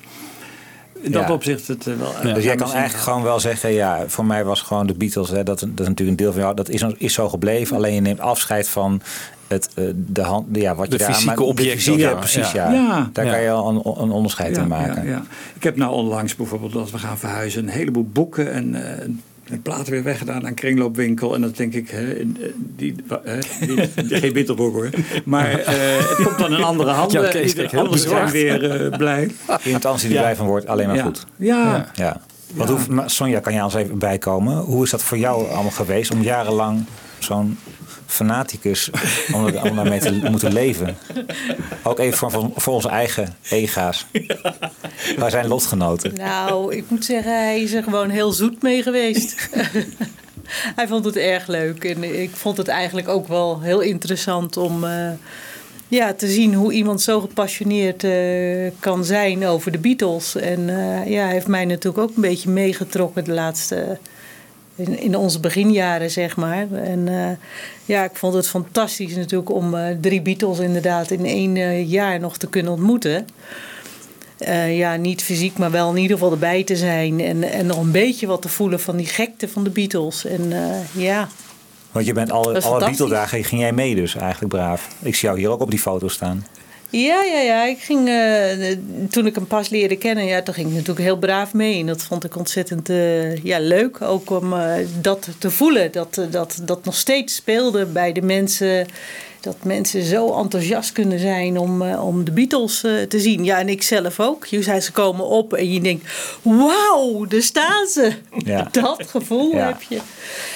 [1.01, 1.33] In dat Ja.
[1.33, 2.33] opzicht het eh, wel.
[2.33, 5.43] dus jij kan eigenlijk gewoon wel zeggen, ja, voor mij was gewoon de Beatles, hè,
[5.43, 7.75] dat, dat is natuurlijk een deel van jou, dat is, is zo gebleven.
[7.75, 9.01] Alleen je neemt afscheid van
[9.47, 12.13] het, eh, de hand, ja, wat je De daar fysieke maar- objecten, fysieke- ja.
[12.13, 12.71] precies, Ja.
[12.71, 12.73] ja.
[12.73, 13.09] Ja.
[13.13, 13.31] Daar Ja.
[13.31, 15.03] kan je al een, een onderscheid in maken.
[15.05, 15.23] Ja, ja.
[15.55, 19.07] Ik heb nou onlangs bijvoorbeeld dat we gaan verhuizen een heleboel boeken en, eh,
[19.49, 21.35] en platen weer weggedaan aan kringloopwinkel.
[21.35, 22.25] En dan denk ik, hè, eh,
[22.55, 24.89] die, hè, die, geen bitterboek hoor.
[25.25, 27.21] Maar eh, het komt dan in andere handen.
[27.21, 29.31] Jan Kees anderen zijn weer eh, blij.
[29.63, 31.03] Iemand die erbij van wordt, alleen maar Ja.
[31.03, 31.25] goed.
[31.35, 31.91] Ja.
[31.93, 32.21] Ja.
[32.53, 32.75] Want Ja.
[32.95, 34.57] hoe, Sonja, kan jij ons even bijkomen?
[34.57, 36.85] Hoe is dat voor jou allemaal geweest om jarenlang
[37.19, 37.57] zo'n
[38.05, 38.89] fanaticus
[39.33, 40.97] om, er- om daarmee te moeten leven?
[41.83, 44.05] Ook even voor, onze eigen ega's.
[45.17, 46.13] Wij zijn lotgenoten.
[46.15, 49.49] Nou, ik moet zeggen, hij is er gewoon heel zoet mee geweest.
[50.75, 51.83] hij vond het erg leuk.
[51.83, 55.09] En ik vond het eigenlijk ook wel heel interessant om eh,
[55.87, 60.35] ja, te zien hoe iemand zo gepassioneerd eh, kan zijn over de Beatles.
[60.35, 63.97] En eh, ja, hij heeft mij natuurlijk ook een beetje meegetrokken de laatste.
[64.75, 66.71] In, in onze beginjaren, zeg maar.
[66.71, 67.37] En eh,
[67.85, 72.19] ja, ik vond het fantastisch natuurlijk om eh, drie Beatles inderdaad in één eh, jaar
[72.19, 73.25] nog te kunnen ontmoeten.
[74.37, 77.19] Eh, ja, niet fysiek, maar wel in ieder geval erbij te zijn.
[77.19, 80.25] En, en nog een beetje wat te voelen van die gekte van de Beatles.
[80.25, 81.27] En eh, ja,
[81.91, 82.79] Want je bent alle, alle.
[82.79, 84.87] Beatle-dagen ging jij mee dus eigenlijk braaf.
[85.01, 86.45] Ik zie jou hier ook op die foto staan.
[86.89, 87.65] Ja, ja, ja.
[87.65, 88.77] Ik ging, eh,
[89.09, 91.79] toen ik hem pas leerde kennen, ja, toen ging ik natuurlijk heel braaf mee.
[91.79, 94.01] En dat vond ik ontzettend eh, ja, leuk.
[94.01, 95.91] Ook om eh, dat te voelen.
[95.91, 98.85] Dat, dat dat nog steeds speelde bij de mensen.
[99.41, 103.43] Dat mensen zo enthousiast kunnen zijn om, eh, om de Beatles eh, te zien.
[103.43, 104.45] Ja, en ik zelf ook.
[104.45, 106.09] Je zei, ze komen op en je denkt,
[106.41, 108.11] wauw, daar staan ze.
[108.37, 108.67] Ja.
[108.71, 109.65] Dat gevoel Ja.
[109.67, 109.99] heb je.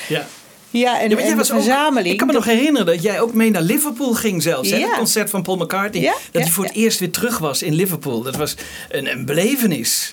[0.08, 0.28] Ja.
[0.72, 2.12] Ja, en, Ja, maar jij en de was ook- verzameling.
[2.12, 4.70] ik kan me nog herinneren dat jij ook mee naar Liverpool ging zelfs.
[4.70, 4.78] Hè?
[4.80, 6.02] Het concert van Paul McCartney.
[6.02, 8.22] Ja, Dat ja, hij voor het eerst weer terug was in Liverpool.
[8.22, 8.56] Dat was
[8.90, 10.12] een, een belevenis.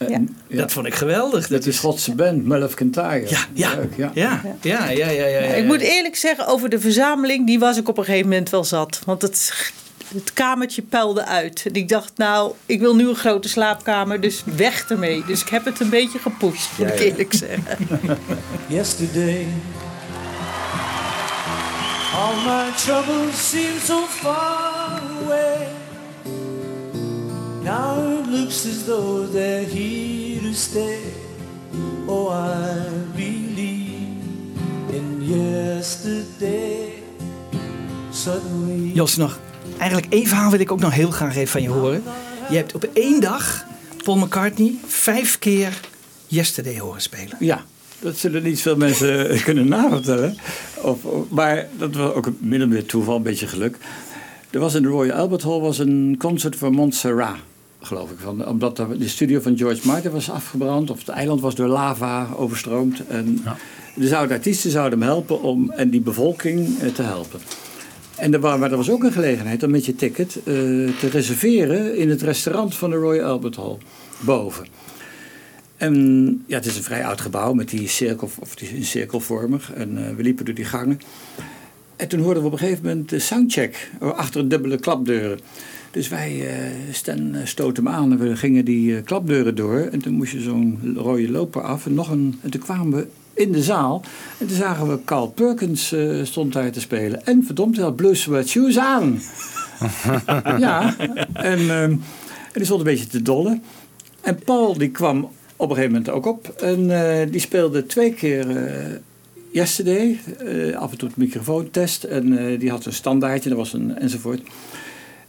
[0.48, 1.48] Dat vond ik geweldig.
[1.48, 3.24] Dat is Schotse band, Mull of Kintyre.
[3.28, 4.10] Ja, ja, ja.
[4.62, 5.38] ja, ja, ja.
[5.38, 8.64] Ik moet eerlijk zeggen, over de verzameling, die was ik op een gegeven moment wel
[8.64, 9.00] zat.
[9.04, 9.52] Want het,
[10.14, 11.62] het kamertje puilde uit.
[11.66, 15.22] En ik dacht, nou, ik wil nu een grote slaapkamer, dus weg ermee.
[15.26, 17.04] Dus ik heb het een beetje gepusht, moet Ja, ik ja.
[17.04, 17.88] eerlijk zeggen.
[18.68, 19.46] Yesterday,
[22.14, 25.68] all my troubles seem so far away.
[27.62, 31.00] Now it looks as though they're here to stay.
[32.06, 34.54] Oh, I believe
[34.92, 37.02] in yesterday.
[38.12, 38.92] Suddenly.
[38.94, 39.38] Jos, nog
[39.78, 42.02] eigenlijk één verhaal wil ik ook nog heel graag even van je horen.
[42.48, 43.64] Je hebt op één dag
[44.04, 45.80] Paul McCartney vijf keer
[46.26, 47.36] Yesterday horen spelen.
[47.38, 47.64] Ja.
[48.00, 50.36] Dat zullen niet veel mensen kunnen navertellen.
[50.80, 50.98] Of,
[51.28, 53.76] maar dat was ook een min of meer toeval, een beetje geluk.
[54.50, 57.36] Er was in de Royal Albert Hall was een concert voor Montserrat,
[57.80, 58.16] geloof ik.
[58.18, 60.90] Van, omdat de de studio van George Martin was afgebrand.
[60.90, 63.06] Of het eiland was door lava overstroomd.
[63.06, 63.42] En
[63.94, 67.40] de zouden artiesten zouden hem helpen om en die bevolking eh, te helpen.
[68.16, 70.44] En er, maar er was ook een gelegenheid om met je ticket eh,
[71.00, 73.76] te reserveren in het restaurant van de Royal Albert Hall.
[74.18, 74.66] Boven.
[75.76, 79.72] En ja, het is een vrij oud gebouw met die cirkel, of die cirkelvormig.
[79.72, 81.00] En eh, we liepen door die gangen.
[81.96, 85.38] En toen hoorden we op een gegeven moment de soundcheck achter dubbele klapdeuren.
[85.96, 89.78] Dus wij eh Stan eh, stoot hem aan en we gingen die eh, klapdeuren door.
[89.78, 91.86] En toen moest je zo'n rode loper af.
[91.86, 94.02] En, nog een, en toen kwamen we in de zaal.
[94.38, 97.26] En toen zagen we Carl Perkins eh, stond daar te spelen.
[97.26, 99.20] En verdomd, hij had Blue Sweat Shoes aan.
[100.58, 100.96] ja,
[101.32, 102.00] en, ehm, en
[102.52, 103.62] die stond een beetje te dollen.
[104.20, 106.48] En Paul die kwam op een gegeven moment ook op.
[106.48, 108.96] En eh, die speelde twee keer eh,
[109.50, 110.18] Yesterday.
[110.38, 112.04] eh, af en toe het microfoontest.
[112.04, 114.40] En die had een standaardje, dat was een enzovoort.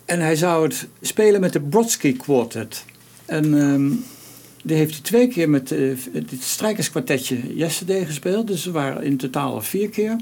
[0.05, 2.85] En hij zou het spelen met de Brodsky Quartet.
[3.25, 3.89] En ehm,
[4.63, 8.47] die heeft hij twee keer met het strijkerskwartetje Yesterday gespeeld.
[8.47, 10.15] Dus er waren in totaal vier keer.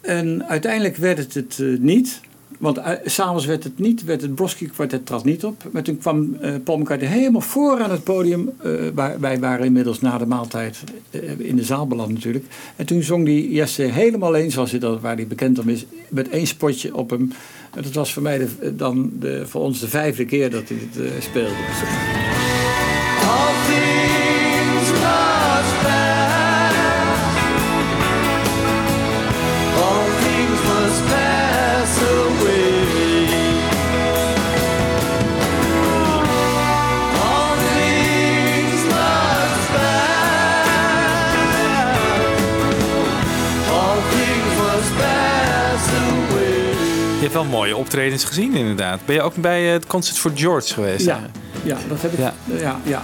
[0.00, 2.20] En uiteindelijk werd het het niet.
[2.58, 5.62] Want uh, s'avonds werd het niet, werd het Brodsky kwartet trad niet op.
[5.70, 8.50] Maar toen kwam eh, Paul McCartney helemaal voor aan het podium.
[8.62, 10.78] eh, waar, wij waren inmiddels na de maaltijd
[11.38, 12.44] in de zaal beland natuurlijk.
[12.76, 15.86] En toen zong hij Jesse helemaal alleen, zoals hij dat, waar hij bekend om is.
[16.08, 17.32] Met één spotje op hem.
[17.74, 21.50] Dat was voor mij dan de, voor ons de vijfde keer dat hij het speelde.
[47.22, 49.00] Je hebt wel mooie optredens gezien inderdaad.
[49.04, 51.06] Ben je ook bij eh, het Concert for George geweest?
[51.06, 51.20] Ja,
[51.62, 52.18] ja, dat heb ik.
[52.18, 52.34] Ja.
[52.58, 52.80] Ja.
[52.84, 53.02] Ja,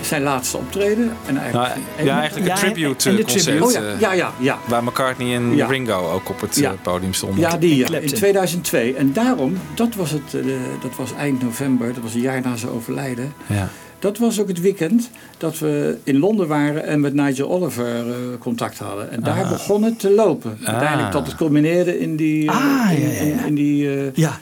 [0.00, 1.12] Zijn laatste optreden.
[1.26, 3.44] En eigenlijk, Nou, ja, eigenlijk een tribute en de eh, concert.
[3.44, 3.78] tribute.
[3.78, 3.92] Oh, ja.
[3.92, 4.58] eh, ja, ja, ja.
[4.68, 5.66] Waar McCartney en Ja.
[5.66, 6.74] Ringo ook op het Ja.
[6.82, 7.40] podium stonden.
[7.40, 8.14] Ja, die ja, in Clapton.
[8.16, 8.94] 2002.
[8.94, 10.44] En daarom, dat was, het, eh,
[10.80, 13.32] dat was eind november, dat was een jaar na zijn overlijden.
[13.46, 13.68] Ja.
[14.02, 18.14] Dat was ook het weekend dat we in Londen waren en met Nigel Oliver eh,
[18.38, 19.10] contact hadden.
[19.10, 19.48] En daar Ah.
[19.48, 20.58] begon het te lopen.
[20.64, 22.54] Uiteindelijk tot het culmineerde in die, eh,
[22.84, 23.20] Ah, in, ja, ja, ja.
[23.22, 24.40] in- in die eh, Ja,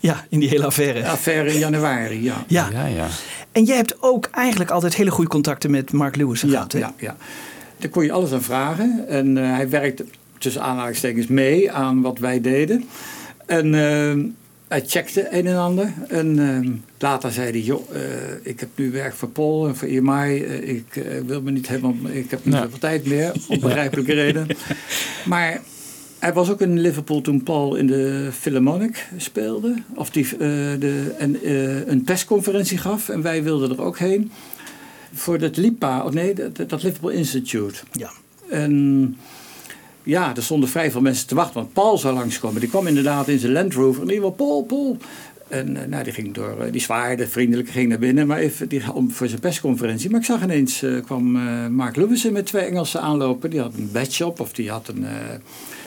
[0.00, 1.08] ja in die hele affaire.
[1.08, 2.22] affaire in januari.
[2.22, 2.44] Ja.
[2.46, 2.68] Ja.
[2.72, 3.06] Ja, ja.
[3.52, 6.72] En jij hebt ook eigenlijk altijd hele goede contacten met Mark Lewis Ja, gehad.
[6.72, 6.78] hè?
[6.78, 7.16] ja, ja.
[7.78, 9.04] Daar kon je alles aan vragen.
[9.08, 10.04] En eh, hij werkte
[10.38, 12.84] tussen aanhalingstekens mee aan wat wij deden.
[13.46, 14.24] En eh,
[14.70, 15.92] hij checkte een en ander.
[16.08, 18.00] En eh, later zei hij, joh, eh,
[18.42, 20.44] ik heb nu werk voor Paul en voor EMI.
[20.44, 22.62] Eh, ik eh, wil me niet helemaal, ik heb niet Ja.
[22.62, 24.46] zoveel tijd meer, om begrijpelijke reden.
[25.26, 25.60] Maar
[26.18, 29.74] hij was ook in Liverpool toen Paul in de Philharmonic speelde.
[29.94, 31.36] Of die, de, en,
[31.90, 33.08] een persconferentie gaf.
[33.08, 34.30] En wij wilden er ook heen.
[35.12, 37.78] Voor dat LIPA, of nee, dat, dat Liverpool Institute.
[37.92, 38.10] Ja.
[38.50, 39.16] En
[40.02, 41.54] ja, er stonden vrij veel mensen te wachten.
[41.54, 42.60] Want Paul zou langskomen.
[42.60, 44.02] Die kwam inderdaad in zijn Land Rover.
[44.02, 44.96] En die was Paul, Paul.
[45.48, 48.26] En eh, nou, die ging door, eh, die zwaaide vriendelijk, ging naar binnen.
[48.26, 50.10] Maar even die, om, voor zijn persconferentie.
[50.10, 51.30] Maar ik zag ineens, eh, kwam
[51.74, 53.50] Mark Lewis met twee Engelsen aanlopen.
[53.50, 55.04] Die had een badge op, of die had een...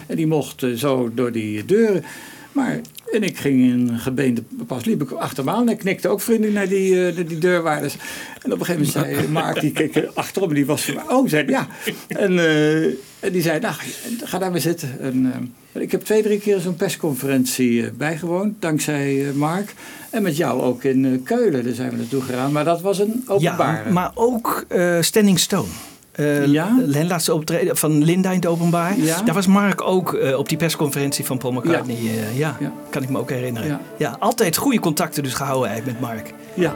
[0.08, 2.04] en die mocht zo door die deuren.
[2.54, 2.80] Maar,
[3.12, 5.68] en ik ging in gebeende pas, liep ik achter hem aan.
[5.68, 7.96] En ik knikte ook vriendelijk naar die, eh, naar die deurwaarders.
[8.42, 11.30] En op een gegeven moment zei Mark, die keek achterom en die was van, oh,
[11.30, 11.68] zei ja.
[12.08, 12.84] En, eh,
[13.20, 13.76] en die zei, nou,
[14.24, 15.00] ga daar maar zitten.
[15.02, 19.74] En, eh, ik heb twee, drie keer zo'n persconferentie bijgewoond, dankzij Mark.
[20.10, 22.52] En met jou ook in Keulen, daar zijn we naartoe gegaan.
[22.52, 23.86] Maar dat was een openbare.
[23.86, 24.66] Ja, maar ook
[25.02, 25.68] Standing Stone.
[26.14, 26.76] Eh Ja?
[27.08, 28.98] Laatste optreden van Linda in het openbaar.
[29.00, 29.22] Ja?
[29.22, 31.96] Daar was Mark ook eh, op die persconferentie van Paul McCartney.
[31.96, 32.58] eh, ja.
[32.60, 32.72] Ja.
[32.90, 33.68] kan ik me ook herinneren.
[33.70, 33.80] Ja.
[33.98, 34.16] Ja.
[34.20, 36.34] altijd goede contacten dus gehouden eigenlijk met Mark.
[36.54, 36.74] Ja.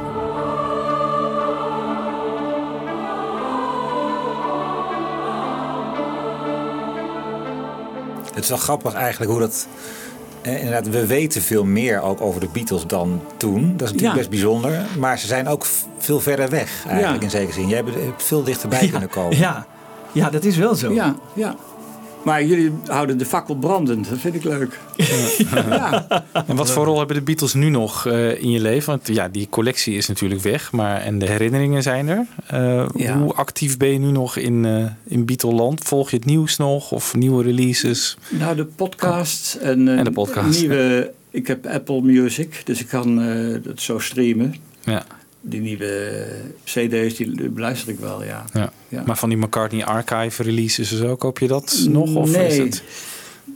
[8.33, 9.67] Het is wel grappig eigenlijk hoe dat...
[10.41, 13.61] Eh, inderdaad, we weten veel meer ook over de Beatles dan toen.
[13.61, 14.13] Dat is natuurlijk Ja.
[14.13, 14.85] best bijzonder.
[14.99, 15.65] Maar ze zijn ook
[15.97, 17.23] veel verder weg eigenlijk Ja.
[17.23, 17.67] in zekere zin.
[17.67, 19.37] Jij hebt hebt veel dichterbij kunnen komen.
[19.37, 19.65] Ja.
[20.11, 20.93] ja, dat is wel zo.
[20.93, 21.55] Ja, ja.
[22.27, 24.79] Maar jullie houden de fakkel brandend, dat vind ik leuk.
[26.47, 28.89] En wat voor rol hebben de Beatles nu nog eh, in je leven?
[28.89, 32.25] Want ja, die collectie is natuurlijk weg, maar en de herinneringen zijn er.
[32.47, 33.17] Eh, Ja.
[33.17, 35.83] Hoe actief ben je nu nog in, eh in Beatleland?
[35.83, 38.17] Volg je het nieuws nog of nieuwe releases?
[38.29, 41.11] Nou, de podcasts en, eh, En de podcasts, nieuwe...
[41.31, 43.15] Ik heb Apple Music, dus ik kan
[43.63, 44.55] dat zo streamen.
[44.83, 45.03] Ja.
[45.49, 46.25] Die nieuwe
[46.63, 48.45] CD's, die beluister ik wel, ja.
[48.53, 48.71] Ja.
[48.89, 49.03] Ja.
[49.05, 52.15] Maar van die McCartney Archive releases en zo, koop je dat nog?
[52.15, 52.83] Of nee, is het...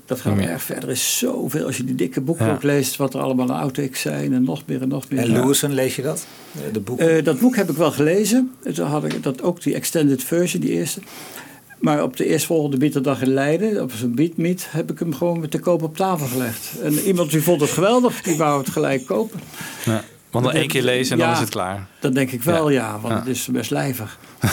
[0.05, 0.83] dat gaat erg verder.
[0.83, 2.53] Er is zoveel, als je die dikke boeken Ja.
[2.53, 5.19] ook leest, wat er allemaal outtakes zijn en nog meer en nog meer.
[5.19, 5.39] En Ja.
[5.39, 6.25] Lewison, lees je dat?
[6.55, 6.99] Eh, De boek?
[6.99, 8.51] Eh, dat boek heb ik wel gelezen.
[8.73, 10.99] Toen had ik dat ook die extended version, die eerste.
[11.79, 15.59] Maar op de eerstvolgende Beaterdag in Leiden, op zo'n beatmeet, heb ik hem gewoon te
[15.59, 16.71] koop op tafel gelegd.
[16.83, 19.39] En iemand die vond het geweldig, die wou het gelijk kopen.
[19.85, 20.03] Ja.
[20.31, 21.85] Want dan één keer lezen en dan Ja, is het klaar.
[21.99, 22.99] Dat denk ik wel, ja, Ja.
[22.99, 23.19] want Ja.
[23.19, 24.17] het is best lijvig.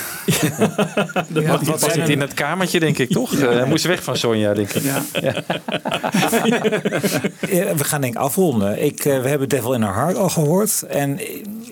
[1.46, 3.34] Wat, wat zit in het kamertje, denk ik, toch?
[3.34, 4.82] Eh, Hij moest weg van Sonja, denk ik.
[4.82, 5.02] Ja.
[7.50, 8.84] Ja, we gaan denk ik afronden.
[8.84, 10.82] Ik, eh, we hebben Devil in Our Heart al gehoord.
[10.82, 11.20] En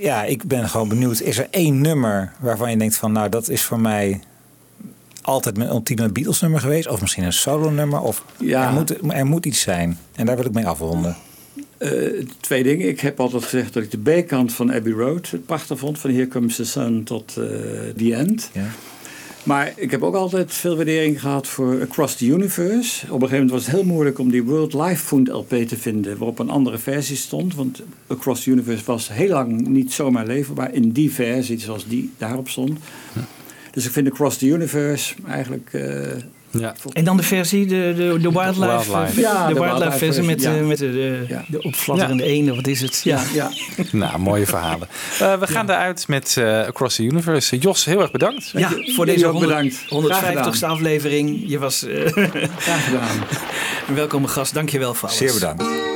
[0.00, 1.20] ja, ik ben gewoon benieuwd.
[1.20, 3.12] Is er één nummer waarvan je denkt van...
[3.12, 4.20] nou, dat is voor mij
[5.22, 6.88] altijd mijn ultieme Beatles nummer geweest?
[6.88, 8.00] Of misschien een solo nummer?
[8.00, 8.66] Of Ja.
[8.66, 9.98] er, moet, er moet iets zijn.
[10.14, 11.16] En daar wil ik mee afronden.
[11.78, 11.90] Eh,
[12.40, 12.88] twee dingen.
[12.88, 15.98] Ik heb altijd gezegd dat ik de B-kant van Abbey Road het prachtig vond.
[15.98, 17.44] Van Here Comes the Sun tot eh,
[17.96, 18.50] The End.
[18.52, 18.66] Ja.
[19.42, 23.04] Maar ik heb ook altijd veel waardering gehad voor Across the Universe.
[23.04, 25.76] Op een gegeven moment was het heel moeilijk om die World Live Fund LP te
[25.76, 26.18] vinden.
[26.18, 27.54] Waarop een andere versie stond.
[27.54, 32.12] Want Across the Universe was heel lang niet zomaar leverbaar in die versie zoals die
[32.18, 32.78] daarop stond.
[33.70, 35.68] Dus ik vind Across the Universe eigenlijk...
[35.72, 36.12] eh,
[36.58, 36.74] Ja.
[36.92, 39.20] En dan de versie, de, de, de wildlife, Wildlife.
[39.20, 40.62] Ja, de de wildlife wildlife versie met, eh, ja.
[40.62, 41.44] met de, de, Ja.
[41.48, 43.00] de opflatterende ene, wat is het?
[43.04, 43.50] ja, ja.
[43.92, 44.88] Nou, mooie verhalen.
[45.20, 47.58] Eh, we gaan eruit met eh, Across the Universe.
[47.58, 48.50] Jos, heel erg bedankt.
[48.54, 49.84] Ja, voor deze ook 100, bedankt.
[50.16, 51.42] Graag 150ste aflevering.
[51.46, 52.06] Je was eh,
[52.56, 53.16] Graag gedaan.
[53.88, 54.54] een welkome gast.
[54.54, 55.20] Dank je wel voor alles.
[55.20, 55.95] Zeer bedankt.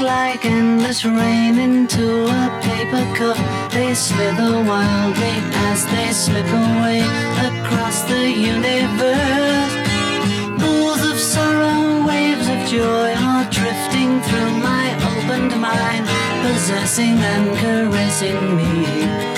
[0.00, 3.36] Like endless rain into a paper cup.
[3.72, 5.36] They slither wildly
[5.68, 7.00] as they slip away
[7.48, 9.74] across the universe.
[10.60, 16.06] Pools of sorrow, waves of joy are drifting through my opened mind,
[16.42, 19.37] possessing and caressing me.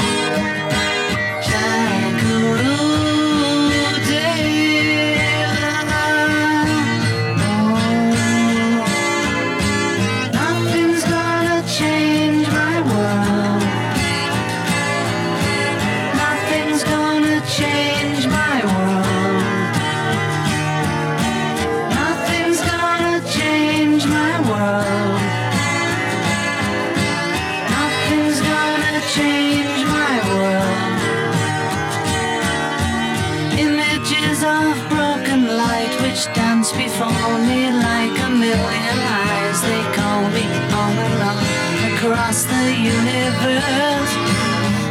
[42.10, 44.12] Across the universe.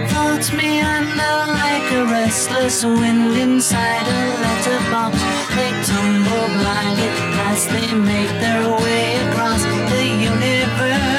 [0.10, 5.18] Floats me under like a restless wind inside a letterbox.
[5.54, 7.10] They tumble blindly
[7.52, 11.19] as they make their way across the universe.